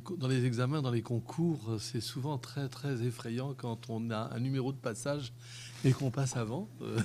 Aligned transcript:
dans 0.00 0.28
les 0.28 0.44
examens, 0.44 0.82
dans 0.82 0.90
les 0.90 1.02
concours, 1.02 1.76
c'est 1.78 2.00
souvent 2.00 2.38
très 2.38 2.68
très 2.68 3.02
effrayant 3.02 3.54
quand 3.54 3.90
on 3.90 4.10
a 4.10 4.34
un 4.34 4.40
numéro 4.40 4.72
de 4.72 4.78
passage 4.78 5.32
et 5.84 5.92
qu'on 5.92 6.10
passe 6.10 6.36
avant. 6.36 6.68
Euh, 6.80 6.98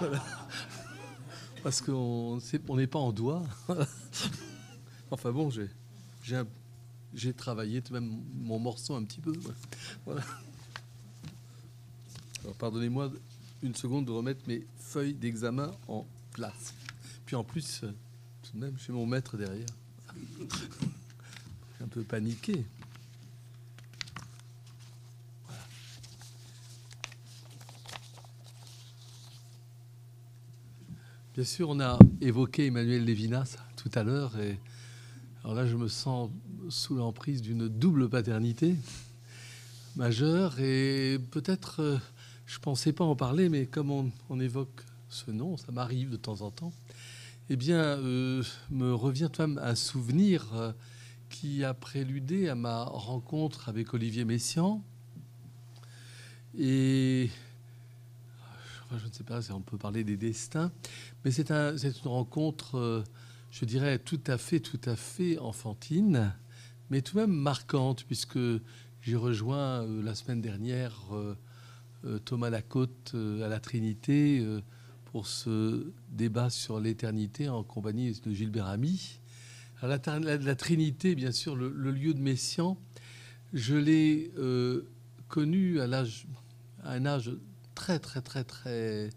Parce 1.62 1.80
qu'on 1.80 2.40
n'est 2.76 2.86
pas 2.86 2.98
en 2.98 3.12
doigt. 3.12 3.44
enfin 5.10 5.30
bon, 5.30 5.50
j'ai 7.14 7.32
travaillé 7.34 7.82
tout 7.82 7.92
même 7.92 8.22
mon 8.34 8.58
morceau 8.58 8.94
un 8.94 9.04
petit 9.04 9.20
peu. 9.20 9.32
Alors 12.44 12.56
pardonnez-moi 12.58 13.12
une 13.62 13.76
seconde 13.76 14.06
de 14.06 14.10
remettre 14.10 14.40
mes 14.48 14.66
feuilles 14.76 15.14
d'examen 15.14 15.70
en 15.86 16.04
place. 16.32 16.74
Puis 17.26 17.36
en 17.36 17.44
plus, 17.44 17.84
euh, 17.84 17.92
tout 18.42 18.56
de 18.56 18.58
même, 18.58 18.76
j'ai 18.78 18.92
mon 18.92 19.06
maître 19.06 19.36
derrière 19.36 19.66
paniqué. 22.00 22.64
Bien 31.34 31.44
sûr, 31.44 31.70
on 31.70 31.80
a 31.80 31.98
évoqué 32.20 32.66
Emmanuel 32.66 33.04
Lévinas 33.04 33.56
tout 33.76 33.90
à 33.94 34.02
l'heure, 34.02 34.38
et 34.38 34.58
alors 35.42 35.54
là, 35.54 35.66
je 35.66 35.76
me 35.76 35.88
sens 35.88 36.30
sous 36.68 36.94
l'emprise 36.94 37.40
d'une 37.40 37.68
double 37.68 38.10
paternité 38.10 38.76
majeure, 39.96 40.60
et 40.60 41.18
peut-être, 41.30 41.80
euh, 41.80 41.98
je 42.44 42.58
pensais 42.58 42.92
pas 42.92 43.04
en 43.04 43.16
parler, 43.16 43.48
mais 43.48 43.64
comme 43.64 44.12
on, 44.28 44.40
évoque 44.40 44.82
ce 45.08 45.30
nom, 45.30 45.56
ça 45.56 45.72
m'arrive 45.72 46.10
de 46.10 46.16
temps 46.16 46.42
en 46.42 46.50
temps, 46.50 46.72
eh 47.48 47.56
bien, 47.56 47.80
euh, 47.80 48.42
me 48.70 48.92
revient 48.94 49.30
même 49.38 49.58
un 49.62 49.74
souvenir 49.74 50.46
euh, 50.54 50.72
qui 51.32 51.64
a 51.64 51.72
préludé 51.72 52.48
à 52.48 52.54
ma 52.54 52.84
rencontre 52.84 53.68
avec 53.70 53.94
Olivier 53.94 54.24
Messiaen. 54.24 54.82
Et 56.56 57.30
je 58.96 59.06
ne 59.06 59.12
sais 59.12 59.24
pas 59.24 59.40
si 59.40 59.50
on 59.50 59.62
peut 59.62 59.78
parler 59.78 60.04
des 60.04 60.18
destins, 60.18 60.70
mais 61.24 61.30
c'est 61.30 61.50
un, 61.50 61.74
une 61.74 61.92
rencontre, 62.04 62.76
euh, 62.76 63.02
je 63.50 63.64
dirais, 63.64 63.98
tout 63.98 64.20
à 64.26 64.36
fait, 64.36 64.60
tout 64.60 64.80
à 64.84 64.94
fait 64.94 65.38
enfantine, 65.38 66.34
mais 66.90 67.00
tout 67.00 67.16
de 67.16 67.22
même 67.22 67.32
marquante, 67.32 68.04
puisque 68.04 68.38
j'ai 69.00 69.16
rejoint 69.16 69.82
euh, 69.82 70.02
la 70.02 70.14
semaine 70.14 70.42
dernière 70.42 71.00
euh, 71.12 72.18
Thomas 72.26 72.50
Lacôte 72.50 73.14
à 73.14 73.48
la 73.48 73.60
Trinité 73.60 74.44
pour 75.04 75.28
ce 75.28 75.92
débat 76.10 76.50
sur 76.50 76.80
l'éternité 76.80 77.48
en 77.48 77.62
compagnie 77.62 78.12
de 78.12 78.32
Gilbert 78.32 78.66
Ami 78.66 79.20
la, 79.88 80.54
Trinité, 80.54 81.14
bien 81.14 81.32
sûr, 81.32 81.56
le, 81.56 81.90
lieu 81.90 82.14
de 82.14 82.20
Messian, 82.20 82.78
je 83.52 83.74
l'ai 83.74 84.32
euh, 84.38 84.82
connu 85.28 85.80
à, 85.80 85.86
l'âge, 85.86 86.26
un 86.84 87.04
âge 87.06 87.32
très, 87.74 87.98
très, 87.98 88.20
très, 88.20 88.44
très, 88.44 89.10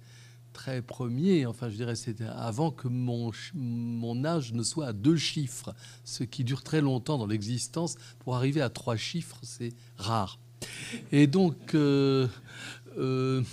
très 0.53 0.81
premier. 0.81 1.45
Enfin, 1.45 1.69
je 1.69 1.75
dirais, 1.75 1.95
c'était 1.95 2.25
avant 2.25 2.71
que 2.71 2.87
mon, 2.87 3.31
mon 3.53 4.25
âge 4.25 4.53
ne 4.53 4.63
soit 4.63 4.87
à 4.87 4.93
deux 4.93 5.17
chiffres, 5.17 5.75
ce 6.03 6.23
qui 6.23 6.43
dure 6.43 6.63
très 6.63 6.81
longtemps 6.81 7.17
dans 7.17 7.27
l'existence. 7.27 7.95
Pour 8.19 8.35
arriver 8.35 8.61
à 8.61 8.69
trois 8.69 8.95
chiffres, 8.95 9.39
c'est 9.43 9.73
rare. 9.97 10.39
Et 11.11 11.27
donc, 11.27 11.75
euh, 11.75 12.27
euh, 12.97 13.43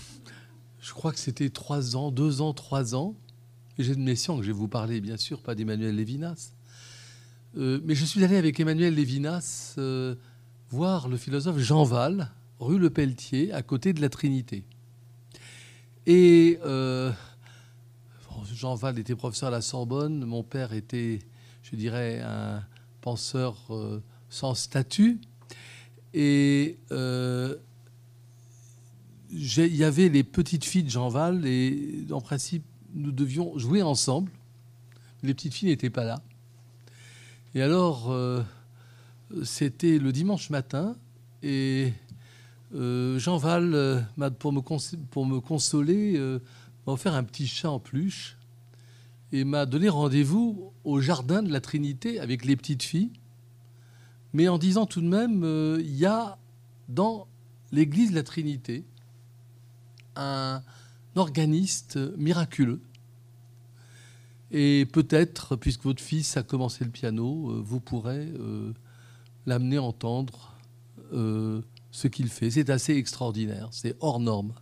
je 0.81 0.93
crois 0.93 1.13
que 1.13 1.19
c'était 1.19 1.51
trois 1.51 1.97
ans, 1.97 2.11
deux 2.11 2.41
ans, 2.41 2.55
trois 2.55 2.95
ans. 2.95 3.15
J'ai 3.79 3.95
de 3.95 4.01
Messian 4.01 4.37
que 4.37 4.43
je 4.43 4.49
vais 4.49 4.53
vous 4.53 4.69
parler, 4.69 5.01
bien 5.01 5.17
sûr, 5.17 5.43
pas 5.43 5.55
d'Emmanuel 5.55 5.97
Lévinas. 5.97 6.53
Euh, 7.57 7.81
mais 7.85 7.95
je 7.95 8.05
suis 8.05 8.25
allé 8.25 8.37
avec 8.37 8.59
Emmanuel 8.61 8.95
Lévinas 8.95 9.75
euh, 9.77 10.15
voir 10.71 11.09
le 11.09 11.19
philosophe 11.19 11.59
Jean 11.59 11.85
Val, 11.85 12.31
rue 12.59 12.79
Le 12.79 12.89
Pelletier, 12.89 13.53
à 13.53 13.63
côté 13.63 13.93
de 13.93 14.01
la 14.01 14.09
Trinité. 14.09 14.65
Et 16.07 16.59
euh, 16.65 17.13
Jean 18.55 18.75
Val 18.75 18.99
était 18.99 19.15
professeur 19.15 19.49
à 19.49 19.53
la 19.53 19.61
Sorbonne, 19.61 20.25
mon 20.25 20.43
père 20.43 20.73
était, 20.73 21.19
je 21.63 21.77
dirais, 21.77 22.23
un 22.25 22.63
penseur 23.03 23.57
sans 24.31 24.55
statut. 24.55 25.21
Et 26.15 26.79
il 26.91 27.59
y 29.31 29.85
avait 29.85 30.09
les 30.09 30.25
petites 30.25 30.65
filles 30.65 30.85
de 30.85 30.91
Jean 30.91 31.09
Val, 31.09 31.47
et 31.47 32.07
en 32.11 32.21
principe, 32.21 32.65
nous 32.95 33.13
devions 33.13 33.59
jouer 33.59 33.83
ensemble. 33.83 34.31
Les 35.23 35.35
petites 35.35 35.55
filles 35.55 35.69
n'étaient 35.69 35.91
pas 35.91 36.05
là. 36.05 36.23
Et 37.55 37.61
alors, 37.61 38.11
euh, 38.11 38.43
c'était 39.45 39.99
le 39.99 40.11
dimanche 40.11 40.49
matin, 40.49 40.97
et 41.43 41.93
euh, 42.75 43.19
Jean 43.19 43.37
Val, 43.37 43.75
euh, 43.75 44.01
pour, 44.39 44.53
me 44.53 44.61
consoler, 45.41 46.19
m'a 46.87 46.93
offert 46.95 47.15
un 47.15 47.25
petit 47.25 47.47
chat 47.47 47.71
en 47.71 47.79
peluche 47.79 48.39
et 49.33 49.45
m'a 49.45 49.67
donné 49.67 49.91
rendez-vous 49.91 50.73
au 50.85 51.01
jardin 51.01 51.43
de 51.43 51.53
la 51.53 51.61
Trinité 51.61 52.21
avec 52.21 52.47
les 52.47 52.57
petites 52.57 52.83
filles, 52.83 53.13
mais 54.33 54.49
en 54.49 54.57
disant 54.57 54.87
tout 54.87 55.03
de 55.03 55.09
même, 55.09 55.45
il 55.79 55.95
y 55.95 56.07
a 56.07 56.39
dans 56.89 57.27
l'église 57.71 58.11
de 58.11 58.17
la 58.17 58.23
Trinité 58.23 58.85
un 60.17 60.63
organiste 61.17 61.99
miraculeux 62.17 62.81
et 64.53 64.85
peut-être, 64.85 65.57
puisque 65.57 65.85
votre 65.85 66.03
fils 66.03 66.37
a 66.37 66.43
commencé 66.43 66.85
le 66.85 66.91
piano, 66.91 67.51
euh, 67.51 67.63
vous 67.65 67.81
pourrez 67.81 68.29
euh, 68.39 68.75
l'amener 69.47 69.79
à 69.79 69.83
entendre 69.83 70.55
euh, 71.15 71.63
ce 71.91 72.07
qu'il 72.07 72.29
fait. 72.29 72.51
C'est 72.51 72.69
assez 72.69 72.95
extraordinaire, 72.95 73.69
c'est 73.71 73.97
hors 74.01 74.21
norme. 74.21 74.53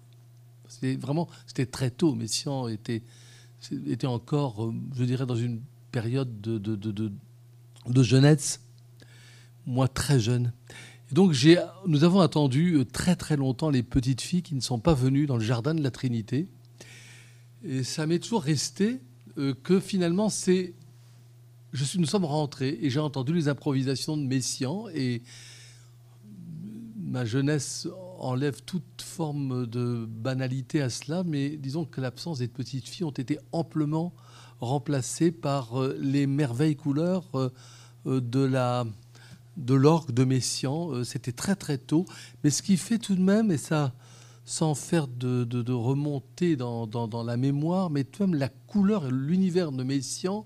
C'est 0.68 0.94
vraiment, 0.94 1.28
c'était 1.48 1.66
très 1.66 1.90
tôt. 1.90 2.14
Messiaen 2.14 2.68
était, 2.68 3.02
était 3.88 4.06
encore, 4.06 4.72
je 4.94 5.02
dirais, 5.02 5.26
dans 5.26 5.34
une 5.34 5.60
période 5.90 6.40
de, 6.40 6.58
de, 6.58 8.02
jeunesse, 8.04 8.60
moi 9.66 9.88
très 9.88 10.20
jeune. 10.20 10.52
Et 11.10 11.14
donc 11.14 11.34
nous 11.88 12.04
avons 12.04 12.20
attendu 12.20 12.84
très 12.92 13.16
très 13.16 13.36
longtemps 13.36 13.70
les 13.70 13.82
petites 13.82 14.20
filles 14.20 14.42
qui 14.42 14.54
ne 14.54 14.60
sont 14.60 14.78
pas 14.78 14.94
venues 14.94 15.26
dans 15.26 15.36
le 15.36 15.42
jardin 15.42 15.74
de 15.74 15.82
la 15.82 15.90
Trinité. 15.90 16.46
Et 17.64 17.82
ça 17.82 18.06
m'est 18.06 18.20
toujours 18.20 18.44
resté 18.44 19.00
que 19.62 19.80
finalement, 19.80 20.28
c'est. 20.28 20.74
Nous 21.96 22.06
sommes 22.06 22.24
rentrés 22.24 22.78
et 22.82 22.90
j'ai 22.90 22.98
entendu 22.98 23.32
les 23.32 23.46
improvisations 23.46 24.16
de 24.16 24.24
Messiaen 24.24 24.86
et 24.92 25.22
ma 26.96 27.24
jeunesse 27.24 27.86
enlève 28.18 28.60
toute 28.62 29.02
forme 29.02 29.66
de 29.66 30.04
banalité 30.04 30.82
à 30.82 30.90
cela, 30.90 31.22
mais 31.22 31.50
disons 31.56 31.84
que 31.84 32.00
l'absence 32.00 32.38
des 32.38 32.48
petites 32.48 32.88
filles 32.88 33.04
ont 33.04 33.10
été 33.10 33.38
amplement 33.52 34.12
remplacées 34.60 35.30
par 35.30 35.80
euh, 35.80 35.96
les 36.00 36.26
merveilles 36.26 36.76
couleurs 36.76 37.28
euh, 37.34 38.20
de 38.20 38.40
la 38.40 38.84
de 39.56 39.74
l'orgue 39.74 40.12
de 40.12 40.24
Messiaen. 40.24 41.04
C'était 41.04 41.32
très 41.32 41.54
très 41.54 41.78
tôt, 41.78 42.06
mais 42.42 42.50
ce 42.50 42.62
qui 42.62 42.76
fait 42.76 42.98
tout 42.98 43.14
de 43.14 43.20
même, 43.20 43.50
et 43.52 43.58
ça, 43.58 43.92
sans 44.44 44.74
faire 44.74 45.06
de, 45.06 45.44
de, 45.44 45.72
remontée 45.72 46.56
dans, 46.56 47.22
la 47.24 47.36
mémoire, 47.36 47.90
mais 47.90 48.04
tout 48.04 48.22
même 48.22 48.34
la 48.34 48.48
couleur 48.48 49.06
et 49.06 49.10
l'univers 49.10 49.72
de 49.72 49.82
Messiaen 49.84 50.44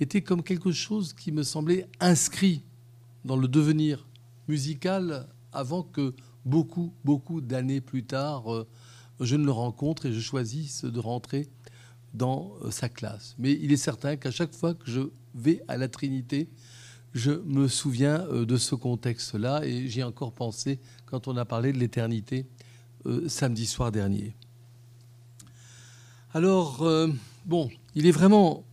était 0.00 0.22
comme 0.22 0.42
quelque 0.42 0.72
chose 0.72 1.12
qui 1.12 1.32
me 1.32 1.42
semblait 1.42 1.88
inscrit 2.00 2.62
dans 3.24 3.36
le 3.36 3.48
devenir 3.48 4.06
musical 4.46 5.28
avant 5.52 5.82
que 5.82 6.14
beaucoup, 6.44 6.94
beaucoup 7.04 7.40
d'années 7.40 7.80
plus 7.80 8.04
tard, 8.04 8.52
euh, 8.52 8.66
je 9.20 9.36
ne 9.36 9.44
le 9.44 9.50
rencontre 9.50 10.06
et 10.06 10.12
je 10.12 10.20
choisisse 10.20 10.84
de 10.84 11.00
rentrer 11.00 11.48
dans 12.14 12.54
euh, 12.62 12.70
sa 12.70 12.88
classe. 12.88 13.34
Mais 13.38 13.52
il 13.52 13.72
est 13.72 13.76
certain 13.76 14.16
qu'à 14.16 14.30
chaque 14.30 14.54
fois 14.54 14.74
que 14.74 14.90
je 14.90 15.00
vais 15.34 15.62
à 15.68 15.76
la 15.76 15.88
Trinité, 15.88 16.48
je 17.14 17.32
me 17.32 17.68
souviens 17.68 18.26
euh, 18.28 18.46
de 18.46 18.56
ce 18.56 18.74
contexte-là 18.74 19.62
et 19.64 19.88
j'y 19.88 20.00
ai 20.00 20.04
encore 20.04 20.32
pensé 20.32 20.78
quand 21.06 21.28
on 21.28 21.36
a 21.36 21.44
parlé 21.44 21.72
de 21.72 21.78
l'éternité 21.78 22.46
euh, 23.06 23.28
samedi 23.28 23.66
soir 23.66 23.92
dernier. 23.92 24.34
Alors, 26.34 26.82
euh, 26.82 27.08
bon, 27.46 27.70
il 27.94 28.06
est 28.06 28.12
vraiment 28.12 28.64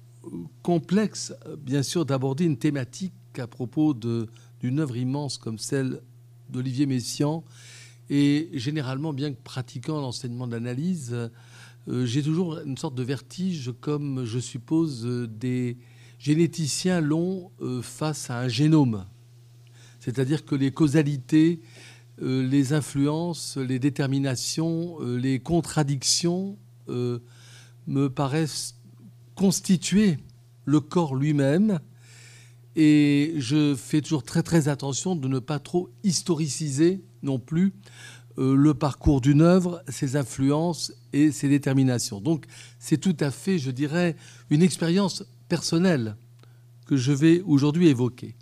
complexe, 0.64 1.34
bien 1.60 1.84
sûr, 1.84 2.06
d'aborder 2.06 2.46
une 2.46 2.58
thématique 2.58 3.14
à 3.38 3.48
propos 3.48 3.94
d'une 3.94 4.80
œuvre 4.80 4.98
immense 4.98 5.38
comme 5.38 5.60
celle 5.60 6.02
d'Olivier 6.50 6.86
Messiaen. 6.86 7.44
Et 8.10 8.50
généralement, 8.54 9.14
bien 9.14 9.32
que 9.32 9.42
pratiquant 9.44 10.02
l'enseignement 10.02 10.48
de 10.48 10.54
l'analyse, 10.54 11.14
euh, 11.88 12.06
j'ai 12.06 12.24
toujours 12.24 12.60
une 12.60 12.78
sorte 12.78 12.96
de 12.96 13.04
vertige, 13.04 13.72
comme 13.80 14.26
je 14.26 14.40
suppose 14.40 15.06
des 15.30 15.78
généticiens 16.18 17.02
l'ont 17.02 17.52
face 17.82 18.30
à 18.30 18.40
un 18.40 18.48
génome. 18.48 19.06
C'est-à-dire 20.06 20.46
que 20.46 20.54
les 20.54 20.72
causalités 20.72 21.60
euh, 21.64 21.66
les 22.20 22.74
influences, 22.74 23.58
les 23.58 23.80
déterminations, 23.80 24.98
euh, 25.02 25.18
les 25.18 25.40
contradictions 25.40 26.58
euh, 26.88 27.20
me 27.88 28.08
paraissent 28.10 28.76
constituer 29.36 30.18
le 30.64 30.80
corps 30.80 31.16
lui-même 31.16 31.80
Et 32.76 33.36
je 33.38 33.76
fais 33.76 34.02
toujours 34.02 34.24
très 34.24 34.44
très 34.44 34.68
attention 34.68 35.16
de 35.16 35.28
ne 35.28 35.40
pas 35.40 35.60
trop 35.60 35.90
historiciser 36.04 37.04
non 37.22 37.40
plus 37.40 37.74
euh, 38.38 38.56
le 38.56 38.74
parcours 38.74 39.22
d'une 39.22 39.42
œuvre, 39.42 39.84
ses 39.88 40.16
influences 40.16 40.94
et 41.14 41.32
ses 41.32 41.50
déterminations. 41.50 42.20
Donc 42.20 42.46
c'est 42.80 42.98
tout 42.98 43.16
à 43.20 43.32
fait, 43.32 43.60
je 43.60 43.72
dirais, 43.72 44.16
une 44.50 44.62
expérience 44.62 45.24
personnelle 45.48 46.16
que 46.86 46.98
je 46.98 47.12
vais 47.12 47.42
aujourd'hui 47.42 47.88
évoquer. 47.88 48.36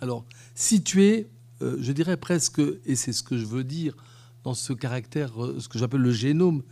Alors, 0.00 0.24
situé, 0.54 1.28
euh, 1.64 1.76
je 1.80 1.92
dirais 1.92 2.16
presque, 2.16 2.60
et 2.84 2.96
c'est 2.96 3.12
ce 3.12 3.22
que 3.22 3.38
je 3.38 3.46
veux 3.46 3.64
dire 3.64 3.96
dans 4.42 4.54
ce 4.54 4.72
caractère, 4.72 5.42
euh, 5.42 5.58
ce 5.58 5.68
que 5.68 5.78
j'appelle 5.78 6.02
le 6.02 6.12
génome, 6.12 6.62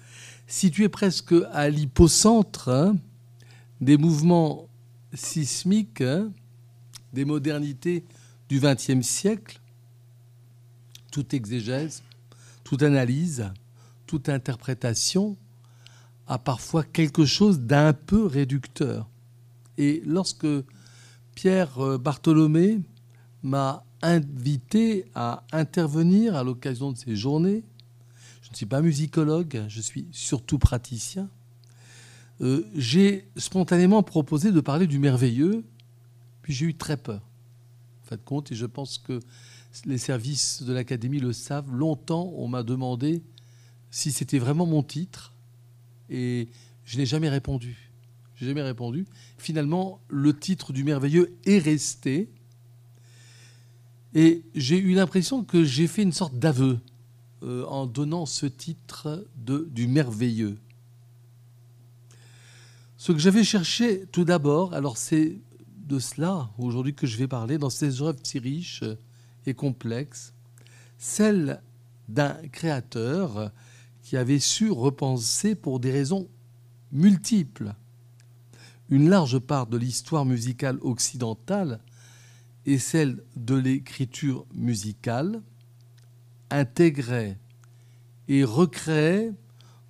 situé 0.46 0.88
presque 0.88 1.34
à 1.52 1.70
l'hypocentre 1.70 2.68
hein, 2.68 2.96
des 3.80 3.96
mouvements 3.96 4.68
sismiques, 5.14 6.02
hein, 6.02 6.30
des 7.12 7.24
modernités 7.24 8.04
du 8.48 8.60
XXe 8.60 9.06
siècle, 9.06 9.60
toute 11.10 11.32
exégèse, 11.34 12.02
toute 12.64 12.82
analyse, 12.82 13.50
toute 14.06 14.28
interprétation 14.28 15.36
a 16.26 16.38
parfois 16.38 16.84
quelque 16.84 17.24
chose 17.24 17.60
d'un 17.60 17.92
peu 17.92 18.26
réducteur. 18.26 19.08
Et 19.78 20.02
lorsque 20.04 20.46
Pierre 21.34 21.78
euh, 21.78 21.98
Bartholomé 21.98 22.80
m'a 23.42 23.84
invité 24.02 25.06
à 25.14 25.44
intervenir 25.52 26.36
à 26.36 26.44
l'occasion 26.44 26.92
de 26.92 26.98
ces 26.98 27.16
journées, 27.16 27.62
je 28.42 28.50
ne 28.50 28.54
suis 28.56 28.66
pas 28.66 28.82
musicologue, 28.82 29.64
je 29.68 29.80
suis 29.80 30.06
surtout 30.12 30.58
praticien, 30.58 31.28
euh, 32.40 32.64
j'ai 32.74 33.28
spontanément 33.36 34.02
proposé 34.02 34.50
de 34.50 34.60
parler 34.60 34.86
du 34.86 34.98
merveilleux, 34.98 35.64
puis 36.42 36.52
j'ai 36.52 36.66
eu 36.66 36.74
très 36.74 36.96
peur, 36.96 37.22
en 38.02 38.08
fait, 38.08 38.24
compte, 38.24 38.50
et 38.52 38.54
je 38.54 38.66
pense 38.66 38.98
que 38.98 39.20
les 39.86 39.98
services 39.98 40.62
de 40.62 40.72
l'Académie 40.72 41.20
le 41.20 41.32
savent. 41.32 41.72
Longtemps, 41.72 42.32
on 42.36 42.48
m'a 42.48 42.62
demandé 42.62 43.22
si 43.90 44.12
c'était 44.12 44.38
vraiment 44.38 44.66
mon 44.66 44.82
titre, 44.82 45.32
et 46.10 46.48
je 46.84 46.98
n'ai 46.98 47.06
jamais 47.06 47.28
répondu. 47.28 47.90
J'ai 48.34 48.46
jamais 48.46 48.62
répondu. 48.62 49.06
Finalement, 49.38 50.00
le 50.08 50.36
titre 50.36 50.72
du 50.72 50.82
merveilleux 50.82 51.36
est 51.46 51.58
resté, 51.58 52.28
et 54.14 54.42
j'ai 54.54 54.78
eu 54.78 54.94
l'impression 54.94 55.44
que 55.44 55.64
j'ai 55.64 55.86
fait 55.86 56.02
une 56.02 56.12
sorte 56.12 56.38
d'aveu 56.38 56.78
euh, 57.42 57.64
en 57.66 57.86
donnant 57.86 58.26
ce 58.26 58.46
titre 58.46 59.26
de, 59.36 59.68
du 59.70 59.86
merveilleux. 59.86 60.58
Ce 62.96 63.12
que 63.12 63.18
j'avais 63.18 63.44
cherché 63.44 64.06
tout 64.12 64.24
d'abord, 64.24 64.74
alors 64.74 64.96
c'est 64.96 65.40
de 65.76 65.98
cela 65.98 66.50
aujourd'hui 66.58 66.94
que 66.94 67.06
je 67.06 67.16
vais 67.16 67.28
parler, 67.28 67.58
dans 67.58 67.70
ces 67.70 68.02
œuvres 68.02 68.20
si 68.22 68.38
riches 68.38 68.84
et 69.46 69.54
complexes, 69.54 70.32
celle 70.98 71.60
d'un 72.08 72.34
créateur 72.52 73.50
qui 74.02 74.16
avait 74.16 74.38
su 74.38 74.70
repenser 74.70 75.54
pour 75.54 75.80
des 75.80 75.90
raisons 75.90 76.28
multiples 76.92 77.74
une 78.92 79.08
large 79.08 79.38
part 79.38 79.66
de 79.66 79.78
l'histoire 79.78 80.26
musicale 80.26 80.78
occidentale 80.82 81.80
et 82.66 82.78
celle 82.78 83.22
de 83.36 83.54
l'écriture 83.54 84.46
musicale, 84.54 85.42
intégrait 86.50 87.38
et 88.28 88.44
recréait 88.44 89.32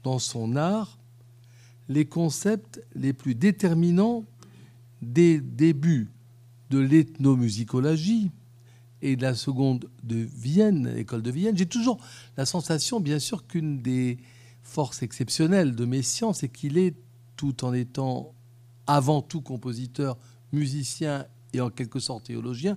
dans 0.02 0.18
son 0.18 0.56
art 0.56 0.98
les 1.88 2.06
concepts 2.06 2.82
les 2.94 3.12
plus 3.12 3.34
déterminants 3.34 4.24
des 5.02 5.40
débuts 5.40 6.10
de 6.70 6.78
l'ethnomusicologie 6.78 8.30
et 9.02 9.16
de 9.16 9.22
la 9.22 9.34
seconde 9.34 9.90
de 10.04 10.16
Vienne, 10.16 10.92
école 10.96 11.22
de 11.22 11.30
Vienne. 11.30 11.56
J'ai 11.56 11.66
toujours 11.66 12.00
la 12.36 12.46
sensation, 12.46 13.00
bien 13.00 13.18
sûr, 13.18 13.46
qu'une 13.46 13.82
des 13.82 14.18
forces 14.62 15.02
exceptionnelles 15.02 15.74
de 15.74 15.84
Messiaen, 15.84 16.32
c'est 16.32 16.48
qu'il 16.48 16.78
est, 16.78 16.94
tout 17.36 17.64
en 17.64 17.72
étant 17.72 18.32
avant 18.86 19.20
tout 19.20 19.40
compositeur, 19.40 20.16
musicien 20.52 21.26
et 21.52 21.60
en 21.60 21.70
quelque 21.70 21.98
sorte 21.98 22.24
théologien, 22.24 22.76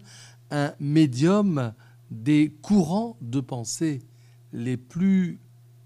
un 0.52 0.74
médium 0.80 1.74
des 2.12 2.56
courants 2.62 3.18
de 3.22 3.40
pensée 3.40 4.02
les 4.54 4.78
plus, 4.78 5.40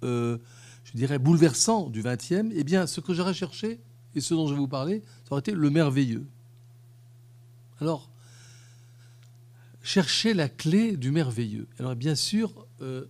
euh, 0.03 0.37
je 0.83 0.93
dirais, 0.93 1.19
bouleversants 1.19 1.89
du 1.89 2.03
XXe, 2.03 2.51
eh 2.53 2.63
bien, 2.63 2.87
ce 2.87 3.01
que 3.01 3.13
j'aurais 3.13 3.33
cherché, 3.33 3.79
et 4.15 4.21
ce 4.21 4.33
dont 4.33 4.47
je 4.47 4.53
vais 4.53 4.59
vous 4.59 4.67
parler, 4.67 5.01
ça 5.23 5.33
aurait 5.33 5.39
été 5.39 5.51
le 5.51 5.69
merveilleux. 5.69 6.25
Alors, 7.79 8.09
chercher 9.81 10.33
la 10.33 10.49
clé 10.49 10.97
du 10.97 11.11
merveilleux. 11.11 11.67
Alors, 11.79 11.95
bien 11.95 12.15
sûr, 12.15 12.67
euh, 12.81 13.05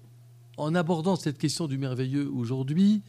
en 0.58 0.76
abordant 0.76 1.16
cette 1.16 1.38
question 1.38 1.68
du 1.68 1.78
merveilleux 1.78 2.30
aujourd'hui, 2.30 3.02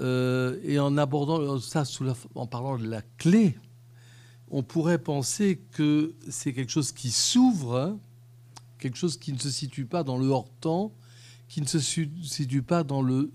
euh, 0.00 0.58
et 0.62 0.78
en 0.78 0.96
abordant 0.96 1.58
ça 1.58 1.84
sous 1.84 2.06
en 2.34 2.46
parlant 2.46 2.78
de 2.78 2.86
la 2.86 3.02
clé, 3.18 3.58
on 4.50 4.62
pourrait 4.62 4.98
penser 4.98 5.60
que 5.72 6.14
c'est 6.28 6.52
quelque 6.52 6.70
chose 6.70 6.92
qui 6.92 7.10
s'ouvre, 7.10 7.98
quelque 8.78 8.96
chose 8.96 9.16
qui 9.16 9.32
ne 9.32 9.38
se 9.38 9.50
situe 9.50 9.84
pas 9.84 10.02
dans 10.02 10.18
le 10.18 10.26
hors-temps, 10.26 10.92
qui 11.48 11.60
ne 11.60 11.66
se 11.66 11.78
situe 11.78 12.62
pas 12.62 12.82
dans 12.82 13.02
le, 13.02 13.30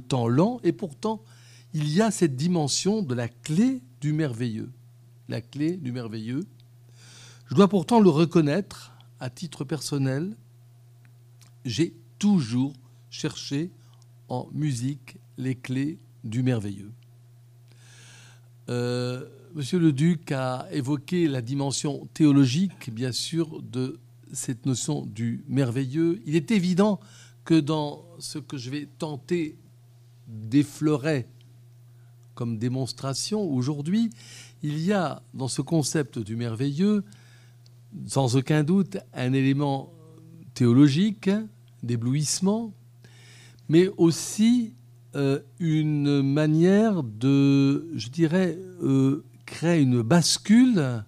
temps 0.00 0.28
lent, 0.28 0.60
et 0.62 0.72
pourtant, 0.72 1.22
il 1.74 1.88
y 1.88 2.00
a 2.00 2.10
cette 2.10 2.36
dimension 2.36 3.02
de 3.02 3.14
la 3.14 3.28
clé 3.28 3.82
du 4.00 4.12
merveilleux. 4.12 4.70
La 5.28 5.40
clé 5.40 5.76
du 5.76 5.92
merveilleux. 5.92 6.46
Je 7.48 7.54
dois 7.54 7.68
pourtant 7.68 8.00
le 8.00 8.08
reconnaître, 8.08 8.92
à 9.20 9.30
titre 9.30 9.64
personnel, 9.64 10.36
j'ai 11.64 11.94
toujours 12.18 12.74
cherché 13.10 13.70
en 14.28 14.48
musique 14.52 15.16
les 15.38 15.54
clés 15.54 15.98
du 16.24 16.42
merveilleux. 16.42 16.92
Euh, 18.68 19.26
Monsieur 19.56 19.78
le 19.78 19.90
Duc 19.90 20.32
a 20.32 20.68
évoqué 20.70 21.28
la 21.28 21.40
dimension 21.40 22.06
théologique, 22.12 22.92
bien 22.92 23.10
sûr, 23.10 23.62
de 23.62 23.98
cette 24.30 24.66
notion 24.66 25.06
du 25.06 25.46
merveilleux. 25.48 26.20
Il 26.26 26.36
est 26.36 26.50
évident 26.50 27.00
que 27.46 27.58
dans 27.58 28.04
ce 28.18 28.38
que 28.38 28.58
je 28.58 28.68
vais 28.68 28.86
tenter 28.98 29.56
d'effleurer 30.28 31.26
comme 32.34 32.58
démonstration 32.58 33.50
aujourd'hui, 33.50 34.10
il 34.62 34.78
y 34.78 34.92
a 34.92 35.22
dans 35.32 35.48
ce 35.48 35.62
concept 35.62 36.18
du 36.18 36.36
merveilleux, 36.36 37.02
sans 38.06 38.36
aucun 38.36 38.62
doute, 38.62 38.98
un 39.14 39.32
élément 39.32 39.90
théologique, 40.52 41.30
d'éblouissement, 41.82 42.74
mais 43.70 43.88
aussi 43.96 44.74
euh, 45.14 45.40
une 45.60 46.20
manière 46.20 47.02
de, 47.02 47.88
je 47.94 48.10
dirais, 48.10 48.58
euh, 48.82 49.24
crée 49.46 49.80
une 49.80 50.02
bascule 50.02 51.04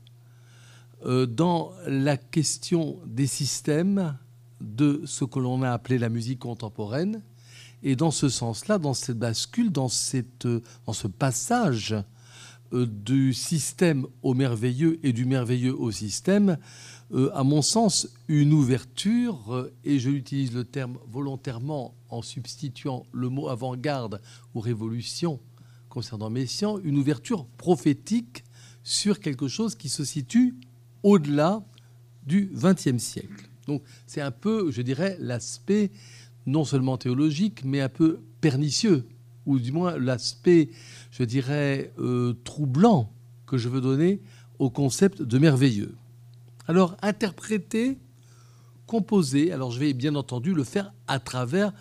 euh, 1.05 1.27
dans 1.27 1.73
la 1.87 2.17
question 2.17 2.99
des 3.07 3.27
systèmes 3.27 4.17
de 4.61 5.03
ce 5.05 5.25
que 5.25 5.39
l'on 5.39 5.63
a 5.63 5.71
appelé 5.71 5.99
la 5.99 6.09
musique 6.09 6.39
contemporaine. 6.39 7.23
Et 7.83 7.95
dans 7.95 8.11
ce 8.11 8.29
sens-là, 8.29 8.79
dans 8.79 8.95
cette 8.95 9.19
bascule, 9.19 9.71
dans, 9.71 9.89
cette, 9.89 10.49
dans 10.87 10.93
ce 10.93 11.07
passage 11.07 11.95
euh, 12.73 12.87
du 12.87 13.35
système 13.35 14.07
au 14.23 14.35
merveilleux 14.35 14.99
et 15.05 15.13
du 15.13 15.25
merveilleux 15.25 15.79
au 15.79 15.91
système, 15.91 16.59
euh, 17.13 17.31
à 17.35 17.45
mon 17.45 17.63
sens, 17.63 18.09
une 18.27 18.53
ouverture, 18.53 19.69
et 19.85 19.99
je 19.99 20.11
l'utilise 20.11 20.53
le 20.53 20.65
terme 20.65 20.99
volontairement 21.09 21.95
en 22.11 22.23
substituant 22.23 23.07
le 23.13 23.29
mot 23.29 23.49
avant-garde 23.49 24.21
ou 24.55 24.61
révolution, 24.61 25.39
concernant 25.89 26.31
Messiaen, 26.31 26.79
une 26.85 26.99
ouverture 26.99 27.47
prophétique 27.57 28.45
sur 28.83 29.21
quelque 29.21 29.49
chose 29.49 29.75
qui 29.75 29.89
se 29.89 30.05
situe 30.05 30.55
au-delà 31.03 31.63
du 32.27 32.51
XXe 32.55 32.99
siècle. 32.99 33.49
Donc 33.67 33.83
c'est 34.07 34.21
un 34.21 34.31
peu, 34.31 34.71
je 34.71 34.83
dirais, 34.83 35.17
l'aspect 35.21 35.91
non 36.47 36.65
seulement 36.65 36.97
théologique, 36.97 37.63
mais 37.65 37.81
un 37.81 37.89
peu 37.89 38.21
pernicieux, 38.41 39.07
ou 39.47 39.59
du 39.59 39.73
moins 39.73 39.99
l'aspect, 39.99 40.71
je 41.11 41.25
dirais, 41.25 41.93
euh, 41.99 42.35
troublant 42.45 43.13
que 43.47 43.59
je 43.59 43.69
veux 43.69 43.81
donner 43.81 44.21
au 44.59 44.71
concept 44.71 45.23
de 45.23 45.39
merveilleux. 45.39 45.95
Alors 46.67 46.97
interpréter, 47.03 47.99
composer, 48.87 49.53
alors 49.53 49.71
je 49.71 49.81
vais 49.81 49.93
bien 49.93 50.15
entendu 50.15 50.55
le 50.55 50.65
faire 50.65 50.93
à 51.07 51.19
travers 51.19 51.73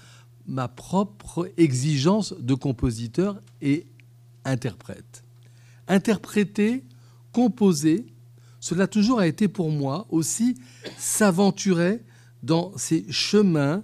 ma 0.46 0.68
propre 0.68 1.52
exigence 1.58 2.34
de 2.40 2.54
compositeur 2.54 3.40
et 3.62 3.86
interprète. 4.48 5.24
Interpréter, 5.88 6.84
composer, 7.32 8.06
cela 8.60 8.88
toujours 8.88 9.20
a 9.20 9.28
été 9.28 9.48
pour 9.48 9.72
moi 9.72 10.08
aussi 10.10 10.58
s'aventurer 10.98 12.04
dans 12.44 12.76
ces 12.78 13.06
chemins 13.12 13.84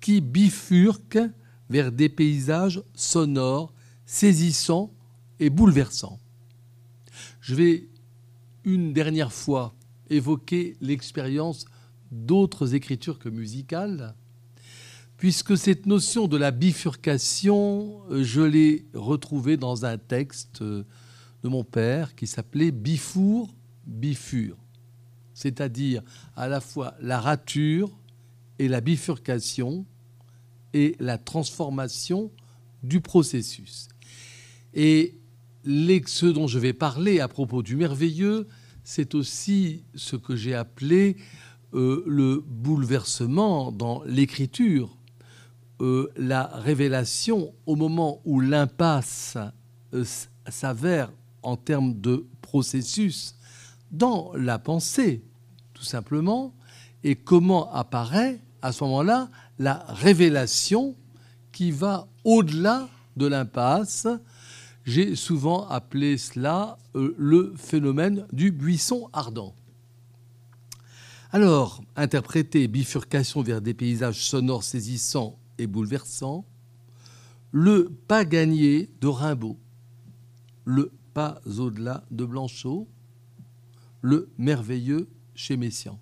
qui 0.00 0.20
bifurquent 0.20 1.30
vers 1.70 1.92
des 1.92 2.08
paysages 2.08 2.82
sonores, 2.94 3.72
saisissants 4.06 4.92
et 5.40 5.50
bouleversants. 5.50 6.18
Je 7.40 7.54
vais 7.54 7.88
une 8.64 8.92
dernière 8.92 9.32
fois 9.32 9.74
évoquer 10.10 10.76
l'expérience 10.80 11.66
d'autres 12.10 12.74
écritures 12.74 13.18
que 13.18 13.28
musicales, 13.28 14.14
puisque 15.18 15.58
cette 15.58 15.84
notion 15.86 16.28
de 16.28 16.36
la 16.36 16.52
bifurcation, 16.52 18.02
euh, 18.10 18.22
je 18.22 18.40
l'ai 18.40 18.86
retrouvée 18.94 19.56
dans 19.56 19.84
un 19.84 19.98
texte 19.98 20.62
euh, 20.62 20.84
de 21.42 21.48
mon 21.48 21.64
père 21.64 22.14
qui 22.14 22.26
s'appelait 22.26 22.70
Bifour, 22.70 23.52
Bifur, 23.84 24.56
c'est-à-dire 25.34 26.02
à 26.36 26.48
la 26.48 26.60
fois 26.60 26.94
la 27.00 27.20
rature 27.20 27.98
et 28.60 28.68
la 28.68 28.80
bifurcation 28.80 29.84
et 30.72 30.94
la 31.00 31.18
transformation 31.18 32.30
du 32.82 33.00
processus. 33.00 33.88
Et 34.74 35.18
ce 35.64 36.26
dont 36.26 36.46
je 36.46 36.58
vais 36.58 36.72
parler 36.72 37.18
à 37.20 37.28
propos 37.28 37.62
du 37.62 37.74
merveilleux, 37.76 38.46
c'est 38.84 39.14
aussi 39.14 39.84
ce 39.94 40.16
que 40.16 40.36
j'ai 40.36 40.54
appelé 40.54 41.16
euh, 41.74 42.02
le 42.06 42.42
bouleversement 42.46 43.72
dans 43.72 44.02
l'écriture, 44.04 44.97
euh, 45.80 46.10
la 46.16 46.46
révélation 46.46 47.54
au 47.66 47.76
moment 47.76 48.20
où 48.24 48.40
l'impasse 48.40 49.38
euh, 49.94 50.04
s'avère 50.48 51.10
en 51.42 51.56
termes 51.56 52.00
de 52.00 52.26
processus 52.42 53.36
dans 53.90 54.32
la 54.34 54.58
pensée, 54.58 55.22
tout 55.74 55.84
simplement, 55.84 56.52
et 57.04 57.14
comment 57.14 57.72
apparaît 57.72 58.40
à 58.60 58.72
ce 58.72 58.82
moment-là 58.84 59.30
la 59.58 59.84
révélation 59.88 60.96
qui 61.52 61.70
va 61.70 62.08
au-delà 62.24 62.88
de 63.16 63.26
l'impasse. 63.26 64.08
J'ai 64.84 65.14
souvent 65.14 65.68
appelé 65.68 66.18
cela 66.18 66.78
euh, 66.96 67.14
le 67.18 67.54
phénomène 67.56 68.26
du 68.32 68.50
buisson 68.50 69.08
ardent. 69.12 69.54
Alors, 71.30 71.82
interpréter 71.94 72.66
bifurcation 72.68 73.42
vers 73.42 73.60
des 73.60 73.74
paysages 73.74 74.24
sonores 74.24 74.64
saisissants 74.64 75.38
et 75.58 75.66
bouleversants, 75.66 76.44
le 77.52 77.90
pas 78.06 78.24
gagné 78.24 78.90
de 79.00 79.08
Rimbaud, 79.08 79.58
le 80.64 80.92
pas 81.14 81.40
au-delà 81.46 82.04
de 82.10 82.24
Blanchot, 82.24 82.86
le 84.02 84.28
merveilleux 84.38 85.08
chez 85.34 85.56
Messiaen. 85.56 85.98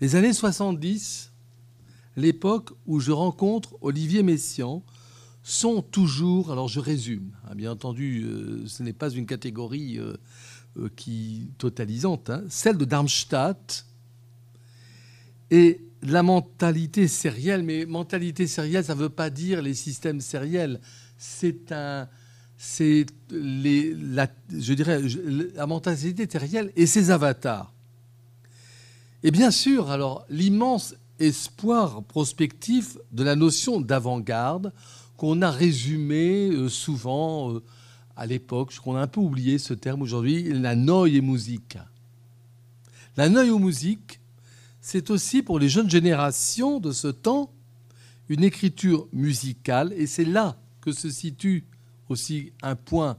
Les 0.00 0.14
années 0.14 0.32
70, 0.32 1.32
l'époque 2.16 2.70
où 2.86 3.00
je 3.00 3.10
rencontre 3.10 3.76
Olivier 3.80 4.22
Messiaen, 4.22 4.82
sont 5.42 5.80
toujours, 5.80 6.52
alors 6.52 6.68
je 6.68 6.78
résume, 6.78 7.32
hein, 7.48 7.54
bien 7.54 7.72
entendu, 7.72 8.24
euh, 8.24 8.66
ce 8.66 8.82
n'est 8.82 8.92
pas 8.92 9.10
une 9.10 9.24
catégorie 9.24 9.98
euh, 9.98 10.14
euh, 10.76 10.90
qui 10.94 11.50
totalisante, 11.56 12.28
hein, 12.28 12.42
celle 12.48 12.76
de 12.76 12.84
Darmstadt 12.84 13.86
et 15.50 15.80
la 16.02 16.22
mentalité 16.22 17.08
sérielle, 17.08 17.62
mais 17.62 17.86
mentalité 17.86 18.46
sérielle, 18.46 18.84
ça 18.84 18.94
ne 18.94 19.00
veut 19.00 19.08
pas 19.08 19.30
dire 19.30 19.62
les 19.62 19.74
systèmes 19.74 20.20
sériels, 20.20 20.80
c'est 21.16 21.72
un, 21.72 22.08
c'est 22.56 23.06
les, 23.30 23.94
la, 23.94 24.28
je 24.56 24.74
dirais, 24.74 25.00
la 25.54 25.66
mentalité 25.66 26.28
sérielle 26.30 26.72
et 26.76 26.86
ses 26.86 27.10
avatars. 27.10 27.72
Et 29.22 29.30
bien 29.30 29.50
sûr, 29.50 29.90
alors, 29.90 30.24
l'immense 30.28 30.94
espoir 31.18 32.02
prospectif 32.04 32.96
de 33.12 33.24
la 33.24 33.34
notion 33.34 33.80
d'avant-garde 33.80 34.72
qu'on 35.16 35.42
a 35.42 35.50
résumé 35.50 36.50
euh, 36.50 36.68
souvent 36.68 37.54
euh, 37.54 37.62
à 38.16 38.26
l'époque, 38.26 38.74
qu'on 38.78 38.96
a 38.96 39.02
un 39.02 39.06
peu 39.08 39.20
oublié 39.20 39.58
ce 39.58 39.74
terme 39.74 40.02
aujourd'hui, 40.02 40.44
la 40.52 40.76
neue 40.76 41.20
musique. 41.20 41.78
La 43.16 43.28
neue 43.28 43.58
musique, 43.58 44.17
c'est 44.90 45.10
aussi 45.10 45.42
pour 45.42 45.58
les 45.58 45.68
jeunes 45.68 45.90
générations 45.90 46.80
de 46.80 46.92
ce 46.92 47.08
temps 47.08 47.52
une 48.30 48.42
écriture 48.42 49.06
musicale, 49.12 49.92
et 49.92 50.06
c'est 50.06 50.24
là 50.24 50.56
que 50.80 50.92
se 50.92 51.10
situe 51.10 51.66
aussi 52.08 52.54
un 52.62 52.74
point 52.74 53.18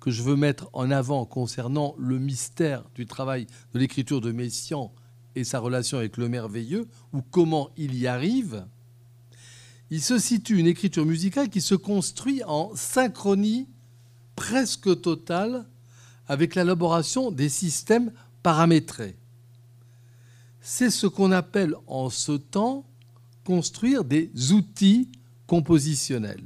que 0.00 0.10
je 0.10 0.24
veux 0.24 0.34
mettre 0.34 0.68
en 0.72 0.90
avant 0.90 1.24
concernant 1.24 1.94
le 1.98 2.18
mystère 2.18 2.82
du 2.96 3.06
travail 3.06 3.46
de 3.74 3.78
l'écriture 3.78 4.20
de 4.20 4.32
Messiaen 4.32 4.90
et 5.36 5.44
sa 5.44 5.60
relation 5.60 5.98
avec 5.98 6.16
le 6.16 6.28
merveilleux, 6.28 6.88
ou 7.12 7.22
comment 7.22 7.70
il 7.76 7.94
y 7.94 8.08
arrive, 8.08 8.66
il 9.90 10.02
se 10.02 10.18
situe 10.18 10.58
une 10.58 10.66
écriture 10.66 11.06
musicale 11.06 11.48
qui 11.48 11.60
se 11.60 11.76
construit 11.76 12.42
en 12.42 12.72
synchronie 12.74 13.68
presque 14.34 15.00
totale 15.00 15.64
avec 16.26 16.56
l'élaboration 16.56 17.30
des 17.30 17.48
systèmes 17.48 18.12
paramétrés. 18.42 19.16
C'est 20.66 20.88
ce 20.88 21.06
qu'on 21.06 21.30
appelle 21.30 21.74
en 21.86 22.08
ce 22.08 22.32
temps 22.32 22.86
construire 23.44 24.02
des 24.02 24.30
outils 24.50 25.10
compositionnels. 25.46 26.42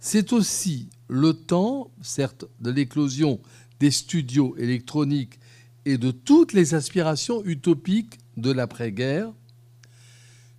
C'est 0.00 0.32
aussi 0.32 0.88
le 1.08 1.34
temps, 1.34 1.90
certes, 2.00 2.46
de 2.60 2.70
l'éclosion 2.70 3.38
des 3.80 3.90
studios 3.90 4.56
électroniques 4.56 5.38
et 5.84 5.98
de 5.98 6.10
toutes 6.10 6.54
les 6.54 6.72
aspirations 6.72 7.44
utopiques 7.44 8.18
de 8.38 8.50
l'après-guerre. 8.50 9.30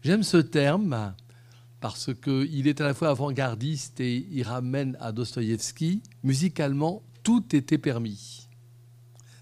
J'aime 0.03 0.21
ce 0.21 0.37
terme 0.37 1.15
parce 1.81 2.11
qu'il 2.13 2.67
est 2.67 2.81
à 2.81 2.83
la 2.83 2.93
fois 2.93 3.09
avant-gardiste 3.09 3.99
et 3.99 4.27
il 4.31 4.43
ramène 4.43 4.95
à 4.99 5.11
Dostoïevski. 5.11 6.03
Musicalement, 6.23 7.01
tout 7.23 7.55
était 7.55 7.79
permis. 7.79 8.47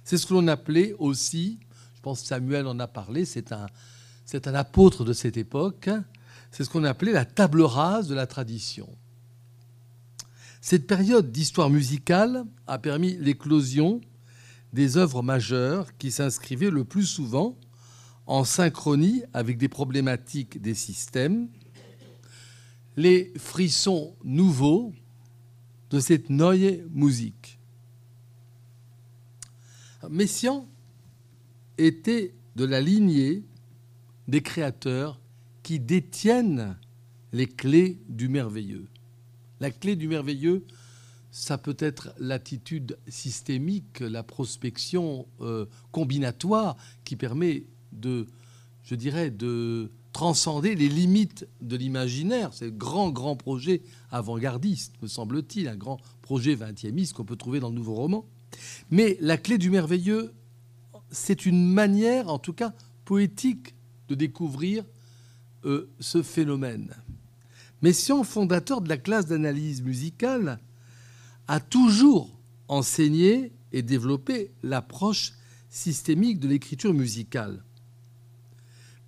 C'est 0.06 0.18
ce 0.18 0.26
que 0.26 0.34
l'on 0.34 0.48
appelait 0.48 0.96
aussi, 0.98 1.60
pense 2.04 2.22
que 2.22 2.28
Samuel 2.28 2.68
en 2.68 2.80
a 2.80 2.88
parlé, 2.88 3.24
c'est 3.24 3.54
un, 3.54 3.66
c'est 4.26 4.48
un 4.48 4.54
apôtre 4.54 5.06
de 5.06 5.14
cette 5.14 5.38
époque, 5.38 5.90
c'est 6.52 6.66
ce 6.66 6.70
qu'on 6.70 6.84
appelait 6.84 7.14
la 7.14 7.26
table 7.26 7.62
rase 7.62 8.08
de 8.08 8.14
la 8.14 8.28
tradition. 8.28 8.90
Cette 10.62 10.86
période 10.86 11.32
d'histoire 11.32 11.70
musicale 11.70 12.46
a 12.68 12.78
permis 12.78 13.18
l'éclosion 13.18 14.02
des 14.74 14.98
œuvres 14.98 15.24
majeures 15.24 15.96
qui 15.98 16.12
s'inscrivaient 16.12 16.70
le 16.70 16.84
plus 16.84 17.06
souvent 17.06 17.58
en 18.26 18.44
synchronie 18.44 19.24
avec 19.34 19.58
des 19.58 19.70
problématiques 19.70 20.62
des 20.62 20.74
systèmes, 20.74 21.48
les 22.98 23.34
frissons 23.38 24.16
nouveaux 24.24 24.94
de 25.90 26.00
cette 26.00 26.30
neue 26.30 26.86
musique. 26.92 27.60
Messiaen 30.10 30.66
était 31.78 32.34
de 32.56 32.66
la 32.66 32.82
lignée 32.82 33.44
des 34.28 34.42
créateurs 34.42 35.20
qui 35.64 35.80
détiennent 35.80 36.78
les 37.32 37.48
clés 37.48 38.00
du 38.10 38.30
merveilleux. 38.30 38.88
La 39.60 39.72
clé 39.72 39.96
du 39.96 40.08
merveilleux, 40.08 40.66
ça 41.32 41.58
peut 41.58 41.76
être 41.80 42.14
l'attitude 42.20 42.98
systémique, 43.08 44.02
la 44.02 44.24
prospection 44.24 45.26
euh, 45.42 45.66
combinatoire 45.92 46.78
qui 47.06 47.16
permet 47.16 47.64
de, 47.92 48.28
je 48.84 48.96
dirais, 48.96 49.32
de 49.32 49.90
transcender 50.14 50.76
les 50.76 50.88
limites 50.88 51.48
de 51.62 51.76
l'imaginaire. 51.76 52.54
C'est 52.54 52.66
le 52.66 52.72
grand, 52.72 53.10
grand 53.10 53.36
projet 53.36 53.82
avant-gardiste, 54.12 54.94
me 55.02 55.08
semble-t-il, 55.08 55.68
un 55.68 55.76
grand 55.76 56.00
projet 56.22 56.56
20e 56.56 57.12
qu'on 57.14 57.26
peut 57.26 57.36
trouver 57.36 57.60
dans 57.60 57.70
le 57.70 57.76
nouveau 57.76 57.96
roman. 57.96 58.26
Mais 58.92 59.18
la 59.20 59.38
clé 59.38 59.58
du 59.58 59.72
merveilleux, 59.72 60.34
c'est 61.14 61.46
une 61.46 61.72
manière, 61.72 62.28
en 62.28 62.40
tout 62.40 62.54
cas 62.54 62.74
poétique, 63.06 63.76
de 64.10 64.16
découvrir 64.16 64.84
euh, 65.64 65.90
ce 66.00 66.22
phénomène. 66.22 66.94
Messiaen, 67.82 68.24
fondateur 68.24 68.82
de 68.82 68.90
la 68.90 68.98
classe 68.98 69.28
d'analyse 69.28 69.82
musicale, 69.82 70.60
a 71.48 71.60
toujours 71.60 72.30
enseigné 72.68 73.52
et 73.72 73.82
développé 73.82 74.52
l'approche 74.64 75.34
systémique 75.70 76.40
de 76.40 76.48
l'écriture 76.48 76.94
musicale. 76.94 77.64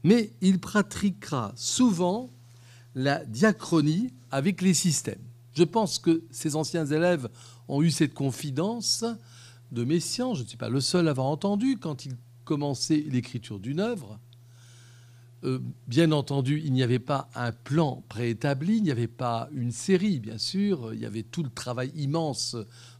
Mais 0.03 0.33
il 0.41 0.59
pratiquera 0.59 1.53
souvent 1.55 2.29
la 2.93 3.25
diachronie 3.25 4.13
avec 4.31 4.61
les 4.61 4.73
systèmes. 4.73 5.23
Je 5.53 5.63
pense 5.63 5.99
que 5.99 6.23
ses 6.31 6.55
anciens 6.55 6.85
élèves 6.85 7.29
ont 7.67 7.81
eu 7.81 7.91
cette 7.91 8.13
confidence 8.13 9.05
de 9.71 9.83
Messiaen. 9.83 10.33
Je 10.33 10.43
ne 10.43 10.47
suis 10.47 10.57
pas 10.57 10.69
le 10.69 10.81
seul 10.81 11.07
à 11.07 11.11
avoir 11.11 11.27
entendu 11.27 11.77
quand 11.77 12.05
il 12.05 12.13
commençait 12.43 13.03
l'écriture 13.07 13.59
d'une 13.59 13.79
œuvre. 13.79 14.19
Euh, 15.43 15.59
bien 15.87 16.11
entendu, 16.11 16.61
il 16.63 16.73
n'y 16.73 16.81
avait 16.81 16.99
pas 16.99 17.29
un 17.35 17.51
plan 17.51 18.03
préétabli, 18.09 18.77
il 18.77 18.83
n'y 18.83 18.91
avait 18.91 19.07
pas 19.07 19.49
une 19.53 19.71
série, 19.71 20.19
bien 20.19 20.37
sûr. 20.37 20.93
Il 20.93 20.99
y 20.99 21.05
avait 21.05 21.23
tout 21.23 21.43
le 21.43 21.49
travail 21.49 21.91
immense 21.95 22.55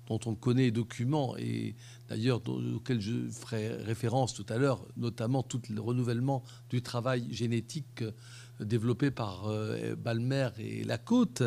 dont 0.07 0.19
on 0.25 0.36
connaît 0.36 0.63
les 0.63 0.72
documents 0.72 1.36
et 1.38 1.75
d'ailleurs 2.10 2.41
auquel 2.48 3.01
je 3.01 3.27
ferai 3.31 3.69
référence 3.69 4.36
tout 4.36 4.45
à 4.50 4.57
l'heure, 4.57 4.86
notamment 4.98 5.41
tout 5.41 5.62
le 5.74 5.81
renouvellement 5.81 6.43
du 6.69 6.84
travail 6.84 7.25
génétique 7.31 8.03
euh, 8.03 8.12
développé 8.60 9.10
par 9.10 9.48
euh, 9.48 9.95
Balmer 9.95 10.50
et 10.60 10.84
Lacôte. 10.84 11.41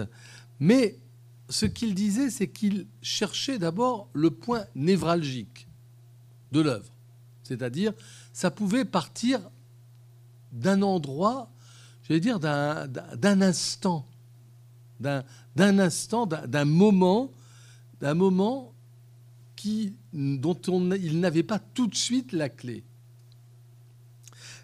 Mais 0.58 0.98
ce 1.48 1.66
qu'il 1.66 1.94
disait, 1.94 2.30
c'est 2.30 2.48
qu'il 2.48 2.86
cherchait 3.02 3.58
d'abord 3.58 4.08
le 4.12 4.30
point 4.30 4.64
névralgique. 4.74 5.66
de 6.52 6.60
l'œuvre. 6.60 6.94
C'est-à-dire, 7.42 7.92
ça 8.32 8.50
pouvait 8.50 8.86
partir 8.86 9.50
d'un 10.52 10.80
endroit, 10.80 11.50
j'allais 12.02 12.20
dire, 12.20 12.40
d'un 12.40 13.42
instant, 13.42 14.06
d'un 15.00 15.24
instant, 15.56 16.26
d'un 16.26 16.64
moment, 16.64 17.30
d'un 18.00 18.14
moment 18.14 18.72
qui, 19.56 19.94
dont 20.12 20.58
on, 20.68 20.90
il 20.92 21.20
n'avait 21.20 21.42
pas 21.42 21.58
tout 21.58 21.86
de 21.86 21.94
suite 21.94 22.32
la 22.32 22.48
clé. 22.48 22.84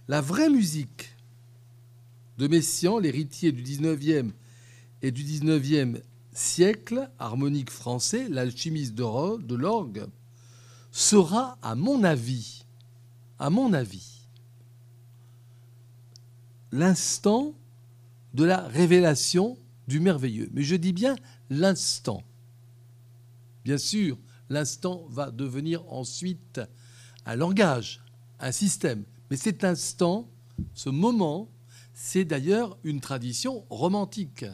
La 0.09 0.21
vraie 0.21 0.51
musique 0.51 1.17
de 2.39 2.49
Messiaen, 2.49 2.99
l'héritier 2.99 3.53
du 3.53 3.63
19e 3.63 4.31
et 5.03 5.11
du 5.11 5.23
19e 5.23 6.01
siècle, 6.35 7.09
harmonique 7.19 7.71
français, 7.71 8.29
l'alchimiste 8.29 8.95
de 8.95 9.55
l'orgue, 9.55 10.07
sera, 10.91 11.59
à 11.63 11.75
mon 11.75 12.05
avis, 12.05 12.67
à 13.39 13.51
mon 13.51 13.73
avis, 13.73 14.29
l'instant 16.73 17.55
de 18.35 18.45
la 18.45 18.61
révélation 18.69 19.57
du 19.87 20.01
merveilleux. 20.01 20.51
Mais 20.53 20.63
je 20.63 20.77
dis 20.77 20.93
bien 20.93 21.17
l'instant. 21.51 22.23
Bien 23.65 23.79
sûr, 23.79 24.19
l'instant 24.51 25.07
va 25.09 25.31
devenir 25.31 25.85
ensuite 25.93 26.61
un 27.27 27.37
langage, 27.37 28.03
un 28.41 28.53
système. 28.53 29.05
Mais 29.31 29.37
cet 29.37 29.65
instant, 29.65 30.29
ce 30.75 30.91
moment, 30.91 31.49
c'est 31.93 32.25
d'ailleurs 32.25 32.77
une 32.83 33.01
tradition 33.01 33.65
romantique. 33.71 34.45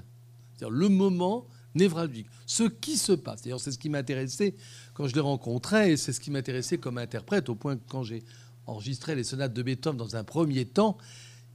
C'est-à-dire 0.55 0.71
le 0.71 0.89
moment 0.89 1.47
névralgique. 1.75 2.27
Ce 2.47 2.65
qui 2.65 2.97
se 2.97 3.13
passe. 3.13 3.43
D'ailleurs, 3.43 3.61
c'est 3.61 3.73
ce 3.73 3.79
qui 3.79 3.89
m'intéressait 3.89 4.55
quand 4.95 5.07
je 5.07 5.15
les 5.15 5.21
rencontrais, 5.21 5.93
et 5.93 5.97
c'est 5.97 6.13
ce 6.13 6.21
qui 6.21 6.31
m'intéressait 6.31 6.79
comme 6.79 6.99
interprète, 6.99 7.49
au 7.49 7.55
point 7.55 7.77
que 7.77 7.83
quand 7.89 8.03
j'ai 8.03 8.23
enregistré 8.67 9.15
les 9.15 9.25
sonates 9.25 9.53
de 9.53 9.63
Beethoven 9.63 9.97
dans 9.97 10.17
un 10.17 10.25
premier 10.25 10.65
temps, 10.65 10.99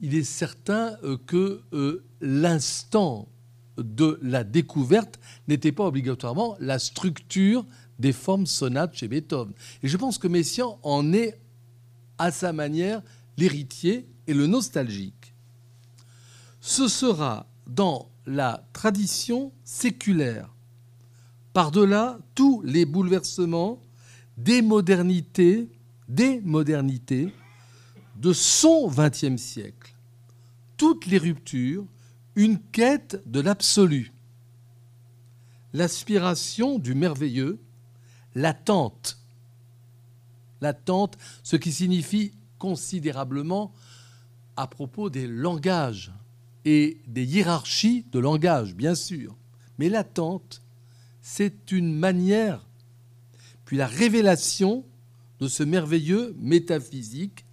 il 0.01 0.15
est 0.15 0.24
certain 0.24 0.98
euh, 1.03 1.17
que 1.25 1.62
euh, 1.74 2.03
l'instant 2.22 3.29
de 3.77 4.19
la 4.22 4.43
découverte 4.43 5.19
n'était 5.48 5.72
pas 5.72 5.86
obligatoirement 5.86 6.55
la 6.60 6.79
structure 6.79 7.65
des 8.00 8.13
formes 8.13 8.45
sonates 8.45 8.95
chez 8.95 9.07
Beethoven. 9.07 9.53
Et 9.84 9.88
je 9.88 9.98
pense 9.98 10.17
que 10.17 10.27
Messiaen 10.27 10.77
en 10.84 11.13
est, 11.13 11.39
à 12.17 12.31
sa 12.31 12.53
manière, 12.53 13.01
l'héritier 13.38 14.07
et 14.27 14.34
le 14.34 14.48
nostalgique. 14.48 15.34
Ce 16.62 16.88
sera 16.88 17.48
dans 17.67 18.10
la 18.25 18.67
tradition 18.74 19.51
séculaire, 19.63 20.50
par-delà 21.53 22.17
tous 22.34 22.62
les 22.63 22.86
bouleversements 22.86 23.82
des 24.38 24.62
modernités, 24.62 25.70
des 26.10 26.41
modernités 26.41 27.34
de 28.17 28.34
son 28.34 28.89
XXe 28.89 29.41
siècle, 29.41 29.96
toutes 30.77 31.05
les 31.05 31.17
ruptures, 31.17 31.86
une 32.36 32.60
quête 32.60 33.22
de 33.25 33.39
l'absolu, 33.39 34.12
l'aspiration 35.74 36.79
du 36.79 36.96
merveilleux, 36.96 37.60
l'attente, 38.34 39.20
l'attente, 40.62 41.17
ce 41.44 41.55
qui 41.55 41.72
signifie 41.72 42.34
considérablement 42.58 43.74
à 44.58 44.67
propos 44.67 45.10
des 45.10 45.27
langages 45.27 46.12
et 46.65 46.98
des 47.07 47.25
hiérarchies 47.25 48.05
de 48.12 48.19
langage, 48.19 48.75
bien 48.75 48.95
sûr. 48.95 49.36
Mais 49.77 49.88
l'attente, 49.88 50.62
c'est 51.22 51.72
une 51.72 51.93
manière, 51.93 52.67
puis 53.65 53.77
la 53.77 53.88
révélation 53.88 54.84
de 55.39 55.48
ce 55.48 55.63
merveilleux 55.63 56.36
métaphysique. 56.39 57.45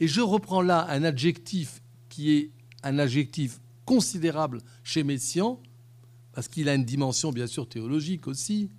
Et 0.00 0.08
je 0.08 0.20
reprends 0.20 0.62
là 0.62 0.86
un 0.90 1.04
adjectif 1.04 1.82
qui 2.08 2.32
est 2.32 2.50
un 2.82 2.98
adjectif 2.98 3.60
considérable 3.84 4.60
chez 4.82 5.02
Messiaen, 5.02 5.58
parce 6.32 6.48
qu'il 6.48 6.68
a 6.68 6.74
une 6.74 6.84
dimension 6.84 7.32
bien 7.32 7.46
sûr 7.46 7.68
théologique 7.68 8.28
aussi. 8.28 8.70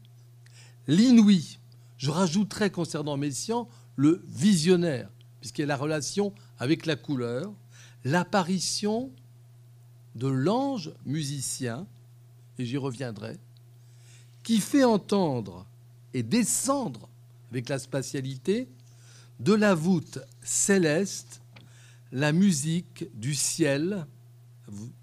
L'inouï. 0.87 1.57
Je 1.97 2.11
rajouterai 2.11 2.69
concernant 2.69 3.17
Messiaen 3.17 3.67
le 3.97 4.23
visionnaire, 4.27 5.09
puisqu'il 5.41 5.61
y 5.61 5.63
a 5.65 5.67
la 5.67 5.75
relation 5.75 6.33
avec 6.57 6.85
la 6.85 6.95
couleur, 6.95 7.51
l'apparition 8.05 9.11
de 10.15 10.27
l'ange 10.27 10.91
musicien, 11.05 11.87
et 12.57 12.65
j'y 12.65 12.77
reviendrai, 12.77 13.37
qui 14.43 14.59
fait 14.59 14.83
entendre 14.83 15.65
et 16.13 16.23
descendre 16.23 17.07
avec 17.51 17.69
la 17.69 17.79
spatialité 17.79 18.67
de 19.39 19.53
la 19.53 19.73
voûte 19.73 20.19
céleste 20.41 21.41
la 22.11 22.31
musique 22.31 23.05
du 23.13 23.35
ciel 23.35 24.05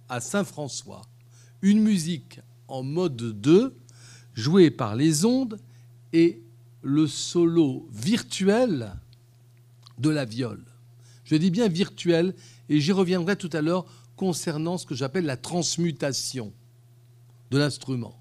à 0.08 0.20
Saint-François. 0.20 1.02
Une 1.62 1.80
musique 1.80 2.40
en 2.68 2.82
mode 2.82 3.16
2, 3.16 3.74
jouée 4.34 4.70
par 4.70 4.96
les 4.96 5.24
ondes 5.24 5.58
et 6.12 6.42
le 6.82 7.06
solo 7.06 7.88
virtuel 7.92 8.92
de 9.98 10.10
la 10.10 10.24
viole. 10.24 10.64
Je 11.24 11.36
dis 11.36 11.50
bien 11.50 11.68
virtuel 11.68 12.34
et 12.68 12.80
j'y 12.80 12.92
reviendrai 12.92 13.36
tout 13.36 13.50
à 13.52 13.62
l'heure 13.62 13.86
concernant 14.16 14.78
ce 14.78 14.86
que 14.86 14.94
j'appelle 14.94 15.26
la 15.26 15.36
transmutation 15.36 16.52
de 17.50 17.58
l'instrument. 17.58 18.18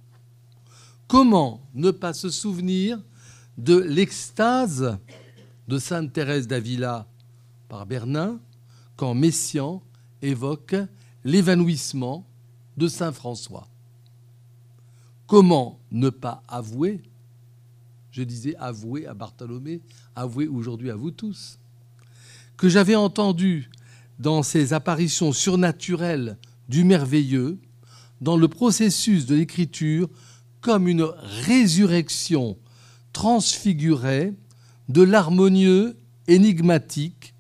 Comment 1.08 1.62
ne 1.74 1.92
pas 1.92 2.14
se 2.14 2.30
souvenir 2.30 3.02
de 3.58 3.78
l'extase 3.78 4.98
de 5.68 5.78
Sainte 5.78 6.14
Thérèse 6.14 6.48
d'Avila 6.48 7.08
par 7.70 7.86
Bernin 7.86 8.40
quand 8.96 9.14
Messiaen 9.14 9.82
évoque 10.22 10.76
l'évanouissement 11.24 12.26
de 12.78 12.88
Saint 12.88 13.12
François? 13.12 13.68
Comment 15.28 15.80
ne 15.92 16.10
pas 16.10 16.44
avouer, 16.48 17.02
je 18.12 18.24
disais 18.24 18.56
avouer 18.58 19.08
à 19.08 19.14
Bartholomé, 19.14 19.82
avouer 20.16 20.48
aujourd'hui 20.48 20.92
à 20.92 20.96
vous 20.96 21.12
tous, 21.12 21.58
que 22.58 22.70
j'avais 22.70 22.96
entendu 22.96 23.70
dans 24.20 24.44
ces 24.44 24.74
apparitions 24.74 25.34
surnaturelles 25.34 26.38
du 26.70 26.84
merveilleux, 26.84 27.60
dans 28.22 28.38
le 28.38 28.48
processus 28.48 29.26
de 29.26 29.36
l'écriture, 29.36 30.10
comme 30.62 30.88
une 30.88 31.04
résurrection 31.46 32.58
transfigurée 33.14 34.34
de 34.90 35.02
l'harmonieux 35.02 35.98
énigmatique, 36.28 37.34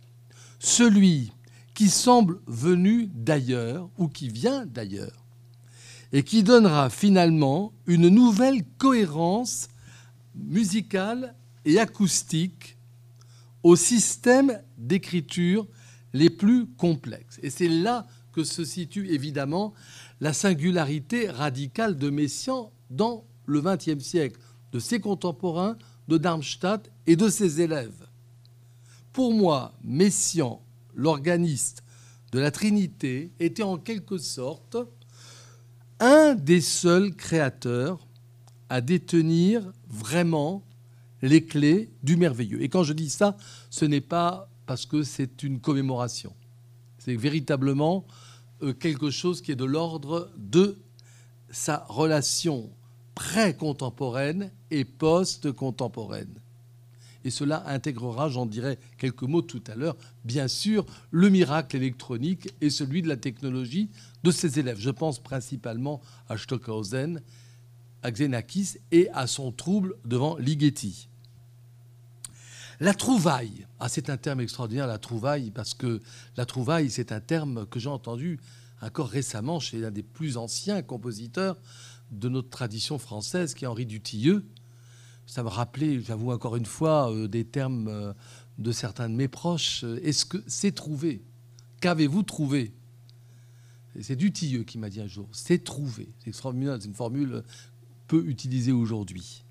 celui 0.59 1.31
qui 1.73 1.89
semble 1.89 2.39
venu 2.47 3.09
d'ailleurs 3.13 3.89
ou 3.97 4.07
qui 4.07 4.29
vient 4.29 4.65
d'ailleurs, 4.65 5.25
et 6.13 6.23
qui 6.23 6.43
donnera 6.43 6.89
finalement 6.89 7.73
une 7.87 8.09
nouvelle 8.09 8.63
cohérence 8.77 9.67
musicale 10.35 11.35
et 11.65 11.79
acoustique 11.79 12.77
au 13.63 13.75
système 13.75 14.61
d'écriture 14.77 15.67
les 16.15 16.29
plus 16.29 16.65
complexes. 16.65 17.39
Et 17.43 17.49
c'est 17.49 17.67
là 17.67 18.07
que 18.31 18.45
se 18.45 18.63
situe 18.63 19.09
évidemment 19.09 19.73
la 20.21 20.31
singularité 20.31 21.29
radicale 21.29 21.97
de 21.97 22.09
Messiaen 22.09 22.71
dans 22.89 23.25
le 23.45 23.61
XXe 23.61 24.01
siècle, 24.01 24.39
de 24.71 24.79
ses 24.79 25.01
contemporains, 25.01 25.77
de 26.07 26.17
Darmstadt 26.17 26.89
et 27.05 27.17
de 27.17 27.27
ses 27.27 27.59
élèves. 27.59 28.07
Pour 29.11 29.33
moi, 29.33 29.73
Messiaen, 29.83 30.59
l'organiste 30.95 31.83
de 32.31 32.39
la 32.39 32.49
Trinité, 32.49 33.31
était 33.41 33.63
en 33.63 33.77
quelque 33.77 34.17
sorte 34.17 34.77
un 35.99 36.33
des 36.33 36.61
seuls 36.61 37.13
créateurs 37.13 38.07
à 38.69 38.79
détenir 38.79 39.69
vraiment 39.89 40.63
les 41.21 41.43
clés 41.43 41.89
du 42.03 42.15
merveilleux. 42.15 42.61
Et 42.61 42.69
quand 42.69 42.83
je 42.83 42.93
dis 42.93 43.09
ça, 43.09 43.35
ce 43.69 43.83
n'est 43.83 44.01
pas 44.01 44.49
parce 44.65 44.85
que 44.85 45.03
c'est 45.03 45.43
une 45.43 45.59
commémoration. 45.59 46.33
C'est 46.97 47.15
véritablement 47.15 48.05
euh, 48.63 48.73
quelque 48.73 49.09
chose 49.09 49.41
qui 49.41 49.51
est 49.51 49.55
de 49.55 49.65
l'ordre 49.65 50.31
de 50.37 50.77
sa 51.49 51.85
relation 51.87 52.69
pré-contemporaine 53.13 54.51
et 54.71 54.83
post-contemporaine. 54.85 56.33
Et 57.23 57.31
cela 57.31 57.67
intégrera, 57.67 58.29
j'en 58.29 58.45
dirai 58.45 58.77
quelques 58.99 59.23
mots 59.23 59.41
tout 59.41 59.63
à 59.67 59.75
l'heure, 59.75 59.97
bien 60.23 60.47
sûr, 60.47 60.85
le 61.09 61.29
miracle 61.29 61.75
électronique 61.75 62.53
et 62.61 62.69
celui 62.69 63.01
de 63.01 63.07
la 63.07 63.17
technologie 63.17 63.89
de 64.23 64.29
ses 64.29 64.59
élèves. 64.59 64.79
Je 64.79 64.91
pense 64.91 65.19
principalement 65.19 66.01
à 66.29 66.37
Stockhausen, 66.37 67.21
à 68.03 68.11
Xenakis 68.11 68.77
et 68.91 69.09
à 69.09 69.25
son 69.25 69.51
trouble 69.51 69.95
devant 70.05 70.37
Ligeti. 70.37 71.09
La 72.79 72.93
trouvaille, 72.93 73.67
ah, 73.79 73.89
c'est 73.89 74.09
un 74.09 74.17
terme 74.17 74.41
extraordinaire, 74.41 74.87
la 74.87 74.97
trouvaille, 74.97 75.51
parce 75.51 75.73
que 75.73 76.01
la 76.35 76.45
trouvaille, 76.45 76.89
c'est 76.89 77.11
un 77.11 77.21
terme 77.21 77.65
que 77.67 77.79
j'ai 77.79 77.89
entendu 77.89 78.39
encore 78.81 79.09
récemment 79.09 79.59
chez 79.59 79.79
l'un 79.79 79.91
des 79.91 80.03
plus 80.03 80.37
anciens 80.37 80.81
compositeurs 80.81 81.57
de 82.11 82.29
notre 82.29 82.49
tradition 82.49 82.99
française, 82.99 83.53
qui 83.53 83.65
est 83.65 83.67
Henri 83.67 83.85
Dutilleux, 83.85 84.45
ça 85.25 85.43
me 85.43 85.49
rappelait, 85.49 86.01
j'avoue 86.01 86.31
encore 86.31 86.55
une 86.55 86.65
fois, 86.65 87.11
euh, 87.11 87.27
des 87.27 87.45
termes 87.45 87.87
euh, 87.87 88.13
de 88.57 88.71
certains 88.71 89.09
de 89.09 89.15
mes 89.15 89.27
proches. 89.27 89.83
Est-ce 90.03 90.25
que 90.25 90.43
c'est 90.47 90.73
trouvé? 90.73 91.23
Qu'avez-vous 91.81 92.23
trouvé? 92.23 92.73
C'est 94.01 94.15
Dutilleux 94.15 94.63
qui 94.63 94.77
m'a 94.77 94.89
dit 94.89 95.01
un 95.01 95.07
jour. 95.07 95.29
C'est 95.31 95.63
trouvé. 95.63 96.09
C'est 96.19 96.29
extraordinaire, 96.29 96.77
c'est 96.79 96.87
une 96.87 96.93
formule 96.93 97.43
peu 98.07 98.23
utilisée 98.27 98.71
aujourd'hui. 98.71 99.44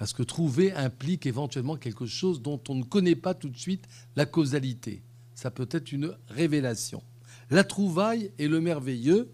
Parce 0.00 0.14
que 0.14 0.22
trouver 0.22 0.72
implique 0.72 1.26
éventuellement 1.26 1.76
quelque 1.76 2.06
chose 2.06 2.40
dont 2.40 2.58
on 2.70 2.74
ne 2.74 2.84
connaît 2.84 3.14
pas 3.14 3.34
tout 3.34 3.50
de 3.50 3.58
suite 3.58 3.86
la 4.16 4.24
causalité. 4.24 5.02
Ça 5.34 5.50
peut 5.50 5.68
être 5.70 5.92
une 5.92 6.16
révélation. 6.28 7.02
La 7.50 7.64
trouvaille 7.64 8.32
est 8.38 8.48
le 8.48 8.62
merveilleux, 8.62 9.30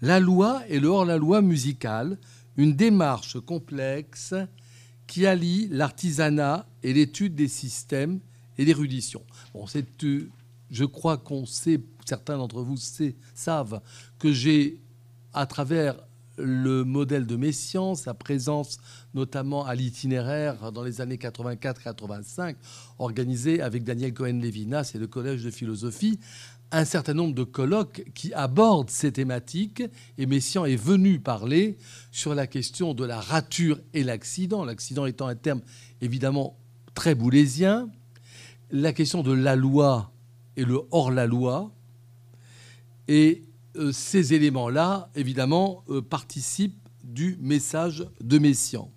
la 0.00 0.18
loi 0.18 0.64
est 0.68 0.80
le 0.80 0.88
hors-la-loi 0.88 1.40
musical, 1.40 2.18
une 2.56 2.74
démarche 2.74 3.38
complexe 3.38 4.34
qui 5.06 5.24
allie 5.24 5.68
l'artisanat 5.68 6.66
et 6.82 6.92
l'étude 6.92 7.36
des 7.36 7.46
systèmes 7.46 8.18
et 8.58 8.64
l'érudition. 8.64 9.22
Bon, 9.54 9.66
euh, 9.76 10.28
je 10.68 10.84
crois 10.84 11.16
qu'on 11.16 11.46
sait, 11.46 11.80
certains 12.06 12.38
d'entre 12.38 12.62
vous 12.62 12.76
savent 13.36 13.80
que 14.18 14.32
j'ai, 14.32 14.80
à 15.32 15.46
travers 15.46 15.94
le 16.42 16.84
modèle 16.84 17.26
de 17.26 17.36
Messiaen, 17.36 17.94
sa 17.94 18.14
présence 18.14 18.78
notamment 19.14 19.64
à 19.64 19.74
l'itinéraire 19.74 20.72
dans 20.72 20.82
les 20.82 21.00
années 21.00 21.16
84-85, 21.16 22.56
organisé 22.98 23.60
avec 23.60 23.84
Daniel 23.84 24.12
Cohen-Lévinas 24.12 24.92
et 24.94 24.98
le 24.98 25.06
Collège 25.06 25.44
de 25.44 25.50
philosophie, 25.50 26.18
un 26.72 26.84
certain 26.84 27.14
nombre 27.14 27.34
de 27.34 27.44
colloques 27.44 28.04
qui 28.14 28.32
abordent 28.32 28.90
ces 28.90 29.12
thématiques. 29.12 29.82
Et 30.18 30.26
Messiaen 30.26 30.64
est 30.64 30.76
venu 30.76 31.20
parler 31.20 31.76
sur 32.10 32.34
la 32.34 32.46
question 32.46 32.94
de 32.94 33.04
la 33.04 33.20
rature 33.20 33.78
et 33.92 34.02
l'accident, 34.02 34.64
l'accident 34.64 35.06
étant 35.06 35.26
un 35.26 35.34
terme 35.34 35.60
évidemment 36.00 36.56
très 36.94 37.14
boulésien, 37.14 37.88
la 38.70 38.92
question 38.92 39.22
de 39.22 39.32
la 39.32 39.54
loi 39.54 40.12
et 40.56 40.64
le 40.64 40.80
hors-la-loi. 40.90 41.70
Et 43.08 43.42
ces 43.92 44.34
éléments-là, 44.34 45.10
évidemment, 45.14 45.84
euh, 45.88 46.02
participent 46.02 46.88
du 47.02 47.38
message 47.40 48.06
de 48.20 48.38
Messiaen. 48.38 48.90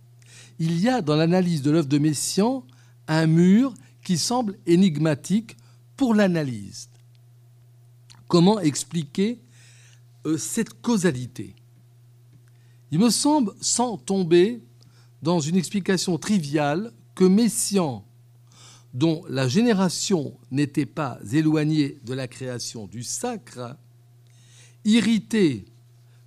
Il 0.60 0.80
y 0.80 0.90
a 0.90 1.02
dans 1.02 1.16
l'analyse 1.16 1.62
de 1.62 1.72
l'œuvre 1.72 1.88
de 1.88 1.98
Messiaen 1.98 2.64
un 3.08 3.28
mur 3.28 3.74
qui 4.04 4.18
semble 4.18 4.58
énigmatique 4.66 5.58
pour 5.96 6.14
l'analyse. 6.14 6.90
Comment 8.28 8.60
expliquer 8.60 9.40
euh, 10.26 10.38
cette 10.38 10.82
causalité? 10.82 11.56
Il 12.92 13.00
me 13.00 13.10
semble, 13.10 13.54
sans 13.62 13.98
tomber 13.98 14.62
dans 15.22 15.40
une 15.40 15.56
explication 15.56 16.18
triviale, 16.18 16.94
que 17.16 17.24
Messiaen, 17.24 18.04
dont 18.94 19.24
la 19.30 19.48
génération 19.48 20.38
n'était 20.52 20.86
pas 20.86 21.18
éloignée 21.32 21.98
de 22.06 22.14
la 22.14 22.28
création 22.28 22.88
du 22.88 23.04
sacre, 23.04 23.78
irrité 24.86 25.66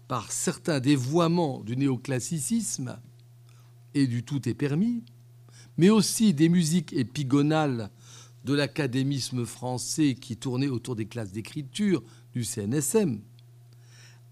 par 0.09 0.33
certains 0.33 0.81
dévoiements 0.81 1.62
du 1.62 1.77
néoclassicisme 1.77 2.99
et 3.94 4.07
du 4.07 4.25
tout 4.25 4.49
est 4.49 4.55
permis, 4.55 5.05
mais 5.77 5.90
aussi 5.90 6.35
des 6.35 6.49
musiques 6.49 6.92
épigonales 6.92 7.90
de 8.44 8.55
l'académisme 8.55 9.47
français 9.47 10.14
qui 10.14 10.37
tournait 10.37 10.68
autour 10.68 10.97
des 10.97 11.07
classes 11.07 11.33
d'écriture 11.33 12.03
du 12.33 12.44
CNSM, 12.44 13.21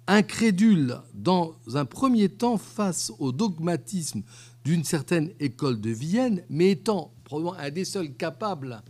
incrédule 0.06 1.00
dans 1.14 1.54
un 1.74 1.84
premier 1.84 2.28
temps 2.28 2.58
face 2.58 3.12
au 3.18 3.32
dogmatisme 3.32 4.22
d'une 4.64 4.84
certaine 4.84 5.30
école 5.40 5.80
de 5.80 5.90
Vienne, 5.90 6.42
mais 6.48 6.72
étant 6.72 7.12
probablement 7.24 7.58
un 7.58 7.70
des 7.70 7.84
seuls 7.84 8.14
capables 8.14 8.82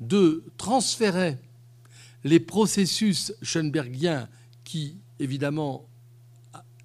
de 0.00 0.44
transférer 0.56 1.38
les 2.24 2.40
processus 2.40 3.32
schoenbergiens 3.42 4.28
qui, 4.64 4.98
évidemment, 5.18 5.88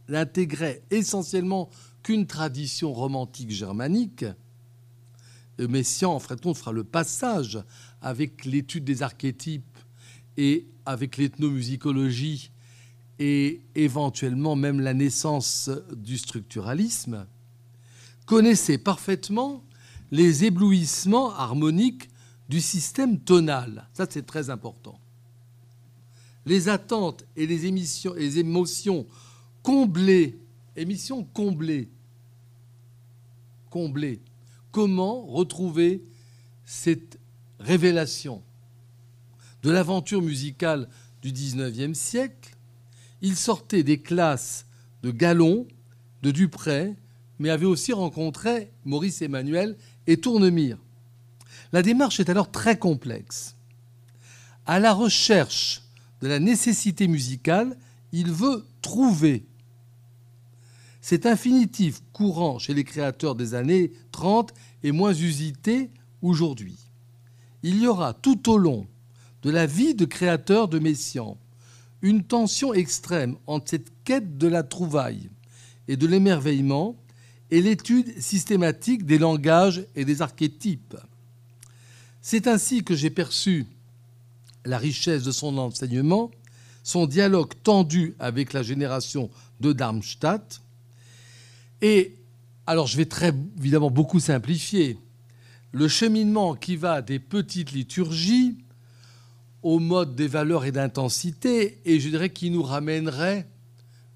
n'intégraient 0.10 0.84
essentiellement 0.92 1.70
qu'une 2.04 2.28
tradition 2.28 2.94
romantique 2.94 3.52
germanique, 3.52 4.26
Messiaen, 5.58 6.10
en 6.10 6.20
fait, 6.20 6.46
on 6.46 6.54
fera 6.54 6.72
le 6.72 6.84
passage 6.84 7.60
avec 8.02 8.46
l'étude 8.46 8.86
des 8.86 9.04
archétypes 9.04 9.78
et 10.38 10.68
avec 10.86 11.18
l'ethnomusicologie 11.18 12.52
et 13.20 13.62
éventuellement 13.76 14.56
même 14.56 14.80
la 14.80 14.94
naissance 14.94 15.70
du 15.94 16.18
structuralisme, 16.18 17.28
connaissait 18.26 18.78
parfaitement 18.78 19.66
les 20.12 20.46
éblouissements 20.46 21.32
harmoniques 21.32 22.10
du 22.48 22.62
système 22.62 23.20
tonal. 23.20 23.88
Ça, 23.94 24.06
c'est 24.10 24.26
très 24.26 24.50
important. 24.50 25.00
Les 26.46 26.70
attentes 26.70 27.26
et 27.36 27.46
les, 27.46 27.66
émissions, 27.66 28.14
les 28.14 28.40
émotions 28.40 29.06
comblées, 29.62 30.40
émissions 30.76 31.24
comblées, 31.24 31.90
comblées 33.70 34.22
Comment 34.72 35.26
retrouver 35.26 36.04
cette 36.64 37.20
révélation 37.60 38.44
de 39.64 39.72
l'aventure 39.72 40.22
musicale 40.22 40.88
du 41.24 41.32
XIXe 41.32 41.98
siècle? 41.98 42.56
Il 43.22 43.36
sortait 43.36 43.84
des 43.84 44.00
classes 44.00 44.66
de 45.02 45.10
Gallon, 45.12 45.68
de 46.22 46.32
Dupré, 46.32 46.96
mais 47.40 47.50
avait 47.50 47.66
aussi 47.66 47.94
rencontré 47.94 48.72
Maurice 48.86 49.22
Emmanuel 49.22 49.76
et 50.06 50.18
Tournemire. 50.18 50.78
La 51.72 51.82
démarche 51.82 52.20
est 52.20 52.30
alors 52.30 52.52
très 52.52 52.78
complexe. 52.78 53.56
À 54.66 54.80
la 54.80 54.94
recherche 54.94 55.82
de 56.22 56.28
la 56.28 56.40
nécessité 56.40 57.08
musicale, 57.08 57.78
il 58.12 58.32
veut 58.32 58.66
trouver 58.82 59.46
cet 61.02 61.26
infinitif 61.26 62.02
courant 62.12 62.60
chez 62.60 62.74
les 62.74 62.84
créateurs 62.84 63.36
des 63.36 63.54
années 63.54 63.92
30 64.12 64.54
est 64.84 64.92
moins 64.92 65.14
usité 65.14 65.90
aujourd'hui. 66.22 66.78
Il 67.64 67.82
y 67.82 67.88
aura 67.88 68.14
tout 68.14 68.50
au 68.50 68.58
long 68.58 68.86
de 69.44 69.50
la 69.50 69.66
vie 69.66 69.96
de 69.96 70.06
créateur 70.06 70.68
de 70.68 70.80
Messiaen 70.80 71.38
une 72.02 72.24
tension 72.24 72.74
extrême 72.74 73.38
entre 73.48 73.70
cette 73.70 73.92
quête 74.04 74.38
de 74.38 74.48
la 74.48 74.64
trouvaille 74.64 75.30
et 75.88 75.98
de 75.98 76.08
l'émerveillement 76.08 76.96
et 77.52 77.62
l'étude 77.62 78.22
systématique 78.22 79.06
des 79.06 79.18
langages 79.18 79.86
et 79.96 80.06
des 80.06 80.22
archétypes. 80.22 80.98
C'est 82.22 82.48
ainsi 82.48 82.84
que 82.84 82.96
j'ai 82.96 83.10
perçu 83.10 83.66
la 84.70 84.78
richesse 84.78 85.24
de 85.24 85.32
son 85.32 85.58
enseignement, 85.58 86.32
son 86.84 87.08
dialogue 87.08 87.54
tendu 87.64 88.16
avec 88.20 88.54
la 88.54 88.64
génération 88.64 89.30
de 89.60 89.74
Darmstadt, 89.74 90.62
et 91.82 92.16
alors 92.68 92.88
je 92.88 92.98
vais 92.98 93.06
très 93.06 93.34
évidemment 93.58 93.90
beaucoup 93.90 94.20
simplifier. 94.20 94.98
Le 95.72 95.88
cheminement 95.88 96.56
qui 96.56 96.76
va 96.76 97.02
des 97.02 97.20
petites 97.20 97.72
liturgies 97.72 98.58
au 99.64 99.80
mode 99.80 100.16
des 100.16 100.28
valeurs 100.28 100.66
et 100.66 100.72
d'intensité, 100.72 101.80
et 101.86 102.00
je 102.00 102.10
dirais 102.10 102.30
qui 102.30 102.50
nous 102.52 102.64
ramènerait 102.64 103.48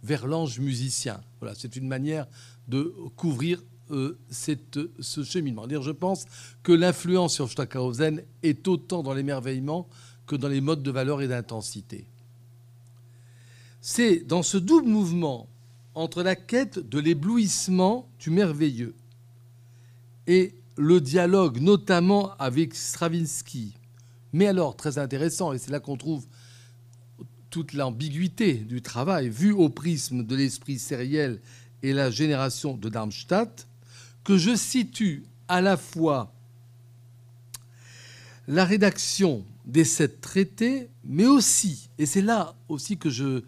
vers 0.04 0.28
l'ange 0.28 0.60
musicien. 0.60 1.22
Voilà, 1.40 1.56
c'est 1.58 1.76
une 1.76 1.88
manière 1.88 2.28
de 2.68 2.94
couvrir 3.16 3.62
euh, 3.92 4.18
ce 4.30 5.24
cheminement. 5.24 5.68
je 5.68 5.92
pense 5.92 6.26
que 6.62 6.72
l'influence 6.72 7.34
sur 7.34 7.50
Stockhausen 7.50 8.24
est 8.42 8.68
autant 8.68 9.04
dans 9.04 9.14
l'émerveillement 9.14 9.88
que 10.28 10.36
dans 10.36 10.48
les 10.48 10.62
modes 10.62 10.84
de 10.84 10.92
valeur 10.92 11.22
et 11.22 11.28
d'intensité. 11.28 12.06
C'est 13.82 14.20
dans 14.20 14.44
ce 14.44 14.58
double 14.58 14.88
mouvement 14.88 15.48
entre 15.96 16.24
la 16.24 16.36
quête 16.36 16.80
de 16.80 17.00
l'éblouissement 17.00 18.10
du 18.20 18.30
merveilleux 18.30 18.96
et 20.28 20.56
le 20.78 21.02
dialogue 21.02 21.60
notamment 21.60 22.34
avec 22.38 22.74
Stravinsky. 22.74 23.76
Mais 24.32 24.48
alors, 24.48 24.76
très 24.76 24.98
intéressant, 24.98 25.54
et 25.54 25.60
c'est 25.60 25.72
là 25.72 25.80
qu'on 25.80 25.98
trouve 25.98 26.26
toute 27.50 27.74
l'ambiguïté 27.74 28.56
du 28.56 28.82
travail, 28.82 29.30
vu 29.30 29.52
au 29.52 29.70
prisme 29.70 30.24
de 30.24 30.36
l'esprit 30.36 30.80
sériel 30.80 31.40
et 31.84 31.94
la 31.94 32.10
génération 32.10 32.76
de 32.76 32.90
Darmstadt, 32.90 33.68
que 34.24 34.38
je 34.38 34.56
situe 34.56 35.24
à 35.48 35.62
la 35.62 35.78
fois 35.78 36.34
la 38.48 38.66
rédaction 38.66 39.46
des 39.66 39.86
sept 39.86 40.22
traités, 40.22 40.90
mais 41.04 41.26
aussi, 41.26 41.90
et 41.98 42.06
c'est 42.06 42.22
là 42.22 42.56
aussi 42.68 42.98
que 42.98 43.10
je, 43.10 43.44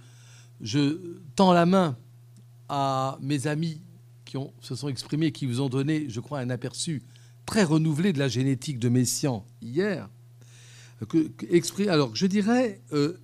tends 1.36 1.54
la 1.54 1.66
main 1.66 1.98
à 2.70 3.18
mes 3.22 3.48
amis 3.48 3.82
qui 4.24 4.38
se 4.62 4.76
sont 4.76 4.90
exprimés, 4.90 5.32
qui 5.32 5.46
vous 5.46 5.62
ont 5.62 5.70
donné, 5.70 6.10
je 6.10 6.20
crois, 6.20 6.40
un 6.40 6.50
aperçu 6.50 7.04
très 7.46 7.64
renouvelé 7.64 8.14
de 8.14 8.20
la 8.20 8.28
génétique 8.28 8.80
de 8.80 8.90
Messian 8.90 9.46
hier. 9.62 10.10
Alors, 11.90 12.16
je 12.16 12.26
dirais, 12.26 12.82
euh, 12.94 13.18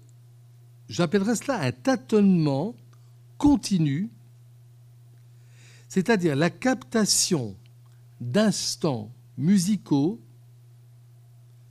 j'appellerais 0.90 1.36
cela 1.36 1.60
un 1.60 1.72
tâtonnement 1.72 2.76
continu, 3.38 4.12
c'est-à-dire 5.88 6.36
la 6.36 6.50
captation 6.50 7.56
d'instants 8.20 9.12
musicaux. 9.38 10.22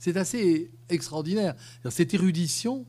C'est 0.01 0.17
assez 0.17 0.71
extraordinaire. 0.89 1.53
Cette 1.91 2.15
érudition, 2.15 2.87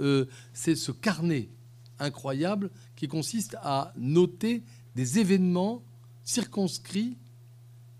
euh, 0.00 0.24
c'est 0.54 0.74
ce 0.74 0.90
carnet 0.90 1.50
incroyable 1.98 2.70
qui 2.96 3.08
consiste 3.08 3.58
à 3.60 3.92
noter 3.98 4.62
des 4.94 5.18
événements 5.18 5.82
circonscrits 6.24 7.18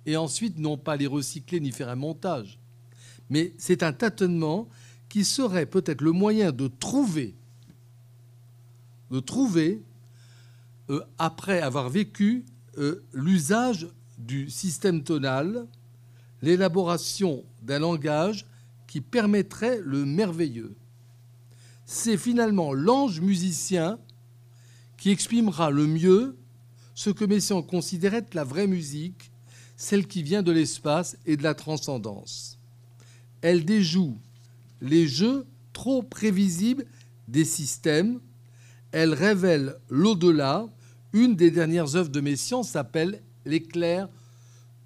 et 0.06 0.16
ensuite 0.16 0.56
non 0.56 0.78
pas 0.78 0.96
les 0.96 1.06
recycler 1.06 1.60
ni 1.60 1.70
faire 1.70 1.90
un 1.90 1.96
montage. 1.96 2.58
Mais 3.28 3.52
c'est 3.58 3.82
un 3.82 3.92
tâtonnement 3.92 4.70
qui 5.10 5.26
serait 5.26 5.66
peut-être 5.66 6.00
le 6.00 6.12
moyen 6.12 6.50
de 6.50 6.68
trouver, 6.68 7.34
de 9.10 9.20
trouver, 9.20 9.82
euh, 10.88 11.04
après 11.18 11.60
avoir 11.60 11.90
vécu 11.90 12.46
euh, 12.78 13.04
l'usage 13.12 13.86
du 14.16 14.48
système 14.48 15.04
tonal, 15.04 15.66
l'élaboration 16.40 17.44
d'un 17.66 17.80
langage 17.80 18.46
qui 18.86 19.00
permettrait 19.00 19.80
le 19.84 20.04
merveilleux. 20.04 20.76
C'est 21.84 22.16
finalement 22.16 22.72
l'ange 22.72 23.20
musicien 23.20 23.98
qui 24.96 25.10
exprimera 25.10 25.70
le 25.70 25.86
mieux 25.86 26.36
ce 26.94 27.10
que 27.10 27.24
Messiaen 27.24 27.62
considérait 27.62 28.24
la 28.32 28.44
vraie 28.44 28.66
musique, 28.66 29.30
celle 29.76 30.06
qui 30.06 30.22
vient 30.22 30.42
de 30.42 30.52
l'espace 30.52 31.18
et 31.26 31.36
de 31.36 31.42
la 31.42 31.54
transcendance. 31.54 32.58
Elle 33.42 33.64
déjoue 33.64 34.18
les 34.80 35.06
jeux 35.06 35.46
trop 35.72 36.02
prévisibles 36.02 36.86
des 37.28 37.44
systèmes. 37.44 38.20
Elle 38.92 39.12
révèle 39.12 39.76
l'au-delà. 39.90 40.66
Une 41.12 41.36
des 41.36 41.50
dernières 41.50 41.96
œuvres 41.96 42.10
de 42.10 42.20
Messiaen 42.20 42.62
s'appelle 42.62 43.22
L'éclair 43.44 44.08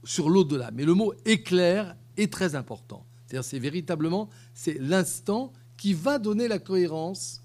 sur 0.05 0.29
l'au-delà. 0.29 0.71
Mais 0.73 0.85
le 0.85 0.95
mot 0.95 1.15
éclair 1.25 1.97
est 2.21 2.33
très 2.33 2.55
important. 2.55 3.05
C'est-à-dire 3.27 3.45
c'est 3.45 3.59
véritablement 3.59 4.29
c'est 4.55 4.79
l'instant 4.79 5.53
qui 5.77 5.95
va 5.95 6.19
donner 6.19 6.49
la 6.49 6.59
cohérence 6.59 7.43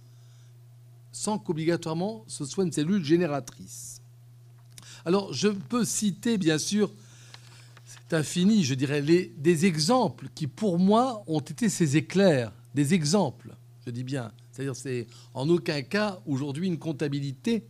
sans 1.11 1.39
qu'obligatoirement 1.39 2.23
ce 2.27 2.45
soit 2.45 2.63
une 2.63 2.71
cellule 2.71 3.03
génératrice. 3.03 4.01
Alors 5.05 5.33
je 5.33 5.47
peux 5.47 5.85
citer 5.85 6.37
bien 6.37 6.57
sûr, 6.57 6.91
c'est 7.85 8.15
infini, 8.15 8.63
je 8.63 8.73
dirais, 8.73 9.01
les, 9.01 9.33
des 9.37 9.65
exemples 9.65 10.27
qui 10.35 10.47
pour 10.47 10.79
moi 10.79 11.23
ont 11.27 11.39
été 11.39 11.69
ces 11.69 11.97
éclairs, 11.97 12.51
des 12.73 12.93
exemples, 12.93 13.55
je 13.85 13.91
dis 13.91 14.03
bien. 14.03 14.31
C'est-à-dire 14.51 14.75
c'est 14.75 15.07
en 15.33 15.47
aucun 15.49 15.81
cas 15.81 16.19
aujourd'hui 16.25 16.67
une 16.67 16.79
comptabilité 16.79 17.65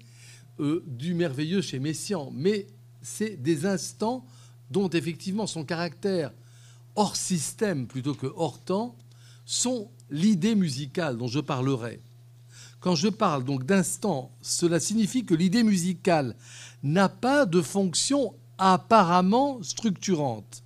euh, 0.60 0.84
du 0.88 1.14
merveilleux 1.14 1.62
chez 1.62 1.80
Messiaen, 1.80 2.30
mais 2.34 2.68
c'est 3.02 3.36
des 3.42 3.66
instants 3.66 4.26
dont 4.72 4.90
effectivement 4.90 5.48
son 5.48 5.66
caractère 5.66 6.32
hors 6.96 7.16
système 7.16 7.88
plutôt 7.88 8.14
que 8.14 8.32
hors 8.36 8.60
temps 8.60 8.96
sont 9.46 9.90
l'idée 10.10 10.56
musicale 10.56 11.18
dont 11.18 11.28
je 11.28 11.40
parlerai. 11.40 12.02
Quand 12.80 12.96
je 12.96 13.08
parle 13.08 13.44
donc 13.44 13.66
d'instant, 13.66 14.32
cela 14.42 14.80
signifie 14.80 15.26
que 15.26 15.34
l'idée 15.34 15.64
musicale 15.64 16.36
n'a 16.84 17.10
pas 17.10 17.46
de 17.46 17.62
fonction 17.62 18.36
apparemment 18.58 19.62
structurante. 19.64 20.64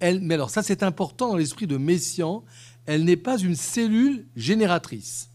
Elle, 0.00 0.20
mais 0.20 0.34
alors 0.34 0.50
ça 0.50 0.62
c'est 0.62 0.82
important 0.82 1.30
dans 1.30 1.36
l'esprit 1.36 1.66
de 1.66 1.76
Messiaen, 1.76 2.42
elle 2.86 3.04
n'est 3.04 3.16
pas 3.16 3.38
une 3.38 3.56
cellule 3.56 4.26
génératrice. 4.36 5.30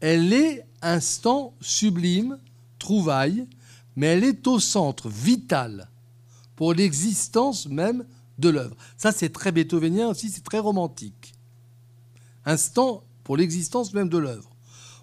Elle 0.00 0.32
est 0.32 0.66
instant 0.82 1.54
sublime, 1.60 2.38
trouvaille, 2.78 3.46
mais 3.96 4.08
elle 4.08 4.24
est 4.24 4.46
au 4.46 4.60
centre 4.60 5.08
vital 5.08 5.88
pour 6.56 6.74
l'existence 6.74 7.66
même 7.66 8.04
de 8.38 8.48
l'œuvre. 8.48 8.76
Ça 8.96 9.12
c'est 9.12 9.30
très 9.30 9.52
beethovenien 9.52 10.08
aussi, 10.08 10.30
c'est 10.30 10.44
très 10.44 10.58
romantique 10.58 11.34
instant 12.44 13.04
pour 13.22 13.36
l'existence 13.36 13.94
même 13.94 14.08
de 14.08 14.18
l'œuvre. 14.18 14.50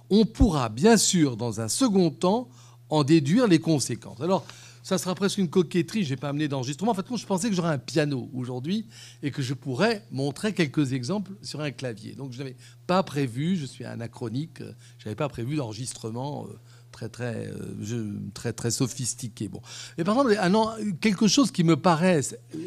On 0.10 0.26
pourra 0.26 0.70
bien 0.70 0.98
sûr, 0.98 1.38
dans 1.38 1.62
un 1.62 1.70
second 1.70 2.12
temps, 2.12 2.50
en 2.90 3.04
déduire 3.04 3.48
les 3.48 3.60
conséquences. 3.60 4.20
Alors, 4.20 4.46
ça 4.84 4.98
sera 4.98 5.16
presque 5.16 5.38
une 5.38 5.50
coquetterie, 5.50 6.04
je 6.04 6.10
n'ai 6.10 6.18
pas 6.18 6.30
amené 6.30 6.48
d'enregistrement. 6.48 6.92
En 6.92 6.96
fait, 6.96 7.06
je 7.16 7.26
pensais 7.26 7.50
que 7.50 7.56
j'aurais 7.56 7.74
un 7.74 7.78
piano 7.78 8.30
aujourd'hui 8.34 8.88
et 9.24 9.32
que 9.32 9.42
je 9.42 9.54
pourrais 9.54 10.06
montrer 10.12 10.54
quelques 10.54 10.94
exemples 10.94 11.32
sur 11.42 11.62
un 11.62 11.72
clavier. 11.72 12.14
Donc, 12.14 12.34
je 12.34 12.40
n'avais 12.40 12.56
pas 12.88 13.02
prévu, 13.04 13.56
je 13.56 13.66
suis 13.66 13.86
anachronique, 13.86 14.60
je 14.98 15.06
n'avais 15.06 15.16
pas 15.16 15.30
prévu 15.30 15.56
d'enregistrement 15.56 16.48
euh, 16.48 16.60
très 16.92 17.10
très 17.10 17.48
euh, 17.48 18.14
très 18.34 18.54
très 18.54 18.72
sophistiqué. 18.72 19.48
Bon, 19.48 19.62
et 19.98 20.04
par 20.04 20.16
exemple, 20.20 20.94
quelque 21.00 21.28
chose 21.28 21.52
qui 21.52 21.64
me 21.64 21.76
paraît 21.76 22.22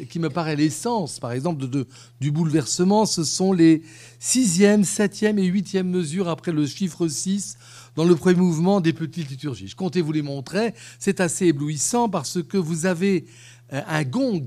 qui 0.09 0.19
me 0.19 0.29
paraît 0.29 0.55
l'essence, 0.55 1.19
par 1.19 1.31
exemple, 1.31 1.67
de, 1.67 1.87
du 2.19 2.31
bouleversement, 2.31 3.05
ce 3.05 3.23
sont 3.23 3.53
les 3.53 3.83
sixième, 4.19 4.83
septième 4.83 5.39
et 5.39 5.45
huitième 5.45 5.89
mesures 5.89 6.27
après 6.27 6.51
le 6.51 6.65
chiffre 6.65 7.07
6 7.07 7.57
dans 7.95 8.03
le 8.03 8.15
premier 8.15 8.39
mouvement 8.39 8.81
des 8.81 8.93
petites 8.93 9.29
liturgies. 9.29 9.67
Je 9.67 9.75
comptais 9.75 10.01
vous 10.01 10.11
les 10.11 10.21
montrer. 10.21 10.73
C'est 10.99 11.21
assez 11.21 11.47
éblouissant 11.47 12.09
parce 12.09 12.41
que 12.43 12.57
vous 12.57 12.85
avez 12.85 13.25
euh, 13.73 13.81
un 13.87 14.03
gong, 14.03 14.45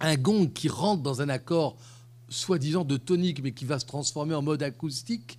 un 0.00 0.16
gong 0.16 0.48
qui 0.52 0.68
rentre 0.68 1.02
dans 1.02 1.22
un 1.22 1.28
accord 1.28 1.76
soi-disant 2.28 2.84
de 2.84 2.96
tonique, 2.96 3.42
mais 3.42 3.52
qui 3.52 3.64
va 3.64 3.78
se 3.78 3.86
transformer 3.86 4.34
en 4.34 4.42
mode 4.42 4.62
acoustique. 4.62 5.38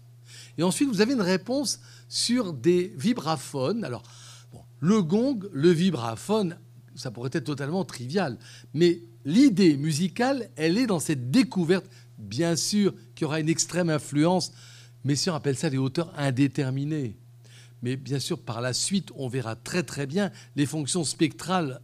Et 0.57 0.63
ensuite, 0.63 0.89
vous 0.89 1.01
avez 1.01 1.13
une 1.13 1.21
réponse 1.21 1.79
sur 2.07 2.53
des 2.53 2.93
vibraphones. 2.97 3.83
Alors, 3.83 4.03
le 4.79 5.01
gong, 5.01 5.39
le 5.51 5.71
vibraphone, 5.71 6.57
ça 6.95 7.11
pourrait 7.11 7.31
être 7.33 7.45
totalement 7.45 7.83
trivial, 7.83 8.37
mais 8.73 9.01
l'idée 9.25 9.77
musicale, 9.77 10.49
elle 10.55 10.77
est 10.77 10.87
dans 10.87 10.99
cette 10.99 11.31
découverte. 11.31 11.85
Bien 12.17 12.55
sûr 12.55 12.93
qu'il 13.13 13.23
y 13.23 13.25
aura 13.25 13.39
une 13.39 13.49
extrême 13.49 13.89
influence. 13.89 14.53
Messieurs 15.03 15.33
appellent 15.33 15.57
ça 15.57 15.69
des 15.69 15.77
hauteurs 15.77 16.13
indéterminées. 16.17 17.17
Mais 17.81 17.97
bien 17.97 18.19
sûr, 18.19 18.39
par 18.39 18.61
la 18.61 18.73
suite, 18.73 19.09
on 19.15 19.27
verra 19.27 19.55
très 19.55 19.83
très 19.83 20.07
bien 20.07 20.31
les 20.55 20.65
fonctions 20.65 21.03
spectrales 21.03 21.81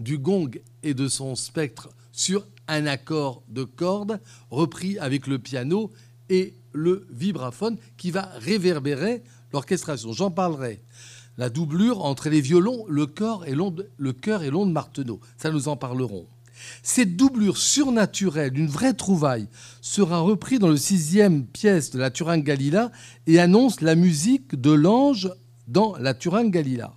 du 0.00 0.18
gong 0.18 0.50
et 0.82 0.94
de 0.94 1.08
son 1.08 1.34
spectre 1.34 1.88
sur 2.12 2.46
un 2.68 2.86
accord 2.86 3.42
de 3.48 3.64
cordes 3.64 4.20
repris 4.50 4.98
avec 4.98 5.26
le 5.26 5.38
piano 5.38 5.90
et 6.28 6.54
le 6.72 7.06
vibraphone 7.10 7.76
qui 7.96 8.10
va 8.10 8.22
réverbérer 8.36 9.22
l'orchestration. 9.54 10.12
J'en 10.12 10.30
parlerai. 10.30 10.82
La 11.36 11.48
doublure 11.48 12.04
entre 12.04 12.28
les 12.28 12.40
violons, 12.40 12.84
le, 12.88 13.06
corps 13.06 13.44
et 13.46 13.54
le 13.54 14.12
cœur 14.12 14.42
et 14.42 14.50
l'onde 14.50 14.70
marteneau. 14.70 15.18
Ça, 15.36 15.50
nous 15.50 15.68
en 15.68 15.76
parlerons. 15.76 16.26
Cette 16.82 17.16
doublure 17.16 17.56
surnaturelle 17.56 18.52
d'une 18.52 18.68
vraie 18.68 18.94
trouvaille 18.94 19.48
sera 19.80 20.20
reprise 20.20 20.60
dans 20.60 20.68
le 20.68 20.76
sixième 20.76 21.44
pièce 21.44 21.90
de 21.90 21.98
la 21.98 22.10
Turin 22.10 22.38
Galila 22.38 22.92
et 23.26 23.40
annonce 23.40 23.80
la 23.80 23.96
musique 23.96 24.54
de 24.54 24.70
l'ange 24.70 25.32
dans 25.66 25.96
la 25.96 26.14
Turin 26.14 26.48
Galila. 26.48 26.92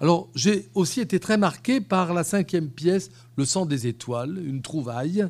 Alors, 0.00 0.28
j'ai 0.34 0.68
aussi 0.74 1.00
été 1.00 1.18
très 1.18 1.38
marqué 1.38 1.80
par 1.80 2.12
la 2.12 2.24
cinquième 2.24 2.68
pièce, 2.68 3.10
Le 3.36 3.46
sang 3.46 3.64
des 3.64 3.86
étoiles, 3.86 4.38
une 4.44 4.60
trouvaille, 4.60 5.26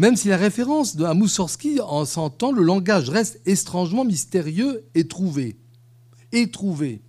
même 0.00 0.16
si 0.16 0.28
la 0.28 0.38
référence 0.38 0.98
à 0.98 1.12
Moussorski 1.12 1.78
en 1.78 2.06
s'entend, 2.06 2.52
le 2.52 2.62
langage 2.62 3.10
reste 3.10 3.38
étrangement 3.44 4.02
mystérieux 4.02 4.82
et 4.94 5.06
trouvé. 5.06 5.58
Et 6.32 6.50
trouvé. 6.50 7.02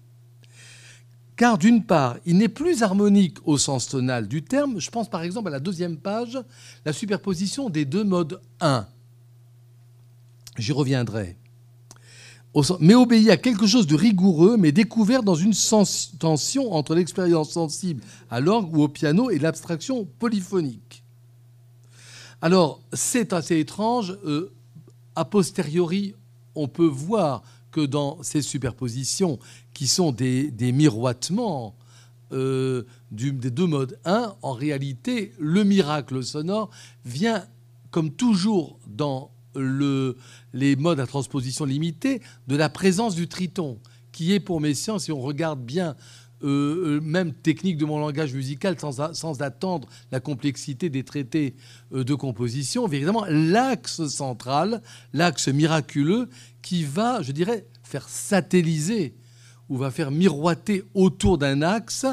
Car 1.37 1.57
d'une 1.57 1.85
part, 1.85 2.17
il 2.25 2.35
n'est 2.35 2.49
plus 2.49 2.83
harmonique 2.83 3.37
au 3.45 3.57
sens 3.57 3.87
tonal 3.87 4.27
du 4.27 4.43
terme. 4.43 4.81
Je 4.81 4.89
pense 4.89 5.09
par 5.09 5.23
exemple 5.23 5.47
à 5.47 5.51
la 5.51 5.61
deuxième 5.61 5.95
page, 5.95 6.37
la 6.83 6.91
superposition 6.91 7.69
des 7.69 7.85
deux 7.85 8.03
modes 8.03 8.41
1. 8.59 8.85
J'y 10.57 10.73
reviendrai. 10.73 11.37
Mais 12.81 12.95
obéit 12.95 13.29
à 13.29 13.37
quelque 13.37 13.67
chose 13.67 13.87
de 13.87 13.95
rigoureux, 13.95 14.57
mais 14.57 14.73
découvert 14.73 15.23
dans 15.23 15.35
une 15.35 15.53
tension 16.19 16.73
entre 16.73 16.93
l'expérience 16.93 17.51
sensible 17.51 18.03
à 18.29 18.41
l'orgue 18.41 18.75
ou 18.75 18.81
au 18.81 18.89
piano 18.89 19.29
et 19.29 19.39
l'abstraction 19.39 20.05
polyphonique. 20.19 21.00
Alors, 22.41 22.81
c'est 22.91 23.33
assez 23.33 23.59
étrange. 23.59 24.17
Euh, 24.25 24.51
a 25.15 25.25
posteriori, 25.25 26.15
on 26.55 26.67
peut 26.67 26.85
voir 26.85 27.43
que 27.71 27.81
dans 27.81 28.21
ces 28.23 28.41
superpositions, 28.41 29.39
qui 29.73 29.87
sont 29.87 30.11
des, 30.11 30.51
miroitements 30.73 31.75
euh, 32.31 32.83
des 33.11 33.51
deux 33.51 33.67
modes 33.67 33.99
1, 34.05 34.35
en 34.41 34.53
réalité, 34.53 35.33
le 35.39 35.63
miracle 35.63 36.23
sonore 36.23 36.69
vient, 37.05 37.45
comme 37.91 38.11
toujours 38.11 38.79
dans 38.87 39.31
les 39.55 40.75
modes 40.77 40.99
à 40.99 41.07
transposition 41.07 41.65
limitée, 41.65 42.21
de 42.47 42.55
la 42.55 42.69
présence 42.69 43.15
du 43.15 43.27
triton, 43.27 43.79
qui 44.11 44.33
est 44.33 44.39
pour 44.39 44.61
Messiaen, 44.61 44.97
si 44.97 45.11
on 45.11 45.19
regarde 45.19 45.61
bien 45.61 45.95
euh, 46.43 46.97
euh, 46.97 47.01
même 47.01 47.33
technique 47.33 47.77
de 47.77 47.85
mon 47.85 47.99
langage 47.99 48.33
musical, 48.33 48.75
sans, 48.79 49.41
attendre 49.41 49.87
la 50.11 50.19
complexité 50.19 50.89
des 50.89 51.03
traités 51.03 51.55
euh, 51.93 52.03
de 52.03 52.15
composition, 52.15 52.87
évidemment 52.87 53.25
l'axe 53.27 54.07
central, 54.07 54.81
l'axe 55.13 55.47
miraculeux, 55.47 56.29
qui 56.61 56.83
va, 56.83 57.21
je 57.21 57.31
dirais, 57.31 57.65
faire 57.83 58.07
satelliser 58.09 59.15
ou 59.69 59.77
va 59.77 59.91
faire 59.91 60.11
miroiter 60.11 60.83
autour 60.93 61.37
d'un 61.37 61.61
axe 61.61 62.05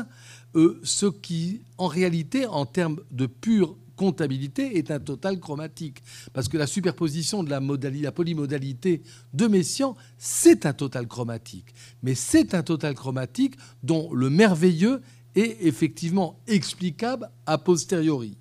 ce 0.83 1.07
qui, 1.07 1.63
en 1.77 1.87
réalité, 1.87 2.47
en 2.47 2.67
termes 2.67 2.99
de 3.11 3.27
pure 3.27 3.77
comptabilité, 3.99 4.79
est 4.79 4.91
un 4.91 5.01
total 5.01 5.39
chromatique. 5.39 6.03
Parce 6.33 6.49
que 6.49 6.57
la 6.57 6.67
superposition 6.67 7.43
de 7.43 7.51
la, 7.51 7.61
modalité, 7.61 8.11
polymodalité 8.11 9.03
de 9.35 9.47
Messiaen, 9.47 9.95
c'est 10.17 10.65
un 10.65 10.73
total 10.73 11.07
chromatique. 11.07 11.75
Mais 12.03 12.15
c'est 12.15 12.55
un 12.55 12.63
total 12.63 12.95
chromatique 12.95 13.57
dont 13.83 14.11
le 14.15 14.31
merveilleux 14.31 15.03
est 15.37 15.59
effectivement 15.61 16.39
explicable 16.47 17.29
a 17.45 17.59
posteriori. 17.59 18.39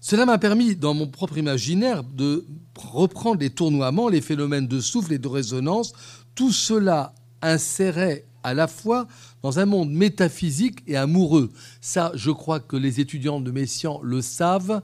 Cela 0.00 0.26
m'a 0.26 0.38
permis, 0.38 0.76
dans 0.76 0.94
mon 0.94 1.08
propre 1.08 1.38
imaginaire, 1.38 2.04
de 2.04 2.44
reprendre 2.76 3.40
les 3.40 3.50
tournoiements, 3.50 4.08
les 4.08 4.20
phénomènes 4.20 4.68
de 4.68 4.80
souffle 4.80 5.12
et 5.12 5.18
de 5.18 5.28
résonance. 5.28 5.92
Tout 6.34 6.52
cela 6.52 7.14
insérait 7.42 8.25
à 8.46 8.54
la 8.54 8.68
fois 8.68 9.08
dans 9.42 9.58
un 9.58 9.66
monde 9.66 9.90
métaphysique 9.90 10.78
et 10.86 10.96
amoureux. 10.96 11.50
Ça, 11.80 12.12
je 12.14 12.30
crois 12.30 12.60
que 12.60 12.76
les 12.76 13.00
étudiants 13.00 13.40
de 13.40 13.50
Messiaen 13.50 13.98
le 14.04 14.22
savent. 14.22 14.82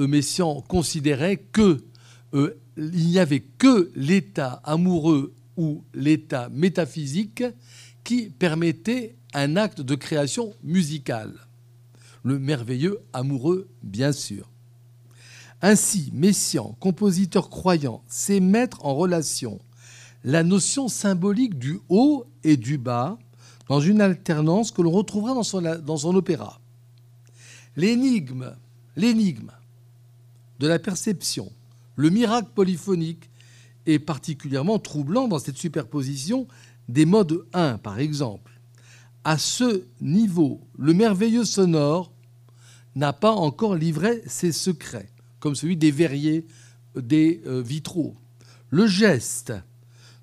Euh, 0.00 0.08
Messiaen 0.08 0.60
considérait 0.66 1.36
que 1.36 1.84
euh, 2.34 2.58
il 2.76 3.06
n'y 3.06 3.20
avait 3.20 3.44
que 3.58 3.92
l'état 3.94 4.60
amoureux 4.64 5.32
ou 5.56 5.84
l'état 5.94 6.48
métaphysique 6.50 7.44
qui 8.02 8.28
permettait 8.28 9.14
un 9.34 9.54
acte 9.56 9.80
de 9.80 9.94
création 9.94 10.52
musicale. 10.64 11.32
Le 12.24 12.40
merveilleux 12.40 12.98
amoureux, 13.12 13.68
bien 13.84 14.10
sûr. 14.10 14.50
Ainsi, 15.62 16.10
Messiaen, 16.12 16.76
compositeur 16.80 17.50
croyant, 17.50 18.02
sait 18.08 18.40
mettre 18.40 18.84
en 18.84 18.96
relation 18.96 19.60
la 20.24 20.42
notion 20.42 20.88
symbolique 20.88 21.58
du 21.58 21.78
haut 21.88 22.26
et 22.44 22.56
du 22.56 22.78
bas 22.78 23.18
dans 23.68 23.80
une 23.80 24.00
alternance 24.00 24.70
que 24.70 24.82
l'on 24.82 24.90
retrouvera 24.90 25.34
dans 25.34 25.42
son, 25.42 25.60
dans 25.60 25.96
son 25.96 26.14
opéra. 26.14 26.60
L'énigme, 27.76 28.54
l'énigme 28.96 29.50
de 30.58 30.66
la 30.66 30.78
perception, 30.78 31.52
le 31.96 32.10
miracle 32.10 32.50
polyphonique 32.54 33.30
est 33.86 33.98
particulièrement 33.98 34.78
troublant 34.78 35.28
dans 35.28 35.38
cette 35.38 35.58
superposition 35.58 36.46
des 36.88 37.04
modes 37.04 37.46
1, 37.52 37.78
par 37.78 37.98
exemple. 37.98 38.52
À 39.24 39.38
ce 39.38 39.84
niveau, 40.00 40.60
le 40.78 40.94
merveilleux 40.94 41.44
sonore 41.44 42.12
n'a 42.94 43.12
pas 43.12 43.32
encore 43.32 43.74
livré 43.74 44.22
ses 44.26 44.52
secrets 44.52 45.10
comme 45.40 45.54
celui 45.54 45.76
des 45.76 45.90
verriers 45.90 46.46
des 46.96 47.42
euh, 47.46 47.60
vitraux. 47.60 48.16
Le 48.70 48.86
geste 48.86 49.52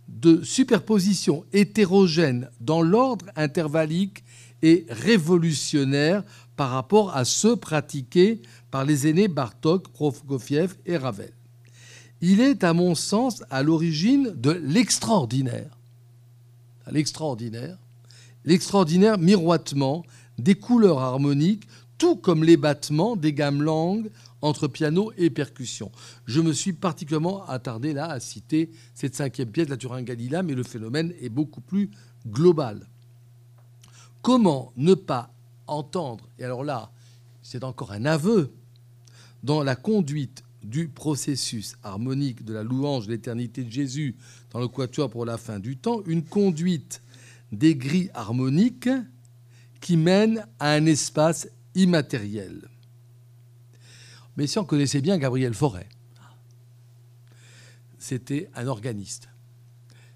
de 0.07 0.43
superposition 0.43 1.45
hétérogène 1.53 2.49
dans 2.59 2.81
l'ordre 2.81 3.25
intervallique 3.35 4.23
est 4.61 4.85
révolutionnaire 4.89 6.23
par 6.55 6.69
rapport 6.69 7.15
à 7.15 7.25
ceux 7.25 7.55
pratiqués 7.55 8.41
par 8.71 8.85
les 8.85 9.07
aînés 9.07 9.27
Bartok, 9.27 9.89
Prokofiev 9.89 10.75
et 10.85 10.97
Ravel. 10.97 11.33
Il 12.21 12.39
est, 12.39 12.63
à 12.63 12.73
mon 12.73 12.95
sens, 12.95 13.43
à 13.49 13.63
l'origine 13.63 14.33
de 14.35 14.51
l'extraordinaire. 14.51 15.77
L'extraordinaire. 16.89 17.77
L'extraordinaire 18.45 19.17
miroitement 19.17 20.05
des 20.37 20.55
couleurs 20.55 20.99
harmoniques, 20.99 21.67
tout 21.97 22.15
comme 22.15 22.43
les 22.43 22.57
battements 22.57 23.15
des 23.15 23.33
gammes 23.33 23.61
langues 23.61 24.09
entre 24.43 24.67
piano 24.67 25.11
et 25.17 25.29
percussion. 25.29 25.91
Je 26.25 26.41
me 26.41 26.51
suis 26.51 26.73
particulièrement 26.73 27.45
attardé 27.47 27.93
là 27.93 28.11
à 28.11 28.19
citer 28.19 28.69
cette 28.93 29.15
cinquième 29.15 29.49
pièce 29.49 29.67
de 29.67 29.71
la 29.71 29.77
Turin 29.77 30.03
Galila, 30.03 30.43
mais 30.43 30.53
le 30.53 30.63
phénomène 30.63 31.13
est 31.21 31.29
beaucoup 31.29 31.61
plus 31.61 31.89
global. 32.27 32.87
Comment 34.21 34.73
ne 34.75 34.93
pas 34.93 35.33
entendre, 35.65 36.29
et 36.37 36.43
alors 36.43 36.63
là, 36.63 36.91
c'est 37.41 37.63
encore 37.63 37.93
un 37.93 38.05
aveu, 38.05 38.53
dans 39.43 39.63
la 39.63 39.75
conduite 39.75 40.43
du 40.61 40.89
processus 40.89 41.75
harmonique 41.81 42.43
de 42.43 42.53
la 42.53 42.63
louange 42.63 43.07
de 43.07 43.11
l'éternité 43.11 43.63
de 43.63 43.71
Jésus 43.71 44.15
dans 44.51 44.59
le 44.59 44.67
Quatuor 44.67 45.09
pour 45.09 45.25
la 45.25 45.37
fin 45.37 45.59
du 45.59 45.77
temps, 45.77 46.01
une 46.05 46.23
conduite 46.23 47.01
des 47.53 47.75
grilles 47.75 48.11
harmoniques 48.13 48.89
qui 49.79 49.95
mène 49.95 50.45
à 50.59 50.71
un 50.71 50.85
espace 50.85 51.47
immatériel. 51.75 52.69
Mais 54.37 54.47
connaissait 54.67 55.01
bien 55.01 55.17
Gabriel 55.17 55.53
Forêt, 55.53 55.87
c'était 57.97 58.49
un 58.55 58.67
organiste. 58.67 59.29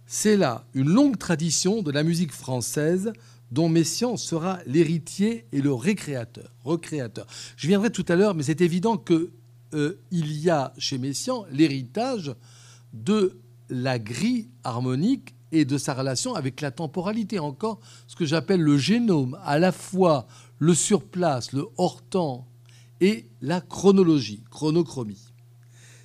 C'est 0.06 0.38
là 0.38 0.66
une 0.74 0.90
longue 0.90 1.18
tradition 1.18 1.82
de 1.82 1.92
la 1.92 2.04
musique 2.04 2.32
française 2.32 3.14
dont 3.52 3.70
Messiaen 3.70 4.18
sera 4.18 4.60
l'héritier 4.66 5.46
et 5.52 5.62
le 5.62 5.74
récréateur, 5.74 6.54
recréateur. 6.64 7.28
Je 7.56 7.68
viendrai 7.68 7.92
tout 7.92 8.06
à 8.08 8.16
l'heure, 8.16 8.36
mais 8.36 8.44
c'est 8.44 8.62
évident 8.62 8.98
qu'il 8.98 9.30
euh, 9.74 10.02
y 10.12 10.50
a 10.50 10.74
chez 10.78 10.98
Messiaen 10.98 11.46
l'héritage 11.52 12.36
de 12.94 13.40
la 13.70 14.00
grille 14.00 14.50
harmonique 14.64 15.36
et 15.52 15.66
de 15.66 15.78
sa 15.78 15.94
relation 15.94 16.36
avec 16.36 16.62
la 16.62 16.72
temporalité. 16.72 17.40
Encore 17.40 17.80
ce 18.08 18.16
que 18.16 18.26
j'appelle 18.26 18.62
le 18.62 18.78
génome, 18.78 19.38
à 19.44 19.60
la 19.60 19.72
fois 19.72 20.28
le 20.60 20.74
surplace, 20.74 21.54
le 21.54 21.66
hors-temps 21.78 22.47
et 23.02 23.30
la 23.42 23.62
chronologie, 23.62 24.44
chronochromie. 24.50 25.34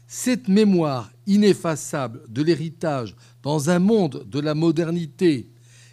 Cette 0.06 0.48
mémoire 0.48 1.10
ineffaçable 1.26 2.22
de 2.28 2.42
l'héritage 2.42 3.16
dans 3.42 3.70
un 3.70 3.78
monde 3.78 4.26
de 4.28 4.40
la 4.40 4.54
modernité 4.54 5.50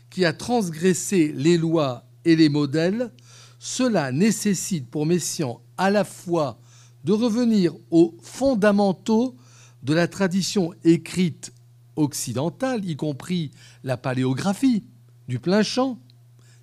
qui 0.09 0.25
a 0.25 0.33
transgressé 0.33 1.31
les 1.33 1.57
lois 1.57 2.05
et 2.25 2.35
les 2.35 2.49
modèles, 2.49 3.11
cela 3.59 4.11
nécessite 4.11 4.89
pour 4.89 5.05
Messiaen 5.05 5.61
à 5.77 5.89
la 5.89 6.03
fois 6.03 6.59
de 7.03 7.13
revenir 7.13 7.73
aux 7.91 8.17
fondamentaux 8.21 9.37
de 9.83 9.93
la 9.93 10.07
tradition 10.07 10.73
écrite 10.83 11.53
occidentale, 11.95 12.83
y 12.85 12.95
compris 12.95 13.51
la 13.83 13.97
paléographie 13.97 14.83
du 15.27 15.39
plein 15.39 15.63
champ, 15.63 15.99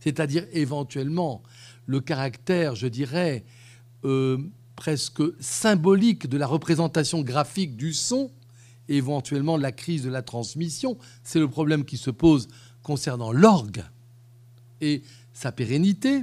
c'est-à-dire 0.01 0.47
éventuellement 0.53 1.43
le 1.87 2.01
caractère, 2.01 2.75
je 2.75 2.87
dirais, 2.87 3.45
euh, 4.07 4.39
presque 4.77 5.23
symbolique 5.41 6.29
de 6.29 6.37
la 6.37 6.47
représentation 6.47 7.23
graphique 7.23 7.77
du 7.77 7.93
son, 7.93 8.31
éventuellement 8.89 9.57
la 9.57 9.73
crise 9.73 10.05
de 10.05 10.11
la 10.11 10.23
transmission. 10.23 10.97
C'est 11.25 11.41
le 11.41 11.49
problème 11.49 11.85
qui 11.85 11.97
se 11.97 12.11
pose 12.11 12.49
concernant 12.83 13.33
l'orgue 13.33 13.83
et 14.81 15.03
sa 15.33 15.51
pérennité. 15.51 16.23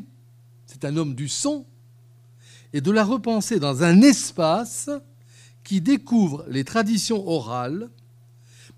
C'est 0.65 0.86
un 0.86 0.96
homme 0.98 1.13
du 1.13 1.28
son. 1.28 1.65
Et 2.72 2.82
de 2.82 2.89
la 2.89 3.04
repenser 3.04 3.60
dans 3.60 3.84
un 3.84 4.02
espace 4.02 4.89
qui 5.63 5.82
découvre 5.82 6.46
les 6.48 6.63
traditions 6.63 7.28
orales, 7.28 7.89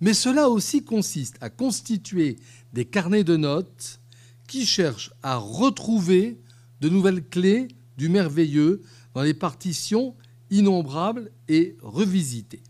mais 0.01 0.13
cela 0.13 0.49
aussi 0.49 0.83
consiste 0.83 1.37
à 1.41 1.49
constituer 1.49 2.37
des 2.73 2.85
carnets 2.85 3.23
de 3.23 3.37
notes 3.37 4.01
qui 4.47 4.65
cherchent 4.65 5.13
à 5.23 5.37
retrouver 5.37 6.41
de 6.81 6.89
nouvelles 6.89 7.23
clés 7.23 7.69
du 7.97 8.09
merveilleux 8.09 8.81
dans 9.15 9.23
les 9.23 9.33
partitions 9.33 10.13
innombrables 10.51 11.31
et 11.47 11.75
revisitées. 11.81 12.61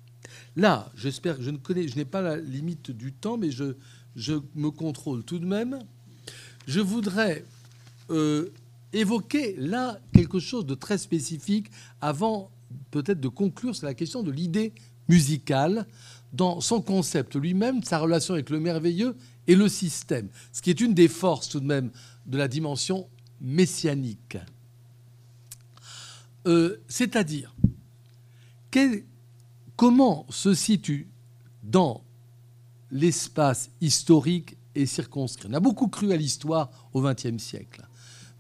Là, 0.56 0.90
j'espère 0.96 1.38
que 1.38 1.44
je 1.44 1.50
ne 1.50 1.58
connais, 1.58 1.88
je 1.88 1.98
n'ai 1.98 2.06
pas 2.06 2.22
la 2.22 2.38
limite 2.38 2.92
du 2.92 3.12
temps, 3.12 3.38
mais 3.38 3.52
je, 3.52 3.76
je 4.16 4.36
me 4.54 4.70
contrôle 4.70 5.24
tout 5.24 5.40
de 5.40 5.46
même. 5.46 5.80
Je 6.68 6.80
voudrais 6.80 7.44
euh, 8.10 8.50
évoquer 8.94 9.56
là 9.58 10.00
quelque 10.14 10.40
chose 10.40 10.66
de 10.66 10.76
très 10.76 10.98
spécifique 10.98 11.70
avant 12.00 12.52
peut-être 12.92 13.20
de 13.20 13.28
conclure 13.28 13.76
sur 13.76 13.88
la 13.88 13.94
question 13.94 14.24
de 14.24 14.32
l'idée 14.32 14.74
musicale 15.10 15.86
dans 16.32 16.62
son 16.62 16.82
concept 16.82 17.36
lui-même, 17.36 17.84
sa 17.84 18.00
relation 18.00 18.34
avec 18.34 18.50
le 18.50 18.60
merveilleux 18.60 19.16
et 19.48 19.56
le 19.56 19.68
système, 19.68 20.30
ce 20.52 20.62
qui 20.62 20.70
est 20.70 20.80
une 20.80 20.94
des 20.94 21.08
forces 21.08 21.50
tout 21.50 21.60
de 21.60 21.66
même 21.66 21.92
de 22.26 22.38
la 22.38 22.48
dimension 22.48 23.08
messianique. 23.42 24.38
Euh, 26.48 26.78
c'est-à-dire, 26.88 27.56
comment 29.76 30.26
se 30.30 30.54
situe 30.54 31.08
dans 31.64 32.04
l'espace 32.92 33.72
historique 33.82 34.58
et 34.76 34.86
circonscrit? 34.86 35.48
On 35.50 35.54
a 35.54 35.60
beaucoup 35.60 35.88
cru 35.88 36.12
à 36.12 36.18
l'histoire 36.18 36.70
au 36.94 37.02
XXe 37.02 37.42
siècle. 37.42 37.88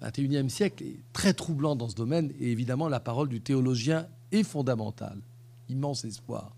Le 0.01 0.10
XXIe 0.10 0.49
siècle 0.49 0.84
est 0.84 0.99
très 1.14 1.34
troublant 1.34 1.76
dans 1.76 1.89
ce 1.89 1.95
domaine 1.95 2.32
et 2.39 2.51
évidemment 2.51 2.89
la 2.89 2.99
parole 2.99 3.30
du 3.30 3.41
théologien 3.41 4.08
est 4.32 4.43
fondamentale. 4.43 5.20
Immense 5.70 6.06
espoir. 6.06 6.56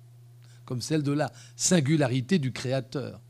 Comme 0.66 0.82
celle 0.82 1.04
de 1.04 1.14
la 1.14 1.32
singularité 1.56 2.40
du 2.40 2.52
créateur. 2.52 3.22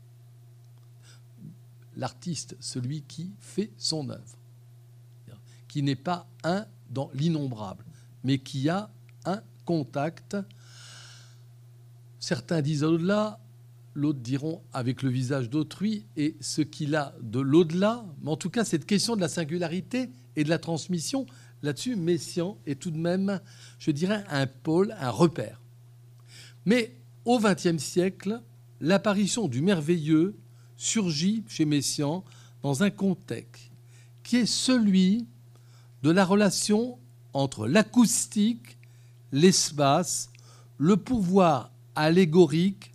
L'artiste, 1.96 2.56
celui 2.58 3.02
qui 3.02 3.30
fait 3.38 3.70
son 3.76 4.10
œuvre. 4.10 4.36
Qui 5.68 5.82
n'est 5.82 5.94
pas 5.94 6.26
un 6.42 6.66
dans 6.90 7.10
l'innombrable 7.14 7.84
mais 8.24 8.38
qui 8.38 8.68
a 8.68 8.90
un 9.24 9.40
contact. 9.64 10.36
Certains 12.18 12.62
disent 12.62 12.84
au-delà, 12.84 13.40
l'autre 13.94 14.20
diront 14.20 14.62
avec 14.72 15.02
le 15.02 15.10
visage 15.10 15.50
d'autrui 15.50 16.06
et 16.16 16.36
ce 16.40 16.62
qu'il 16.62 16.94
a 16.94 17.14
de 17.20 17.40
l'au-delà. 17.40 18.04
Mais 18.22 18.30
en 18.30 18.36
tout 18.36 18.50
cas, 18.50 18.64
cette 18.64 18.86
question 18.86 19.16
de 19.16 19.20
la 19.20 19.28
singularité 19.28 20.10
et 20.36 20.44
de 20.44 20.48
la 20.48 20.58
transmission, 20.58 21.26
là-dessus, 21.62 21.96
Messiaen 21.96 22.56
est 22.66 22.80
tout 22.80 22.90
de 22.90 22.98
même, 22.98 23.40
je 23.78 23.90
dirais, 23.90 24.24
un 24.30 24.46
pôle, 24.46 24.94
un 25.00 25.10
repère. 25.10 25.60
Mais 26.64 26.96
au 27.24 27.38
XXe 27.38 27.82
siècle, 27.82 28.40
l'apparition 28.80 29.48
du 29.48 29.62
merveilleux 29.62 30.36
surgit 30.76 31.44
chez 31.48 31.64
Messiaen 31.64 32.24
dans 32.62 32.82
un 32.82 32.90
contexte 32.90 33.72
qui 34.22 34.36
est 34.36 34.46
celui 34.46 35.26
de 36.02 36.10
la 36.10 36.24
relation 36.24 36.98
entre 37.38 37.68
l'acoustique, 37.68 38.78
l'espace, 39.30 40.30
le 40.76 40.96
pouvoir 40.96 41.70
allégorique 41.94 42.92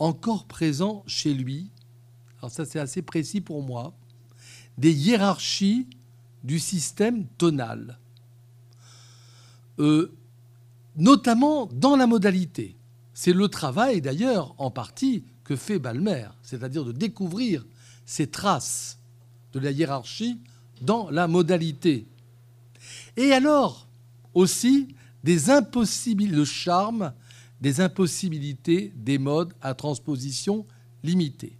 encore 0.00 0.46
présent 0.46 1.04
chez 1.06 1.32
lui, 1.32 1.70
alors 2.38 2.50
ça 2.50 2.64
c'est 2.64 2.80
assez 2.80 3.02
précis 3.02 3.40
pour 3.40 3.62
moi, 3.62 3.94
des 4.78 4.92
hiérarchies 4.92 5.86
du 6.42 6.58
système 6.58 7.26
tonal, 7.38 8.00
euh, 9.78 10.12
notamment 10.96 11.66
dans 11.66 11.94
la 11.94 12.08
modalité. 12.08 12.76
C'est 13.14 13.32
le 13.32 13.46
travail 13.46 14.00
d'ailleurs 14.00 14.56
en 14.58 14.72
partie 14.72 15.22
que 15.44 15.54
fait 15.54 15.78
Balmer, 15.78 16.26
c'est-à-dire 16.42 16.84
de 16.84 16.92
découvrir 16.92 17.64
ces 18.06 18.26
traces 18.26 18.98
de 19.52 19.60
la 19.60 19.70
hiérarchie 19.70 20.40
dans 20.80 21.10
la 21.10 21.28
modalité. 21.28 22.08
Et 23.18 23.32
alors 23.32 23.88
aussi 24.32 24.94
des 25.24 25.50
impossibilités, 25.50 26.36
le 26.36 26.44
charme 26.44 27.12
des 27.60 27.80
impossibilités 27.80 28.92
des 28.94 29.18
modes 29.18 29.52
à 29.60 29.74
transposition 29.74 30.64
limitée. 31.02 31.58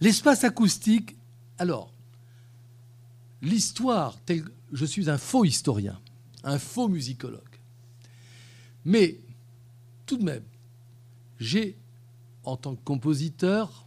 L'espace 0.00 0.42
acoustique, 0.42 1.16
alors, 1.56 1.92
l'histoire, 3.42 4.18
je 4.72 4.84
suis 4.84 5.08
un 5.08 5.18
faux 5.18 5.44
historien, 5.44 6.00
un 6.42 6.58
faux 6.58 6.88
musicologue, 6.88 7.60
mais 8.84 9.20
tout 10.04 10.16
de 10.16 10.24
même, 10.24 10.42
j'ai, 11.38 11.78
en 12.42 12.56
tant 12.56 12.74
que 12.74 12.82
compositeur, 12.82 13.86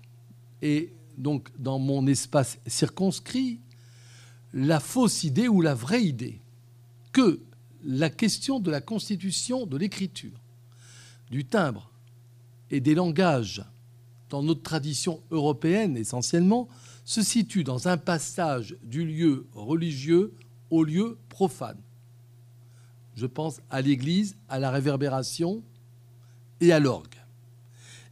et 0.62 0.94
donc 1.18 1.52
dans 1.60 1.78
mon 1.78 2.08
espace 2.08 2.58
circonscrit, 2.66 3.60
la 4.54 4.80
fausse 4.80 5.24
idée 5.24 5.48
ou 5.48 5.62
la 5.62 5.74
vraie 5.74 6.04
idée 6.04 6.42
que 7.12 7.40
la 7.84 8.10
question 8.10 8.60
de 8.60 8.72
la 8.72 8.82
constitution 8.82 9.66
de 9.66 9.78
l'écriture, 9.78 10.40
du 11.30 11.46
timbre 11.46 11.92
et 12.70 12.80
des 12.80 12.96
langages 12.96 13.64
dans 14.30 14.44
notre 14.44 14.62
tradition 14.62 15.22
européenne 15.32 15.96
essentiellement, 15.98 16.68
se 17.06 17.22
situe 17.22 17.64
dans 17.64 17.88
un 17.88 17.98
passage 17.98 18.76
du 18.84 19.06
lieu 19.06 19.48
religieux 19.54 20.34
au 20.70 20.84
lieu 20.84 21.18
profane. 21.30 21.80
Je 23.16 23.26
pense 23.26 23.62
à 23.70 23.82
l'église, 23.82 24.36
à 24.50 24.60
la 24.60 24.70
réverbération 24.70 25.64
et 26.60 26.72
à 26.72 26.80
l'orgue. 26.80 27.16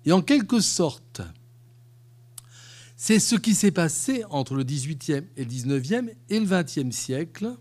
Et 0.06 0.12
en 0.12 0.22
quelque 0.22 0.60
sorte, 0.60 1.22
c'est 3.08 3.20
ce 3.20 3.36
qui 3.36 3.53
s'est 3.53 3.70
passé 3.70 4.24
entre 4.32 4.56
le 4.56 4.64
XVIIIe 4.64 5.28
et 5.38 5.45
le 5.45 5.80
XIXe 5.80 6.12
et 6.28 6.39
le 6.39 6.45
XXe 6.47 6.89
siècle, 6.89 7.56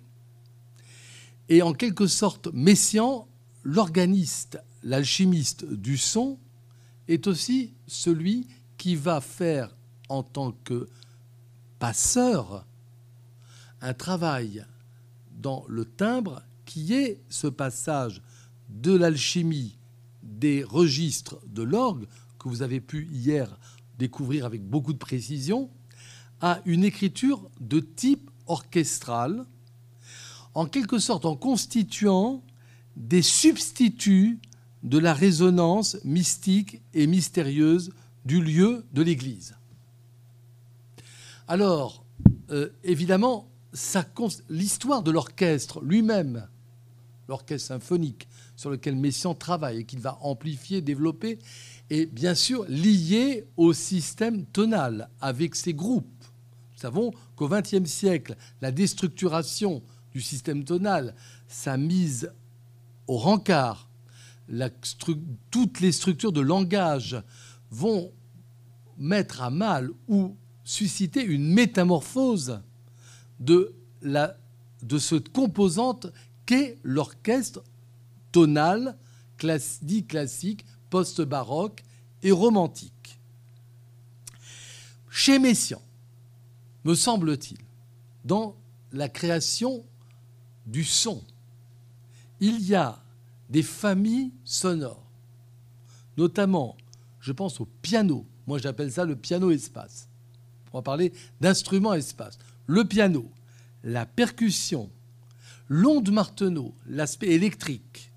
et 1.50 1.60
en 1.60 1.74
quelque 1.74 2.06
sorte, 2.06 2.48
Messiaen, 2.54 3.26
l'organiste, 3.62 4.58
l'alchimiste 4.82 5.66
du 5.70 5.98
son, 5.98 6.38
est 7.08 7.26
aussi 7.26 7.74
celui 7.86 8.46
qui 8.78 8.96
va 8.96 9.20
faire 9.20 9.76
en 10.08 10.22
tant 10.22 10.52
que 10.52 10.88
passeur 11.78 12.66
un 13.82 13.92
travail 13.92 14.64
dans 15.30 15.66
le 15.68 15.84
timbre 15.84 16.42
qui 16.64 16.94
est 16.94 17.20
ce 17.28 17.48
passage 17.48 18.22
de 18.70 18.96
l'alchimie 18.96 19.76
des 20.22 20.64
registres 20.64 21.38
de 21.46 21.62
l'orgue 21.62 22.06
que 22.38 22.48
vous 22.48 22.62
avez 22.62 22.80
pu 22.80 23.10
hier 23.12 23.58
découvrir 23.98 24.44
avec 24.44 24.62
beaucoup 24.62 24.92
de 24.92 24.98
précision 24.98 25.70
à 26.40 26.60
une 26.64 26.84
écriture 26.84 27.48
de 27.60 27.80
type 27.80 28.30
orchestral 28.46 29.46
en 30.54 30.66
quelque 30.66 30.98
sorte 30.98 31.24
en 31.24 31.36
constituant 31.36 32.42
des 32.96 33.22
substituts 33.22 34.38
de 34.82 34.98
la 34.98 35.14
résonance 35.14 35.96
mystique 36.04 36.82
et 36.92 37.06
mystérieuse 37.06 37.90
du 38.24 38.42
lieu 38.42 38.84
de 38.92 39.02
l'Église. 39.02 39.56
Alors, 41.48 42.04
euh, 42.50 42.68
évidemment, 42.84 43.48
l'histoire 44.48 45.02
de 45.02 45.10
l'orchestre 45.10 45.82
lui-même, 45.82 46.46
l'orchestre 47.28 47.68
symphonique 47.68 48.28
sur 48.56 48.70
lequel 48.70 48.96
Messiaen 48.96 49.34
travaille 49.34 49.80
et 49.80 49.84
qu'il 49.84 49.98
va 49.98 50.18
amplifier, 50.20 50.80
développer, 50.80 51.38
est 51.90 52.06
bien 52.06 52.34
sûr 52.34 52.64
liée 52.68 53.46
au 53.56 53.72
système 53.72 54.44
tonal 54.46 55.08
avec 55.20 55.54
ses 55.54 55.74
groupes. 55.74 56.24
Nous 56.74 56.80
savons 56.80 57.12
qu'au 57.36 57.48
XXe 57.48 57.84
siècle, 57.84 58.36
la 58.60 58.72
déstructuration 58.72 59.82
du 60.12 60.20
système 60.20 60.64
tonal, 60.64 61.14
sa 61.48 61.76
mise 61.76 62.32
au 63.06 63.16
rencard, 63.16 63.88
toutes 65.50 65.80
les 65.80 65.92
structures 65.92 66.32
de 66.32 66.40
langage 66.40 67.22
vont 67.70 68.12
mettre 68.96 69.42
à 69.42 69.50
mal 69.50 69.90
ou 70.08 70.36
susciter 70.64 71.24
une 71.24 71.52
métamorphose 71.52 72.60
de 73.40 73.74
cette 74.98 75.30
composante 75.30 76.06
qu'est 76.46 76.78
l'orchestre 76.82 77.62
tonal, 78.32 78.96
dit 79.82 80.06
classique, 80.06 80.64
post-baroque 80.94 81.82
et 82.22 82.30
romantique. 82.30 83.18
Chez 85.10 85.40
Messiaen, 85.40 85.80
me 86.84 86.94
semble-t-il, 86.94 87.58
dans 88.24 88.54
la 88.92 89.08
création 89.08 89.84
du 90.66 90.84
son. 90.84 91.20
Il 92.38 92.60
y 92.60 92.76
a 92.76 93.02
des 93.50 93.64
familles 93.64 94.30
sonores, 94.44 95.10
notamment, 96.16 96.76
je 97.18 97.32
pense 97.32 97.60
au 97.60 97.66
piano. 97.82 98.24
Moi, 98.46 98.58
j'appelle 98.58 98.92
ça 98.92 99.04
le 99.04 99.16
piano 99.16 99.50
espace. 99.50 100.08
On 100.72 100.78
va 100.78 100.82
parler 100.82 101.12
d'instruments 101.40 101.94
espace. 101.94 102.38
Le 102.68 102.84
piano, 102.84 103.28
la 103.82 104.06
percussion, 104.06 104.88
l'onde 105.68 106.12
marteneau, 106.12 106.72
l'aspect 106.86 107.30
électrique, 107.30 108.12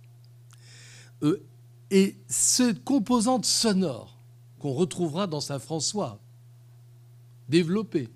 euh, 1.23 1.43
et 1.91 2.17
cette 2.27 2.83
composante 2.83 3.45
sonore 3.45 4.17
qu'on 4.59 4.73
retrouvera 4.73 5.27
dans 5.27 5.41
Saint-François, 5.41 6.19
développée, 7.47 8.09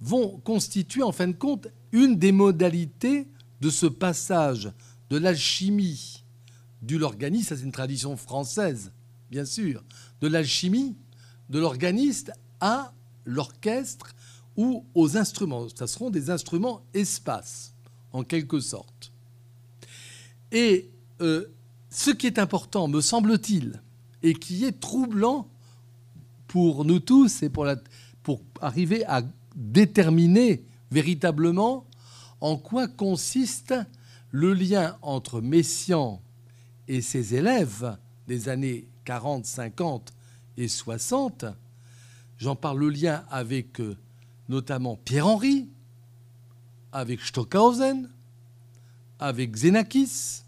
vont 0.00 0.38
constituer 0.44 1.02
en 1.02 1.12
fin 1.12 1.28
de 1.28 1.32
compte 1.32 1.68
une 1.92 2.16
des 2.18 2.32
modalités 2.32 3.26
de 3.60 3.70
ce 3.70 3.86
passage 3.86 4.70
de 5.10 5.16
l'alchimie 5.16 6.24
du 6.82 6.98
l'organiste, 6.98 7.54
c'est 7.54 7.62
une 7.62 7.72
tradition 7.72 8.16
française, 8.16 8.92
bien 9.30 9.44
sûr, 9.44 9.82
de 10.20 10.28
l'alchimie, 10.28 10.94
de 11.48 11.58
l'organiste 11.58 12.30
à 12.60 12.92
l'orchestre 13.24 14.14
ou 14.56 14.84
aux 14.94 15.16
instruments. 15.16 15.66
Ça 15.74 15.86
seront 15.86 16.10
des 16.10 16.30
instruments 16.30 16.82
espace, 16.92 17.74
en 18.12 18.22
quelque 18.22 18.60
sorte. 18.60 19.12
Et 20.52 20.90
euh, 21.20 21.46
ce 21.94 22.10
qui 22.10 22.26
est 22.26 22.40
important, 22.40 22.88
me 22.88 23.00
semble-t-il, 23.00 23.80
et 24.24 24.34
qui 24.34 24.64
est 24.64 24.80
troublant 24.80 25.48
pour 26.48 26.84
nous 26.84 26.98
tous 26.98 27.44
et 27.44 27.48
pour, 27.48 27.68
arriver 28.60 29.04
à 29.06 29.22
déterminer 29.54 30.64
véritablement 30.90 31.86
en 32.40 32.56
quoi 32.56 32.88
consiste 32.88 33.74
le 34.32 34.54
lien 34.54 34.98
entre 35.02 35.40
Messiaen 35.40 36.20
et 36.88 37.00
ses 37.00 37.36
élèves 37.36 37.96
des 38.26 38.48
années 38.48 38.88
40, 39.04 39.46
50 39.46 40.12
et 40.56 40.66
60. 40.66 41.44
J'en 42.38 42.56
parle 42.56 42.80
le 42.80 42.88
lien 42.90 43.24
avec 43.30 43.80
euh, 43.80 43.96
notamment 44.48 44.96
Pierre-Henri, 44.96 45.68
avec 46.90 47.20
Stockhausen, 47.20 48.10
avec 49.20 49.52
Xenakis, 49.52 50.43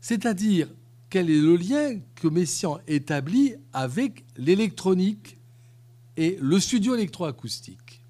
c'est-à-dire 0.00 0.68
quel 1.08 1.28
est 1.28 1.40
le 1.40 1.56
lien 1.56 1.98
que 2.14 2.28
Messiaen 2.28 2.78
établit 2.86 3.54
avec 3.72 4.24
l'électronique 4.36 5.36
et 6.16 6.38
le 6.40 6.60
studio 6.60 6.94
électroacoustique? 6.94 8.02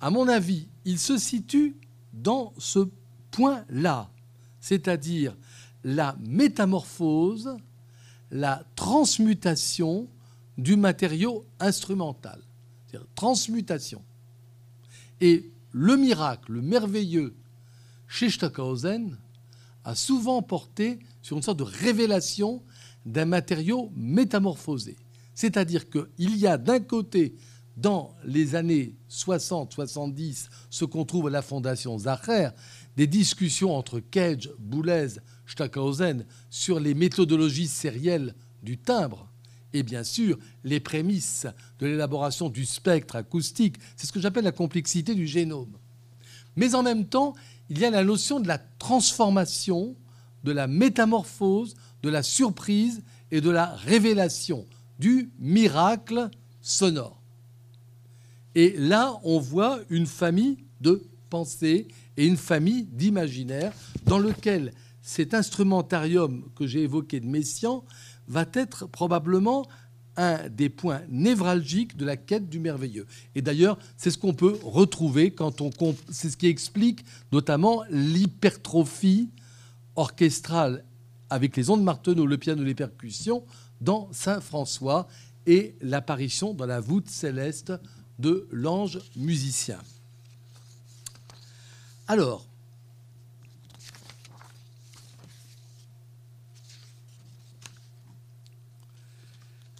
À 0.00 0.10
mon 0.10 0.28
avis, 0.28 0.68
il 0.84 0.98
se 0.98 1.18
situe 1.18 1.76
dans 2.12 2.52
ce 2.58 2.88
point-là, 3.32 4.10
c'est-à-dire 4.60 5.36
la 5.84 6.16
métamorphose, 6.20 7.56
la 8.30 8.64
transmutation 8.76 10.08
du 10.56 10.76
matériau 10.76 11.44
instrumental. 11.60 12.40
Transmutation. 13.14 14.02
Et 15.20 15.50
le 15.72 15.96
miracle, 15.96 16.52
le 16.52 16.62
merveilleux 16.62 17.34
chez 18.06 18.30
Stockhausen 18.30 19.18
a 19.88 19.94
souvent 19.94 20.42
porté 20.42 20.98
sur 21.22 21.38
une 21.38 21.42
sorte 21.42 21.60
de 21.60 21.64
révélation 21.64 22.62
d'un 23.06 23.24
matériau 23.24 23.90
métamorphosé. 23.96 24.98
C'est-à-dire 25.34 25.88
qu'il 25.88 26.36
y 26.36 26.46
a 26.46 26.58
d'un 26.58 26.80
côté, 26.80 27.36
dans 27.74 28.14
les 28.22 28.54
années 28.54 28.96
60-70, 29.10 30.48
ce 30.68 30.84
qu'on 30.84 31.06
trouve 31.06 31.28
à 31.28 31.30
la 31.30 31.40
Fondation 31.40 31.96
Zacher, 31.96 32.50
des 32.98 33.06
discussions 33.06 33.74
entre 33.74 34.00
Cage, 34.00 34.50
Boulez, 34.58 35.08
Stockhausen 35.46 36.26
sur 36.50 36.80
les 36.80 36.92
méthodologies 36.92 37.68
sérielles 37.68 38.34
du 38.62 38.76
timbre 38.76 39.26
et 39.72 39.82
bien 39.82 40.04
sûr 40.04 40.38
les 40.64 40.80
prémices 40.80 41.46
de 41.78 41.86
l'élaboration 41.86 42.50
du 42.50 42.66
spectre 42.66 43.16
acoustique. 43.16 43.76
C'est 43.96 44.06
ce 44.06 44.12
que 44.12 44.20
j'appelle 44.20 44.44
la 44.44 44.52
complexité 44.52 45.14
du 45.14 45.26
génome. 45.26 45.78
Mais 46.56 46.74
en 46.74 46.82
même 46.82 47.06
temps, 47.06 47.34
il 47.70 47.78
y 47.78 47.84
a 47.84 47.90
la 47.90 48.04
notion 48.04 48.40
de 48.40 48.48
la 48.48 48.58
transformation, 48.58 49.96
de 50.44 50.52
la 50.52 50.66
métamorphose, 50.66 51.74
de 52.02 52.08
la 52.08 52.22
surprise 52.22 53.02
et 53.30 53.40
de 53.40 53.50
la 53.50 53.74
révélation, 53.74 54.66
du 54.98 55.30
miracle 55.38 56.30
sonore. 56.60 57.22
Et 58.54 58.74
là, 58.78 59.18
on 59.24 59.38
voit 59.38 59.80
une 59.90 60.06
famille 60.06 60.58
de 60.80 61.02
pensées 61.30 61.88
et 62.16 62.26
une 62.26 62.36
famille 62.36 62.84
d'imaginaires 62.84 63.72
dans 64.04 64.18
lequel 64.18 64.72
cet 65.02 65.34
instrumentarium 65.34 66.44
que 66.56 66.66
j'ai 66.66 66.82
évoqué 66.82 67.20
de 67.20 67.26
Messiaen 67.26 67.84
va 68.26 68.44
être 68.52 68.86
probablement 68.86 69.66
un 70.18 70.48
des 70.48 70.68
points 70.68 71.00
névralgiques 71.08 71.96
de 71.96 72.04
la 72.04 72.16
quête 72.16 72.50
du 72.50 72.58
merveilleux. 72.58 73.06
Et 73.34 73.40
d'ailleurs, 73.40 73.78
c'est 73.96 74.10
ce 74.10 74.18
qu'on 74.18 74.34
peut 74.34 74.58
retrouver 74.62 75.30
quand 75.30 75.60
on 75.60 75.70
c'est 76.10 76.28
ce 76.28 76.36
qui 76.36 76.48
explique 76.48 77.04
notamment 77.32 77.84
l'hypertrophie 77.90 79.30
orchestrale 79.96 80.84
avec 81.30 81.56
les 81.56 81.70
ondes 81.70 81.82
Marteneau, 81.82 82.26
le 82.26 82.36
piano, 82.36 82.62
les 82.64 82.74
percussions 82.74 83.44
dans 83.80 84.08
Saint 84.12 84.40
François 84.40 85.06
et 85.46 85.76
l'apparition 85.80 86.52
dans 86.52 86.66
la 86.66 86.80
voûte 86.80 87.08
céleste 87.08 87.72
de 88.18 88.48
l'ange 88.50 88.98
musicien. 89.16 89.78
Alors, 92.08 92.47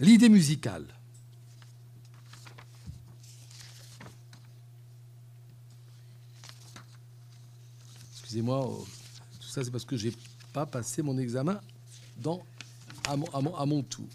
L'idée 0.01 0.29
musicale. 0.29 0.87
Excusez-moi, 8.13 8.65
oh, 8.65 8.87
tout 9.41 9.49
ça 9.49 9.65
c'est 9.65 9.71
parce 9.71 9.85
que 9.85 9.97
j'ai 9.97 10.13
pas 10.53 10.67
passé 10.67 11.03
mon 11.03 11.17
examen 11.19 11.61
dans, 12.19 12.45
à, 13.07 13.17
mon, 13.17 13.83
tour. 13.83 14.09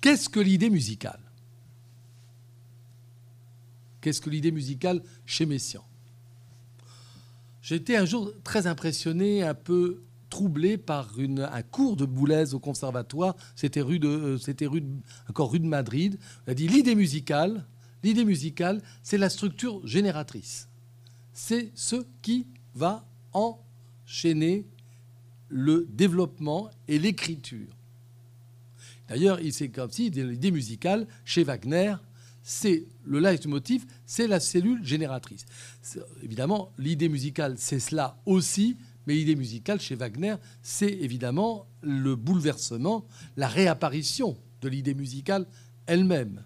Qu'est-ce 0.00 0.28
que 0.28 0.40
l'idée 0.40 0.68
musicale? 0.68 1.20
Qu'est-ce 4.00 4.20
que 4.20 4.30
l'idée 4.30 4.52
musicale 4.52 5.02
chez 5.24 5.46
Messiaen? 5.46 5.84
J'ai 7.66 7.74
été 7.74 7.96
un 7.96 8.04
jour 8.04 8.32
très 8.44 8.68
impressionné, 8.68 9.42
un 9.42 9.52
peu 9.52 10.04
troublé 10.30 10.78
par 10.78 11.12
un 11.18 11.62
cours 11.62 11.96
de 11.96 12.04
Boulez 12.04 12.54
au 12.54 12.60
conservatoire. 12.60 13.34
C'était 13.56 13.80
rue 13.80 13.98
de, 13.98 14.06
euh, 14.06 14.38
c'était 14.38 14.66
rue 14.66 14.84
encore 15.28 15.50
rue 15.50 15.58
de 15.58 15.66
Madrid. 15.66 16.16
On 16.46 16.52
a 16.52 16.54
dit 16.54 16.68
l'idée 16.68 16.94
musicale, 16.94 17.66
l'idée 18.04 18.24
musicale, 18.24 18.82
c'est 19.02 19.18
la 19.18 19.28
structure 19.28 19.84
génératrice. 19.84 20.68
C'est 21.32 21.72
ce 21.74 22.06
qui 22.22 22.46
va 22.76 23.04
enchaîner 23.32 24.64
le 25.48 25.88
développement 25.90 26.70
et 26.86 27.00
l'écriture. 27.00 27.76
D'ailleurs, 29.08 29.40
c'est 29.50 29.70
comme 29.70 29.90
si 29.90 30.10
l'idée 30.10 30.52
musicale, 30.52 31.08
chez 31.24 31.42
Wagner, 31.42 31.96
c'est 32.48 32.84
le 33.04 33.18
leitmotiv, 33.18 33.86
c'est 34.06 34.28
la 34.28 34.38
cellule 34.38 34.84
génératrice. 34.84 35.46
Évidemment, 36.22 36.70
l'idée 36.78 37.08
musicale, 37.08 37.56
c'est 37.58 37.80
cela 37.80 38.20
aussi, 38.24 38.76
mais 39.04 39.14
l'idée 39.14 39.34
musicale 39.34 39.80
chez 39.80 39.96
Wagner, 39.96 40.36
c'est 40.62 40.92
évidemment 40.92 41.66
le 41.82 42.14
bouleversement, 42.14 43.04
la 43.36 43.48
réapparition 43.48 44.38
de 44.60 44.68
l'idée 44.68 44.94
musicale 44.94 45.44
elle-même. 45.86 46.44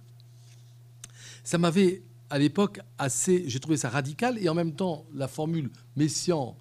Ça 1.44 1.59
m'avait 1.59 2.03
à 2.30 2.38
l'époque 2.38 2.80
assez, 2.96 3.44
j'ai 3.46 3.61
trouvé 3.61 3.76
ça 3.76 3.90
radical, 3.90 4.38
et 4.38 4.48
en 4.48 4.55
même 4.55 4.72
temps, 4.72 5.05
la 5.12 5.28
formule 5.28 5.68
Messian 5.96 6.57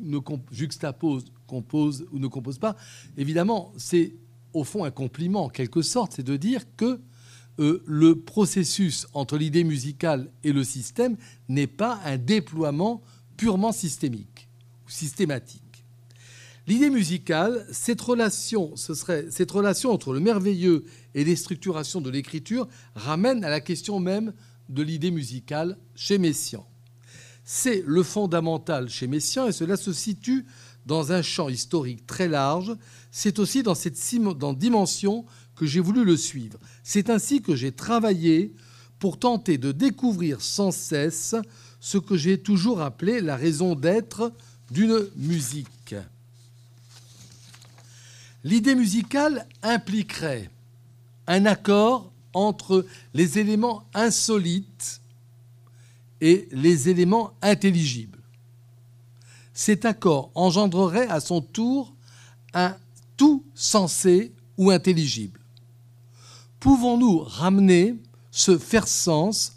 ne 0.00 0.18
juxtapose, 0.50 1.26
compose 1.46 2.06
ou 2.10 2.18
ne 2.18 2.26
compose 2.26 2.58
pas. 2.58 2.74
Évidemment, 3.18 3.74
c'est 3.76 4.14
au 4.54 4.64
fond 4.64 4.84
un 4.84 4.90
compliment 4.90 5.44
en 5.44 5.48
quelque 5.50 5.82
sorte, 5.82 6.14
c'est 6.16 6.22
de 6.22 6.38
dire 6.38 6.62
que 6.78 7.02
euh, 7.58 7.82
le 7.86 8.18
processus 8.20 9.06
entre 9.12 9.36
l'idée 9.36 9.64
musicale 9.64 10.30
et 10.42 10.52
le 10.52 10.64
système 10.64 11.16
n'est 11.48 11.66
pas 11.66 12.00
un 12.04 12.16
déploiement 12.16 13.02
purement 13.36 13.72
systémique 13.72 14.48
ou 14.86 14.90
systématique. 14.90 15.62
L'idée 16.66 16.90
musicale, 16.90 17.66
cette 17.72 18.00
relation, 18.00 18.76
ce 18.76 18.94
serait, 18.94 19.26
cette 19.30 19.50
relation 19.50 19.90
entre 19.90 20.12
le 20.12 20.20
merveilleux 20.20 20.84
et 21.14 21.24
les 21.24 21.36
structurations 21.36 22.00
de 22.00 22.08
l'écriture 22.08 22.68
ramène 22.94 23.44
à 23.44 23.50
la 23.50 23.60
question 23.60 23.98
même 23.98 24.32
de 24.68 24.82
l'idée 24.82 25.10
musicale 25.10 25.76
chez 25.94 26.18
Messiaen. 26.18 26.64
C'est 27.44 27.82
le 27.84 28.02
fondamental 28.02 28.88
chez 28.88 29.08
Messiaen 29.08 29.48
et 29.48 29.52
cela 29.52 29.76
se 29.76 29.92
situe 29.92 30.46
dans 30.86 31.12
un 31.12 31.22
champ 31.22 31.48
historique 31.48 32.06
très 32.06 32.28
large. 32.28 32.76
C'est 33.10 33.38
aussi 33.38 33.62
dans 33.62 33.74
cette 33.74 33.98
dimension 34.56 35.24
que 35.62 35.68
j'ai 35.68 35.78
voulu 35.78 36.04
le 36.04 36.16
suivre. 36.16 36.58
C'est 36.82 37.08
ainsi 37.08 37.40
que 37.40 37.54
j'ai 37.54 37.70
travaillé 37.70 38.52
pour 38.98 39.16
tenter 39.16 39.58
de 39.58 39.70
découvrir 39.70 40.40
sans 40.40 40.72
cesse 40.72 41.36
ce 41.78 41.98
que 41.98 42.16
j'ai 42.16 42.36
toujours 42.36 42.82
appelé 42.82 43.20
la 43.20 43.36
raison 43.36 43.76
d'être 43.76 44.32
d'une 44.72 45.06
musique. 45.14 45.94
L'idée 48.42 48.74
musicale 48.74 49.46
impliquerait 49.62 50.50
un 51.28 51.46
accord 51.46 52.10
entre 52.34 52.84
les 53.14 53.38
éléments 53.38 53.84
insolites 53.94 55.00
et 56.20 56.48
les 56.50 56.88
éléments 56.88 57.34
intelligibles. 57.40 58.18
Cet 59.54 59.84
accord 59.84 60.32
engendrerait 60.34 61.06
à 61.06 61.20
son 61.20 61.40
tour 61.40 61.94
un 62.52 62.74
tout 63.16 63.44
sensé 63.54 64.32
ou 64.58 64.72
intelligible 64.72 65.38
pouvons-nous 66.62 67.18
ramener 67.18 67.96
ce 68.30 68.56
faire 68.56 68.86
sens 68.86 69.52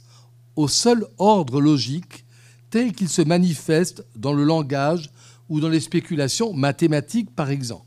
au 0.56 0.68
seul 0.68 1.06
ordre 1.20 1.62
logique 1.62 2.26
tel 2.72 2.94
qu'il 2.94 3.10
se 3.10 3.22
manifeste 3.22 4.04
dans 4.16 4.34
le 4.34 4.44
langage 4.44 5.12
ou 5.48 5.60
dans 5.60 5.70
les 5.70 5.80
spéculations 5.80 6.52
mathématiques, 6.52 7.30
par 7.36 7.52
exemple, 7.52 7.86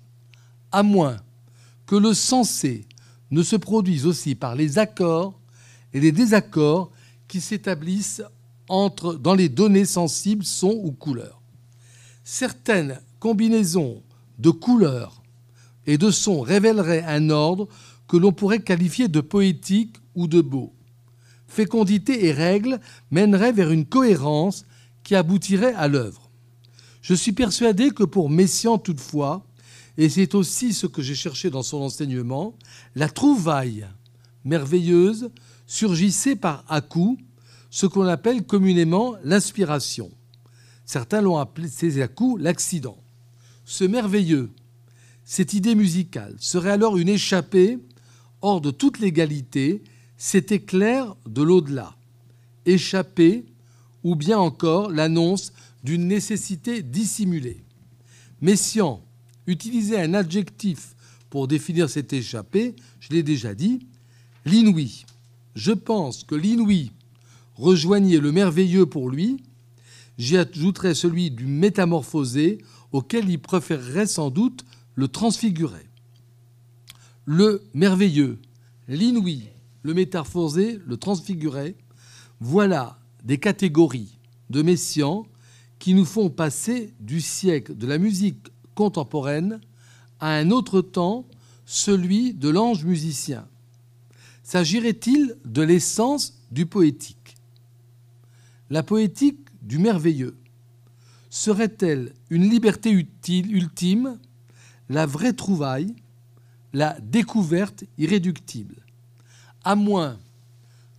à 0.71 0.85
moins 0.85 1.16
que 1.85 1.97
le 1.97 2.14
sensé 2.14 2.87
ne 3.33 3.43
se 3.43 3.57
produise 3.57 4.07
aussi 4.07 4.37
par 4.37 4.55
les 4.55 4.79
accords 4.79 5.35
et 5.93 5.99
les 5.99 6.12
désaccords 6.12 6.93
qui 7.27 7.41
s'établissent 7.41 8.23
entre, 8.69 9.14
dans 9.14 9.35
les 9.35 9.49
données 9.49 9.85
sensibles 9.85 10.45
sons 10.45 10.81
ou 10.85 10.93
couleurs. 10.93 11.43
Certaines 12.23 13.01
combinaisons 13.19 14.01
de 14.39 14.51
couleurs 14.51 15.23
et 15.89 15.99
de 15.99 16.12
sons 16.12 16.41
révéleraient 16.41 17.03
un 17.03 17.31
ordre 17.31 17.66
que 18.09 18.17
l'on 18.17 18.33
pourrait 18.33 18.63
qualifier 18.63 19.07
de 19.09 19.21
poétique 19.21 19.97
ou 20.15 20.27
de 20.27 20.41
beau. 20.41 20.73
Fécondité 21.47 22.27
et 22.27 22.33
règles 22.33 22.81
mèneraient 23.11 23.53
vers 23.53 23.71
une 23.71 23.87
cohérence 23.87 24.65
qui 25.05 25.15
aboutirait 25.15 25.75
à 25.75 25.89
l'œuvre. 25.89 26.31
Je 27.01 27.15
suis 27.15 27.33
persuadé 27.33 27.91
que 27.91 28.05
pour 28.05 28.29
Messiaen 28.29 28.79
toutefois, 28.79 29.47
et 29.97 30.09
c'est 30.09 30.35
aussi 30.35 30.75
ce 30.75 30.87
que 30.87 31.03
j'ai 31.03 31.15
cherché 31.15 31.51
dans 31.51 31.63
son 31.63 31.79
enseignement, 31.79 32.55
la 32.95 33.09
trouvaille 33.09 33.87
merveilleuse 34.45 35.31
surgissait 35.67 36.37
par 36.37 36.65
à-coup, 36.69 37.19
ce 37.71 37.87
qu'on 37.87 38.07
appelle 38.07 38.45
communément 38.45 39.15
l'inspiration. 39.25 40.11
Certains 40.87 41.21
l'ont 41.21 41.37
appelé 41.37 41.69
ces 41.69 42.01
à-coups 42.01 42.43
l'accident. 42.43 42.97
Ce 43.65 43.85
merveilleux, 43.85 44.51
cette 45.25 45.53
idée 45.53 45.75
musicale, 45.75 46.35
serait 46.39 46.71
alors 46.71 46.97
une 46.97 47.11
échappée 47.11 47.79
hors 48.43 48.61
de 48.61 48.70
toute 48.70 48.99
légalité, 48.99 49.82
cet 50.16 50.53
éclair 50.53 51.16
de 51.26 51.43
l'au-delà, 51.43 51.97
échappé 52.66 53.45
ou 54.05 54.14
bien 54.14 54.39
encore 54.39 54.91
l'annonce 54.91 55.53
d'une 55.84 56.07
nécessité 56.07 56.82
dissimulée. 56.82 57.62
Messian 58.41 59.03
utilisait 59.47 60.01
un 60.01 60.14
adjectif 60.14 60.95
pour 61.30 61.49
définir 61.49 61.91
cette 61.91 62.12
échappée, 62.12 62.74
je 63.01 63.11
l'ai 63.11 63.22
déjà 63.22 63.55
dit, 63.55 63.86
l'inouï. 64.45 65.05
Je 65.55 65.72
pense 65.72 66.24
que 66.24 66.34
l'inouï 66.34 66.93
rejoignait 67.57 68.18
le 68.18 68.32
merveilleux 68.32 68.86
pour 68.86 69.11
lui, 69.11 69.43
j'y 70.16 70.36
ajouterais 70.36 70.95
celui 70.95 71.30
du 71.30 71.47
métamorphosé, 71.47 72.59
auquel 72.93 73.28
il 73.28 73.39
préférerait 73.39 74.07
sans 74.07 74.30
doute 74.30 74.64
le 74.95 75.09
transfigurer. 75.09 75.88
Le 77.31 77.62
merveilleux, 77.74 78.39
l'inouï, 78.89 79.51
le 79.83 79.93
métamorphosé, 79.93 80.81
le 80.87 80.97
transfiguré, 80.97 81.76
voilà 82.41 82.99
des 83.22 83.37
catégories 83.37 84.18
de 84.49 84.62
messians 84.62 85.26
qui 85.79 85.93
nous 85.93 86.07
font 86.07 86.31
passer 86.31 86.95
du 87.01 87.20
siècle 87.20 87.76
de 87.76 87.87
la 87.87 87.99
musique 87.99 88.49
contemporaine 88.74 89.61
à 90.20 90.31
un 90.39 90.51
autre 90.51 90.81
temps, 90.81 91.26
celui 91.66 92.33
de 92.33 92.49
l'ange 92.49 92.87
musicien. 92.87 93.47
S'agirait-il 94.43 95.37
de 95.45 95.61
l'essence 95.61 96.33
du 96.51 96.64
poétique? 96.64 97.37
La 98.70 98.83
poétique 98.83 99.49
du 99.61 99.79
merveilleux. 99.79 100.39
Serait-elle 101.29 102.14
une 102.31 102.49
liberté 102.49 102.89
ultime, 103.29 104.18
la 104.89 105.05
vraie 105.05 105.35
trouvaille, 105.35 105.95
la 106.73 106.99
découverte 107.01 107.85
irréductible 107.97 108.77
À 109.64 109.75
moins 109.75 110.19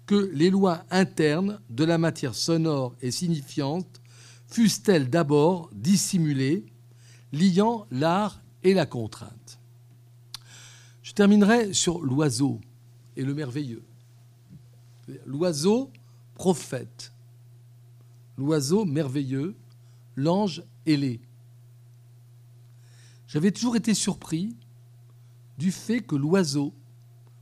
que 0.05 0.31
les 0.33 0.49
lois 0.49 0.83
internes 0.89 1.59
de 1.69 1.83
la 1.83 1.97
matière 1.97 2.33
sonore 2.33 2.95
et 3.01 3.11
signifiante 3.11 4.01
fussent-elles 4.47 5.09
d'abord 5.09 5.69
dissimulées, 5.73 6.65
liant 7.31 7.85
l'art 7.91 8.41
et 8.63 8.73
la 8.73 8.87
contrainte. 8.87 9.59
Je 11.03 11.13
terminerai 11.13 11.73
sur 11.73 12.01
l'oiseau 12.01 12.59
et 13.15 13.23
le 13.23 13.35
merveilleux. 13.35 13.83
L'oiseau 15.25 15.91
prophète, 16.33 17.13
l'oiseau 18.37 18.85
merveilleux, 18.85 19.55
l'ange 20.15 20.63
ailé. 20.85 21.21
J'avais 23.27 23.51
toujours 23.51 23.75
été 23.75 23.93
surpris 23.93 24.55
du 25.59 25.73
fait 25.73 25.99
que 25.99 26.15
l'oiseau, 26.15 26.73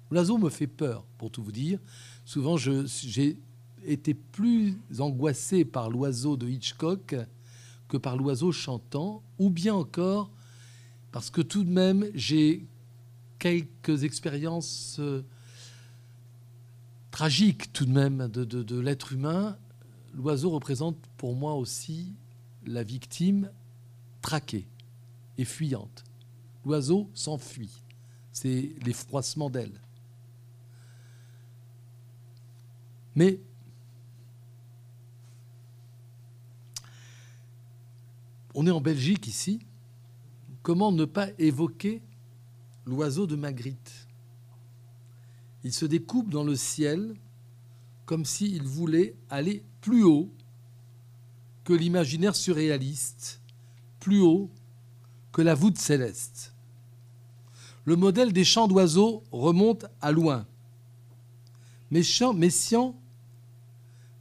l'oiseau 0.09 0.39
me 0.39 0.49
fait 0.49 0.67
peur, 0.67 1.05
pour 1.19 1.29
tout 1.29 1.43
vous 1.43 1.51
dire. 1.51 1.79
Souvent, 2.25 2.57
j'ai 2.57 3.37
été 3.85 4.15
plus 4.15 4.75
angoissé 4.97 5.63
par 5.63 5.91
l'oiseau 5.91 6.35
de 6.35 6.49
Hitchcock 6.49 7.15
que 7.87 7.95
par 7.95 8.17
l'oiseau 8.17 8.51
chantant, 8.51 9.21
ou 9.37 9.51
bien 9.51 9.75
encore 9.75 10.31
parce 11.11 11.29
que 11.29 11.41
tout 11.41 11.63
de 11.63 11.69
même, 11.69 12.07
j'ai 12.15 12.67
quelques 13.39 14.03
expériences 14.03 14.97
euh, 14.99 15.23
tragiques 17.11 17.71
tout 17.71 17.85
de 17.85 17.91
même 17.91 18.27
de, 18.27 18.43
de 18.43 18.79
l'être 18.79 19.13
humain. 19.13 19.57
L'oiseau 20.13 20.49
représente 20.49 20.97
pour 21.17 21.35
moi 21.35 21.53
aussi 21.53 22.13
la 22.65 22.83
victime 22.83 23.51
traquée 24.21 24.67
et 25.37 25.45
fuyante. 25.45 26.03
L'oiseau 26.65 27.09
s'enfuit. 27.13 27.83
C'est 28.39 28.69
l'effroissement 28.85 29.49
d'elle. 29.49 29.81
Mais 33.15 33.39
on 38.53 38.67
est 38.67 38.69
en 38.69 38.79
Belgique 38.79 39.25
ici. 39.25 39.65
Comment 40.61 40.91
ne 40.91 41.05
pas 41.05 41.29
évoquer 41.39 42.03
l'oiseau 42.85 43.25
de 43.25 43.35
Magritte? 43.35 44.07
Il 45.63 45.73
se 45.73 45.87
découpe 45.87 46.29
dans 46.29 46.43
le 46.43 46.55
ciel 46.55 47.15
comme 48.05 48.23
s'il 48.23 48.67
voulait 48.67 49.15
aller 49.31 49.63
plus 49.81 50.03
haut 50.03 50.31
que 51.63 51.73
l'imaginaire 51.73 52.35
surréaliste, 52.35 53.41
plus 53.99 54.21
haut 54.21 54.51
que 55.31 55.41
la 55.41 55.55
voûte 55.55 55.79
céleste. 55.79 56.53
Le 57.87 57.95
modèle 57.95 58.33
des 58.33 58.43
chants 58.43 58.67
d'oiseaux 58.67 59.23
remonte 59.31 59.85
à 60.01 60.11
loin. 60.11 60.45
Messiaen 61.89 62.93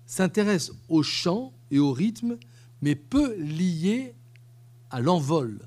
s'intéresse 0.07 0.71
au 0.89 1.03
chant 1.03 1.53
et 1.73 1.81
au 1.81 1.91
rythme, 1.91 2.39
mais 2.81 2.95
peu 2.95 3.35
lié 3.35 4.15
à 4.89 5.01
l'envol. 5.01 5.59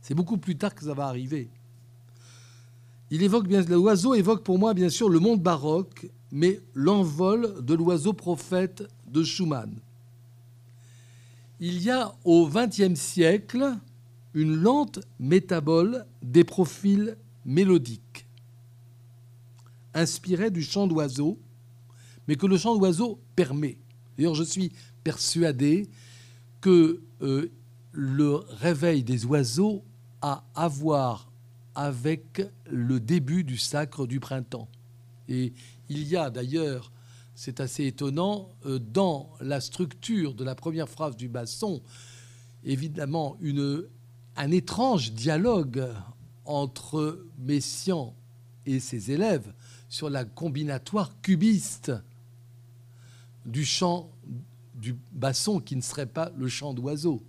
C'est 0.00 0.16
beaucoup 0.16 0.36
plus 0.36 0.56
tard 0.56 0.74
que 0.74 0.84
ça 0.84 0.92
va 0.92 1.06
arriver. 1.06 1.48
Il 3.12 3.22
évoque 3.22 3.46
bien 3.46 3.62
l'oiseau 3.62 4.14
évoque 4.14 4.42
pour 4.42 4.58
moi 4.58 4.74
bien 4.74 4.88
sûr 4.88 5.08
le 5.08 5.20
monde 5.20 5.40
baroque, 5.40 6.10
mais 6.32 6.60
l'envol 6.74 7.64
de 7.64 7.74
l'oiseau 7.74 8.12
prophète 8.12 8.82
de 9.06 9.22
Schumann. 9.22 9.72
Il 11.60 11.80
y 11.80 11.92
a 11.92 12.12
au 12.24 12.48
XXe 12.48 12.98
siècle 12.98 13.78
une 14.34 14.56
lente 14.56 15.00
métabole 15.18 16.06
des 16.22 16.44
profils 16.44 17.16
mélodiques, 17.44 18.26
inspirés 19.94 20.50
du 20.50 20.62
chant 20.62 20.86
d'oiseau, 20.86 21.38
mais 22.26 22.36
que 22.36 22.46
le 22.46 22.56
chant 22.58 22.76
d'oiseau 22.76 23.20
permet. 23.36 23.78
D'ailleurs, 24.16 24.34
je 24.34 24.42
suis 24.42 24.72
persuadé 25.04 25.88
que 26.60 27.02
euh, 27.22 27.50
le 27.92 28.34
réveil 28.34 29.04
des 29.04 29.24
oiseaux 29.24 29.84
a 30.20 30.44
à 30.54 30.68
voir 30.68 31.30
avec 31.74 32.42
le 32.70 33.00
début 33.00 33.44
du 33.44 33.58
sacre 33.58 34.06
du 34.06 34.20
printemps. 34.20 34.68
Et 35.28 35.52
il 35.88 36.06
y 36.06 36.16
a 36.16 36.30
d'ailleurs, 36.30 36.92
c'est 37.34 37.60
assez 37.60 37.86
étonnant, 37.86 38.48
euh, 38.66 38.78
dans 38.78 39.30
la 39.40 39.60
structure 39.60 40.34
de 40.34 40.44
la 40.44 40.54
première 40.54 40.88
phrase 40.88 41.16
du 41.16 41.28
basson, 41.28 41.82
évidemment 42.64 43.36
une, 43.40 43.84
un 44.36 44.50
étrange 44.50 45.12
dialogue 45.12 45.88
entre 46.44 47.24
Messian 47.38 48.14
et 48.66 48.80
ses 48.80 49.10
élèves 49.10 49.52
sur 49.88 50.10
la 50.10 50.24
combinatoire 50.24 51.10
cubiste 51.22 51.92
du 53.46 53.64
chant 53.64 54.10
du 54.74 54.96
basson 55.12 55.60
qui 55.60 55.76
ne 55.76 55.80
serait 55.80 56.06
pas 56.06 56.30
le 56.36 56.48
chant 56.48 56.74
d'oiseau. 56.74 57.22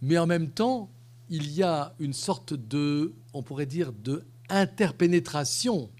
Mais 0.00 0.16
en 0.18 0.26
même 0.26 0.50
temps, 0.50 0.88
il 1.28 1.50
y 1.50 1.62
a 1.62 1.94
une 1.98 2.12
sorte 2.14 2.54
de, 2.54 3.12
on 3.34 3.42
pourrait 3.42 3.66
dire, 3.66 3.92
de 3.92 4.24
interpénétration 4.48 5.90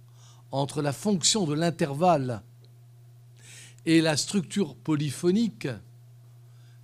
entre 0.51 0.81
la 0.81 0.93
fonction 0.93 1.45
de 1.47 1.55
l'intervalle 1.55 2.43
et 3.85 4.01
la 4.01 4.17
structure 4.17 4.75
polyphonique, 4.75 5.69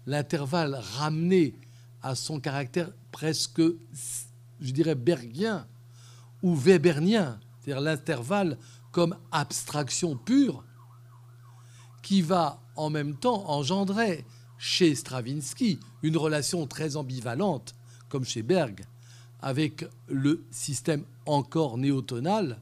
l'intervalle 0.07 0.75
ramené 0.75 1.55
à 2.05 2.15
son 2.15 2.39
caractère 2.39 2.93
presque, 3.11 3.63
je 4.61 4.71
dirais, 4.73 4.95
bergien 4.95 5.67
ou 6.43 6.55
webernien, 6.55 7.41
c'est-à-dire 7.59 7.81
l'intervalle 7.81 8.59
comme 8.93 9.17
abstraction 9.33 10.15
pure, 10.15 10.63
qui 12.03 12.21
va 12.21 12.61
en 12.77 12.91
même 12.91 13.17
temps 13.17 13.49
engendrer 13.49 14.27
chez 14.59 14.95
Stravinsky 14.95 15.81
une 16.03 16.19
relation 16.19 16.67
très 16.67 16.97
ambivalente, 16.97 17.75
comme 18.11 18.27
chez 18.27 18.43
Berg, 18.43 18.85
avec 19.41 19.87
le 20.07 20.45
système 20.51 21.05
encore 21.25 21.79
néotonal, 21.79 22.61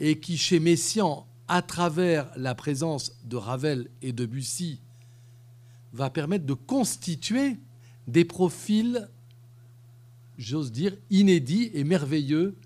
et 0.00 0.20
qui 0.20 0.36
chez 0.36 0.60
Messiaen, 0.60 1.24
à 1.48 1.62
travers 1.62 2.30
la 2.36 2.54
présence 2.54 3.12
de 3.24 3.36
Ravel 3.36 3.88
et 4.02 4.12
de 4.12 4.26
Bussy, 4.26 4.80
va 5.94 6.10
permettre 6.10 6.44
de 6.44 6.54
constituer 6.54 7.56
des 8.06 8.24
profils, 8.24 9.08
j'ose 10.38 10.72
dire, 10.72 10.96
inédits 11.10 11.70
et 11.74 11.84
merveilleux 11.84 12.56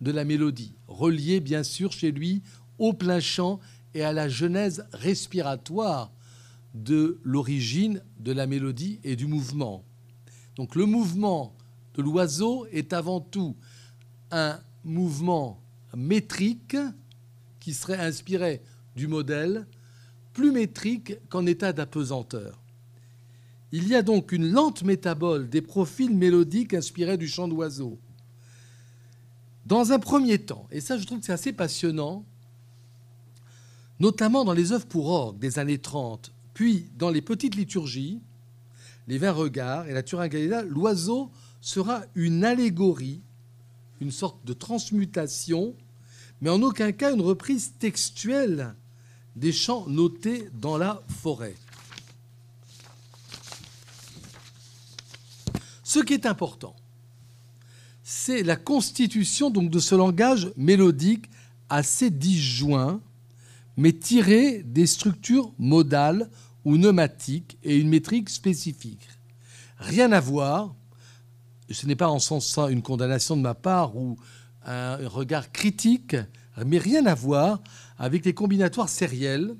de 0.00 0.10
la 0.10 0.24
mélodie, 0.24 0.74
reliés 0.86 1.40
bien 1.40 1.62
sûr 1.62 1.92
chez 1.92 2.12
lui 2.12 2.42
au 2.78 2.92
plein 2.92 3.20
chant 3.20 3.60
et 3.94 4.02
à 4.02 4.12
la 4.12 4.28
genèse 4.28 4.86
respiratoire 4.92 6.12
de 6.74 7.18
l'origine 7.24 8.02
de 8.20 8.32
la 8.32 8.46
mélodie 8.46 9.00
et 9.02 9.16
du 9.16 9.26
mouvement. 9.26 9.84
Donc 10.56 10.74
le 10.74 10.86
mouvement 10.86 11.54
de 11.94 12.02
l'oiseau 12.02 12.66
est 12.72 12.92
avant 12.92 13.20
tout 13.20 13.56
un 14.30 14.60
mouvement 14.84 15.60
métrique 15.96 16.76
qui 17.60 17.74
serait 17.74 17.98
inspiré 17.98 18.62
du 18.94 19.08
modèle, 19.08 19.66
plus 20.32 20.52
métrique 20.52 21.14
qu'en 21.28 21.46
état 21.46 21.72
d'apesanteur. 21.72 22.60
Il 23.70 23.86
y 23.88 23.94
a 23.94 24.02
donc 24.02 24.32
une 24.32 24.50
lente 24.50 24.82
métabole 24.82 25.50
des 25.50 25.60
profils 25.60 26.14
mélodiques 26.14 26.72
inspirés 26.72 27.18
du 27.18 27.28
chant 27.28 27.48
d'oiseau. 27.48 27.98
Dans 29.66 29.92
un 29.92 29.98
premier 29.98 30.38
temps, 30.38 30.66
et 30.70 30.80
ça 30.80 30.96
je 30.96 31.04
trouve 31.04 31.18
que 31.18 31.26
c'est 31.26 31.32
assez 31.32 31.52
passionnant, 31.52 32.24
notamment 34.00 34.44
dans 34.44 34.54
les 34.54 34.72
œuvres 34.72 34.86
pour 34.86 35.08
orgue 35.08 35.38
des 35.38 35.58
années 35.58 35.78
30, 35.78 36.32
puis 36.54 36.86
dans 36.96 37.10
les 37.10 37.20
petites 37.20 37.54
liturgies, 37.54 38.20
les 39.06 39.18
vingt 39.18 39.32
regards 39.32 39.86
et 39.86 39.92
la 39.92 40.02
Turingalila, 40.02 40.62
l'oiseau 40.62 41.30
sera 41.60 42.02
une 42.14 42.44
allégorie, 42.44 43.20
une 44.00 44.10
sorte 44.10 44.42
de 44.46 44.54
transmutation, 44.54 45.74
mais 46.40 46.50
en 46.50 46.62
aucun 46.62 46.92
cas 46.92 47.12
une 47.12 47.20
reprise 47.20 47.74
textuelle 47.78 48.74
des 49.36 49.52
chants 49.52 49.86
notés 49.88 50.48
dans 50.54 50.78
la 50.78 51.02
forêt. 51.08 51.54
Ce 55.88 56.00
qui 56.00 56.12
est 56.12 56.26
important, 56.26 56.76
c'est 58.02 58.42
la 58.42 58.56
constitution 58.56 59.48
de 59.48 59.78
ce 59.78 59.94
langage 59.94 60.52
mélodique 60.54 61.30
assez 61.70 62.10
disjoint, 62.10 63.00
mais 63.78 63.94
tiré 63.94 64.62
des 64.64 64.86
structures 64.86 65.50
modales 65.58 66.28
ou 66.66 66.76
pneumatiques 66.76 67.56
et 67.64 67.78
une 67.78 67.88
métrique 67.88 68.28
spécifique. 68.28 69.08
Rien 69.78 70.12
à 70.12 70.20
voir, 70.20 70.74
ce 71.70 71.86
n'est 71.86 71.96
pas 71.96 72.10
en 72.10 72.18
sens 72.18 72.46
ça 72.46 72.68
une 72.68 72.82
condamnation 72.82 73.34
de 73.34 73.40
ma 73.40 73.54
part 73.54 73.96
ou 73.96 74.18
un 74.66 75.08
regard 75.08 75.52
critique, 75.52 76.16
mais 76.66 76.76
rien 76.76 77.06
à 77.06 77.14
voir 77.14 77.62
avec 77.96 78.26
les 78.26 78.34
combinatoires 78.34 78.90
sériels 78.90 79.56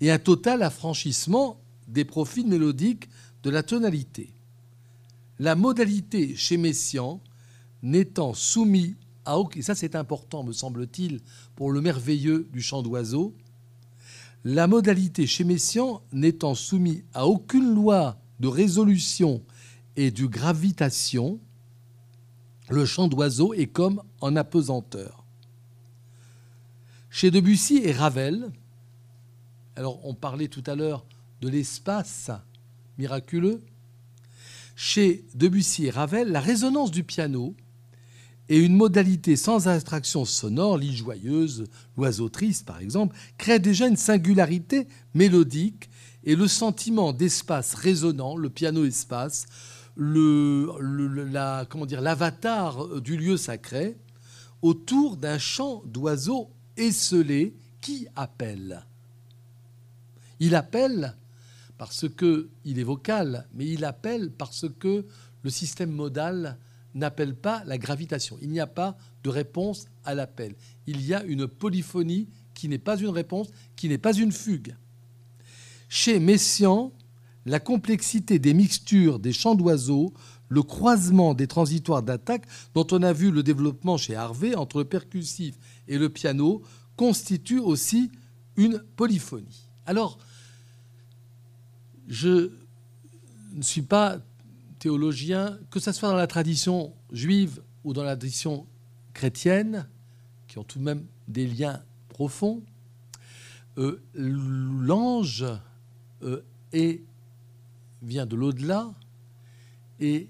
et 0.00 0.10
un 0.10 0.18
total 0.18 0.64
affranchissement 0.64 1.60
des 1.86 2.04
profils 2.04 2.48
mélodiques 2.48 3.08
de 3.44 3.50
la 3.50 3.62
tonalité 3.62 4.34
la 5.38 5.54
modalité 5.54 6.36
chez 6.36 6.56
Messiaen 6.56 7.20
n'étant 7.82 8.34
soumis 8.34 8.96
à 9.24 9.38
aucun, 9.38 9.58
et 9.58 9.62
ça 9.62 9.74
c'est 9.74 9.94
important 9.94 10.44
me 10.44 10.52
semble-t-il 10.52 11.20
pour 11.56 11.72
le 11.72 11.80
merveilleux 11.80 12.48
du 12.52 12.60
chant 12.60 12.82
d'oiseau, 12.82 13.34
la 14.44 14.66
modalité 14.66 15.26
chez 15.26 15.44
Messiaen 15.44 16.02
n'étant 16.12 16.54
soumis 16.54 17.02
à 17.14 17.26
aucune 17.26 17.74
loi 17.74 18.18
de 18.40 18.48
résolution 18.48 19.42
et 19.96 20.10
de 20.10 20.26
gravitation, 20.26 21.38
le 22.68 22.84
chant 22.84 23.08
d'oiseau 23.08 23.54
est 23.54 23.66
comme 23.66 24.02
en 24.20 24.36
apesanteur. 24.36 25.24
Chez 27.10 27.30
Debussy 27.30 27.80
et 27.84 27.92
Ravel, 27.92 28.50
alors 29.76 30.04
on 30.04 30.14
parlait 30.14 30.48
tout 30.48 30.64
à 30.66 30.74
l'heure 30.74 31.04
de 31.40 31.48
l'espace 31.48 32.30
miraculeux, 32.98 33.62
chez 34.74 35.24
Debussy 35.34 35.86
et 35.86 35.90
Ravel, 35.90 36.30
la 36.30 36.40
résonance 36.40 36.90
du 36.90 37.04
piano 37.04 37.54
et 38.48 38.58
une 38.58 38.76
modalité 38.76 39.36
sans 39.36 39.68
abstraction 39.68 40.24
sonore, 40.24 40.76
l'île 40.76 40.96
joyeuse, 40.96 41.64
l'oiseau 41.96 42.28
triste 42.28 42.66
par 42.66 42.80
exemple, 42.80 43.16
crée 43.38 43.58
déjà 43.58 43.86
une 43.86 43.96
singularité 43.96 44.86
mélodique 45.14 45.88
et 46.24 46.36
le 46.36 46.48
sentiment 46.48 47.12
d'espace 47.12 47.74
résonnant, 47.74 48.36
le 48.36 48.50
piano-espace, 48.50 49.46
le, 49.96 50.68
comment 51.68 51.86
dire, 51.86 52.00
l'avatar 52.00 53.00
du 53.00 53.16
lieu 53.16 53.36
sacré, 53.36 53.96
autour 54.62 55.16
d'un 55.16 55.38
chant 55.38 55.82
d'oiseau 55.86 56.50
esselé 56.76 57.54
qui 57.80 58.06
appelle. 58.16 58.84
Il 60.40 60.54
appelle 60.54 61.16
parce 61.78 62.06
qu'il 62.08 62.78
est 62.78 62.84
vocal, 62.84 63.48
mais 63.54 63.66
il 63.66 63.84
appelle 63.84 64.30
parce 64.30 64.66
que 64.78 65.06
le 65.42 65.50
système 65.50 65.90
modal 65.90 66.58
n'appelle 66.94 67.34
pas 67.34 67.62
la 67.64 67.78
gravitation. 67.78 68.38
Il 68.40 68.50
n'y 68.50 68.60
a 68.60 68.66
pas 68.66 68.96
de 69.22 69.30
réponse 69.30 69.86
à 70.04 70.14
l'appel. 70.14 70.54
Il 70.86 71.04
y 71.04 71.14
a 71.14 71.24
une 71.24 71.46
polyphonie 71.46 72.28
qui 72.54 72.68
n'est 72.68 72.78
pas 72.78 72.96
une 72.98 73.08
réponse, 73.08 73.48
qui 73.76 73.88
n'est 73.88 73.98
pas 73.98 74.12
une 74.12 74.32
fugue. 74.32 74.76
Chez 75.88 76.20
Messiaen, 76.20 76.92
la 77.46 77.60
complexité 77.60 78.38
des 78.38 78.54
mixtures 78.54 79.18
des 79.18 79.32
chants 79.32 79.54
d'oiseaux, 79.54 80.14
le 80.48 80.62
croisement 80.62 81.34
des 81.34 81.46
transitoires 81.46 82.02
d'attaque, 82.02 82.46
dont 82.74 82.86
on 82.92 83.02
a 83.02 83.12
vu 83.12 83.30
le 83.30 83.42
développement 83.42 83.96
chez 83.96 84.14
Harvey 84.14 84.54
entre 84.54 84.78
le 84.78 84.84
percussif 84.84 85.56
et 85.88 85.98
le 85.98 86.08
piano, 86.08 86.62
constitue 86.96 87.58
aussi 87.58 88.10
une 88.56 88.82
polyphonie. 88.96 89.68
Alors, 89.84 90.18
je 92.08 92.50
ne 93.52 93.62
suis 93.62 93.82
pas 93.82 94.18
théologien, 94.78 95.58
que 95.70 95.80
ce 95.80 95.92
soit 95.92 96.08
dans 96.08 96.16
la 96.16 96.26
tradition 96.26 96.92
juive 97.12 97.62
ou 97.84 97.92
dans 97.92 98.04
la 98.04 98.16
tradition 98.16 98.66
chrétienne, 99.12 99.88
qui 100.48 100.58
ont 100.58 100.64
tout 100.64 100.78
de 100.78 100.84
même 100.84 101.06
des 101.28 101.46
liens 101.46 101.82
profonds, 102.08 102.62
euh, 103.78 104.02
l'ange 104.14 105.44
euh, 106.22 106.42
vient 108.02 108.26
de 108.26 108.36
l'au-delà 108.36 108.92
et 110.00 110.28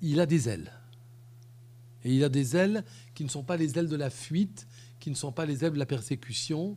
il 0.00 0.20
a 0.20 0.26
des 0.26 0.48
ailes. 0.48 0.72
Et 2.04 2.14
il 2.14 2.24
a 2.24 2.28
des 2.28 2.56
ailes 2.56 2.84
qui 3.14 3.24
ne 3.24 3.28
sont 3.28 3.44
pas 3.44 3.56
les 3.56 3.78
ailes 3.78 3.88
de 3.88 3.96
la 3.96 4.10
fuite, 4.10 4.66
qui 4.98 5.10
ne 5.10 5.14
sont 5.14 5.32
pas 5.32 5.46
les 5.46 5.64
ailes 5.64 5.72
de 5.72 5.78
la 5.78 5.86
persécution, 5.86 6.76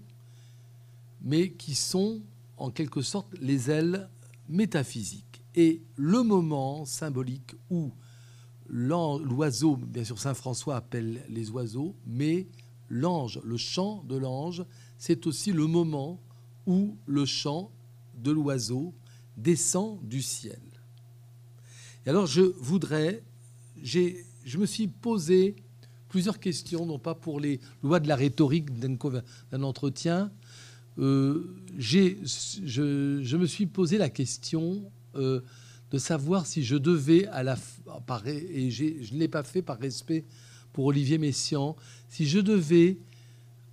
mais 1.21 1.51
qui 1.51 1.75
sont 1.75 2.21
en 2.57 2.69
quelque 2.69 3.01
sorte 3.01 3.33
les 3.39 3.71
ailes 3.71 4.09
métaphysique. 4.49 5.43
Et 5.55 5.81
le 5.95 6.23
moment 6.23 6.85
symbolique 6.85 7.55
où 7.69 7.91
l'oiseau, 8.67 9.77
bien 9.77 10.03
sûr 10.03 10.19
Saint 10.19 10.33
François 10.33 10.75
appelle 10.75 11.23
les 11.29 11.49
oiseaux, 11.51 11.95
mais 12.05 12.47
l'ange, 12.89 13.39
le 13.43 13.57
chant 13.57 14.03
de 14.03 14.17
l'ange, 14.17 14.65
c'est 14.97 15.27
aussi 15.27 15.51
le 15.51 15.67
moment 15.67 16.19
où 16.65 16.97
le 17.05 17.25
chant 17.25 17.71
de 18.17 18.31
l'oiseau 18.31 18.93
descend 19.37 19.99
du 20.07 20.21
ciel. 20.21 20.59
Et 22.05 22.09
alors 22.09 22.27
je 22.27 22.41
voudrais, 22.41 23.23
je 23.83 24.57
me 24.57 24.65
suis 24.65 24.87
posé 24.87 25.55
plusieurs 26.09 26.39
questions, 26.39 26.85
non 26.85 26.99
pas 26.99 27.15
pour 27.15 27.39
les 27.39 27.59
lois 27.83 27.99
de 27.99 28.07
la 28.07 28.15
rhétorique 28.15 28.69
d'un 28.79 29.63
entretien, 29.63 30.31
euh, 30.97 31.55
je, 31.77 33.35
me 33.35 33.45
suis 33.45 33.65
posé 33.65 33.97
la 33.97 34.09
question 34.09 34.81
euh, 35.15 35.41
de 35.91 35.97
savoir 35.97 36.45
si 36.45 36.63
je 36.63 36.75
devais, 36.75 37.27
à 37.27 37.43
la, 37.43 37.57
et 38.25 38.71
je 38.71 39.13
ne 39.13 39.19
l'ai 39.19 39.27
pas 39.27 39.43
fait 39.43 39.61
par 39.61 39.77
respect 39.77 40.23
pour 40.73 40.85
Olivier 40.85 41.17
Messiaen, 41.17 41.75
si 42.09 42.27
je 42.27 42.39
devais, 42.39 42.97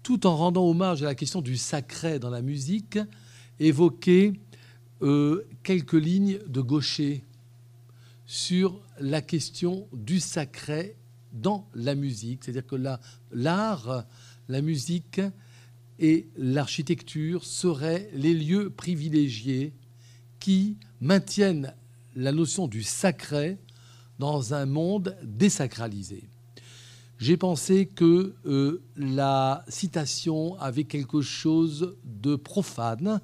tout 0.03 0.27
en 0.27 0.37
rendant 0.37 0.69
hommage 0.69 1.03
à 1.03 1.07
la 1.07 1.15
question 1.15 1.43
du 1.43 1.57
sacré 1.57 2.19
dans 2.19 2.31
la 2.31 2.43
musique, 2.43 2.99
évoquer 3.61 4.33
euh, 5.03 5.45
quelques 5.63 5.93
lignes 5.93 6.39
de 6.47 6.61
gaucher 6.61 7.25
sur 8.27 8.81
la 8.99 9.21
question 9.21 9.87
du 9.93 10.21
sacré 10.21 10.97
dans 11.33 11.69
la 11.75 11.95
musique. 11.95 12.45
C'est-à-dire 12.45 12.67
que 12.67 12.77
l'art, 13.33 14.05
la 14.49 14.63
musique, 14.63 15.21
et 16.03 16.27
l'architecture 16.37 17.45
seraient 17.45 18.11
les 18.13 18.35
lieux 18.35 18.71
privilégiés 18.71 19.73
qui 20.41 20.77
maintiennent 21.01 21.73
la 22.17 22.33
notion 22.33 22.67
du 22.67 22.83
sacré 22.83 23.57
dans 24.19 24.53
un 24.53 24.67
monde 24.67 25.17
désacralisé. 25.23 26.25
J'ai 27.19 27.37
pensé 27.37 27.87
que 27.87 28.35
euh, 28.47 28.83
la 28.97 29.65
citation 29.69 30.59
avait 30.59 30.85
quelque 30.85 31.21
chose 31.21 31.97
de 32.05 32.35
profane 32.35 33.21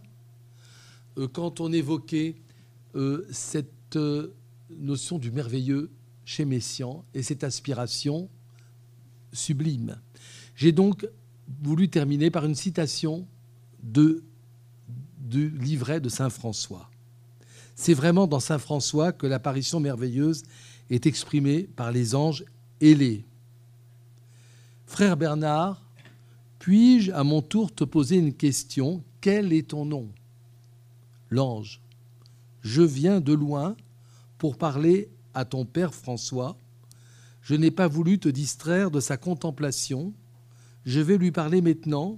euh, 1.19 1.27
quand 1.27 1.59
on 1.61 1.73
évoquait 1.73 2.37
euh, 2.95 3.27
cette 3.33 3.99
notion 4.71 5.19
du 5.19 5.33
merveilleux 5.33 5.91
chez 6.25 6.45
Messiaen 6.45 7.05
et 7.13 7.25
cette 7.25 7.43
aspiration 7.43 8.29
sublime. 9.33 9.99
J'ai 10.55 10.71
donc 10.71 11.09
voulu 11.63 11.89
terminer 11.89 12.31
par 12.31 12.45
une 12.45 12.55
citation 12.55 13.27
de, 13.83 14.23
du 15.19 15.51
livret 15.51 16.01
de 16.01 16.09
Saint 16.09 16.31
François. 16.31 16.91
C'est 17.75 17.95
vraiment 17.95 18.27
dans 18.27 18.41
Saint 18.41 18.59
François 18.59 19.13
que 19.13 19.27
l'apparition 19.27 19.81
merveilleuse 19.81 20.43
est 20.91 21.07
exprimée 21.07 21.69
par 21.77 21.93
les 21.93 22.15
anges 22.15 22.45
ailés. 22.81 23.25
Frère 24.87 25.17
Bernard, 25.17 25.83
puis-je 26.59 27.13
à 27.13 27.23
mon 27.25 27.43
tour 27.43 27.73
te 27.73 27.85
poser 27.85 28.17
une 28.17 28.35
question? 28.35 29.05
Quel 29.21 29.53
est 29.53 29.69
ton 29.69 29.85
nom? 29.85 30.09
L'ange. 31.31 31.81
Je 32.63 32.83
viens 32.83 33.21
de 33.21 33.33
loin 33.33 33.77
pour 34.39 34.57
parler 34.57 35.09
à 35.35 35.45
ton 35.45 35.65
père 35.65 35.95
François. 35.95 36.57
Je 37.43 37.55
n'ai 37.55 37.71
pas 37.71 37.87
voulu 37.87 38.19
te 38.19 38.29
distraire 38.29 38.91
de 38.91 39.01
sa 39.01 39.17
contemplation 39.17 40.13
je 40.89 41.01
vais 41.01 41.19
lui 41.19 41.33
parler 41.33 41.61
maintenant, 41.61 42.17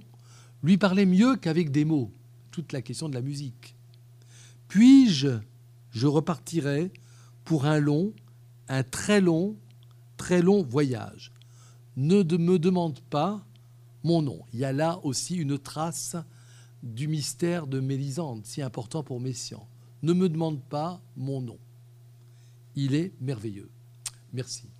lui 0.63 0.77
parler 0.77 1.05
mieux 1.05 1.35
qu'avec 1.35 1.71
des 1.71 1.83
mots, 1.83 2.09
toute 2.51 2.71
la 2.71 2.81
question 2.81 3.09
de 3.09 3.13
la 3.13 3.21
musique. 3.21 3.75
Puis-je, 4.69 5.39
je 5.89 6.07
repartirai 6.07 6.93
pour 7.43 7.65
un 7.65 7.79
long, 7.79 8.13
un 8.69 8.83
très 8.83 9.19
long, 9.19 9.57
très 10.15 10.41
long 10.41 10.63
voyage. 10.63 11.33
Ne 11.97 12.23
me 12.23 12.57
demande 12.57 13.01
pas 13.01 13.45
mon 14.05 14.21
nom. 14.21 14.39
Il 14.53 14.59
y 14.59 14.65
a 14.65 14.71
là 14.71 15.01
aussi 15.03 15.35
une 15.35 15.59
trace 15.59 16.15
du 16.81 17.09
mystère 17.09 17.67
de 17.67 17.81
Mélisande, 17.81 18.45
si 18.45 18.61
important 18.61 19.03
pour 19.03 19.19
Messian. 19.19 19.67
Ne 20.01 20.13
me 20.13 20.29
demande 20.29 20.63
pas 20.63 21.01
mon 21.17 21.41
nom. 21.41 21.59
Il 22.77 22.95
est 22.95 23.11
merveilleux. 23.19 23.69
Merci. 24.31 24.70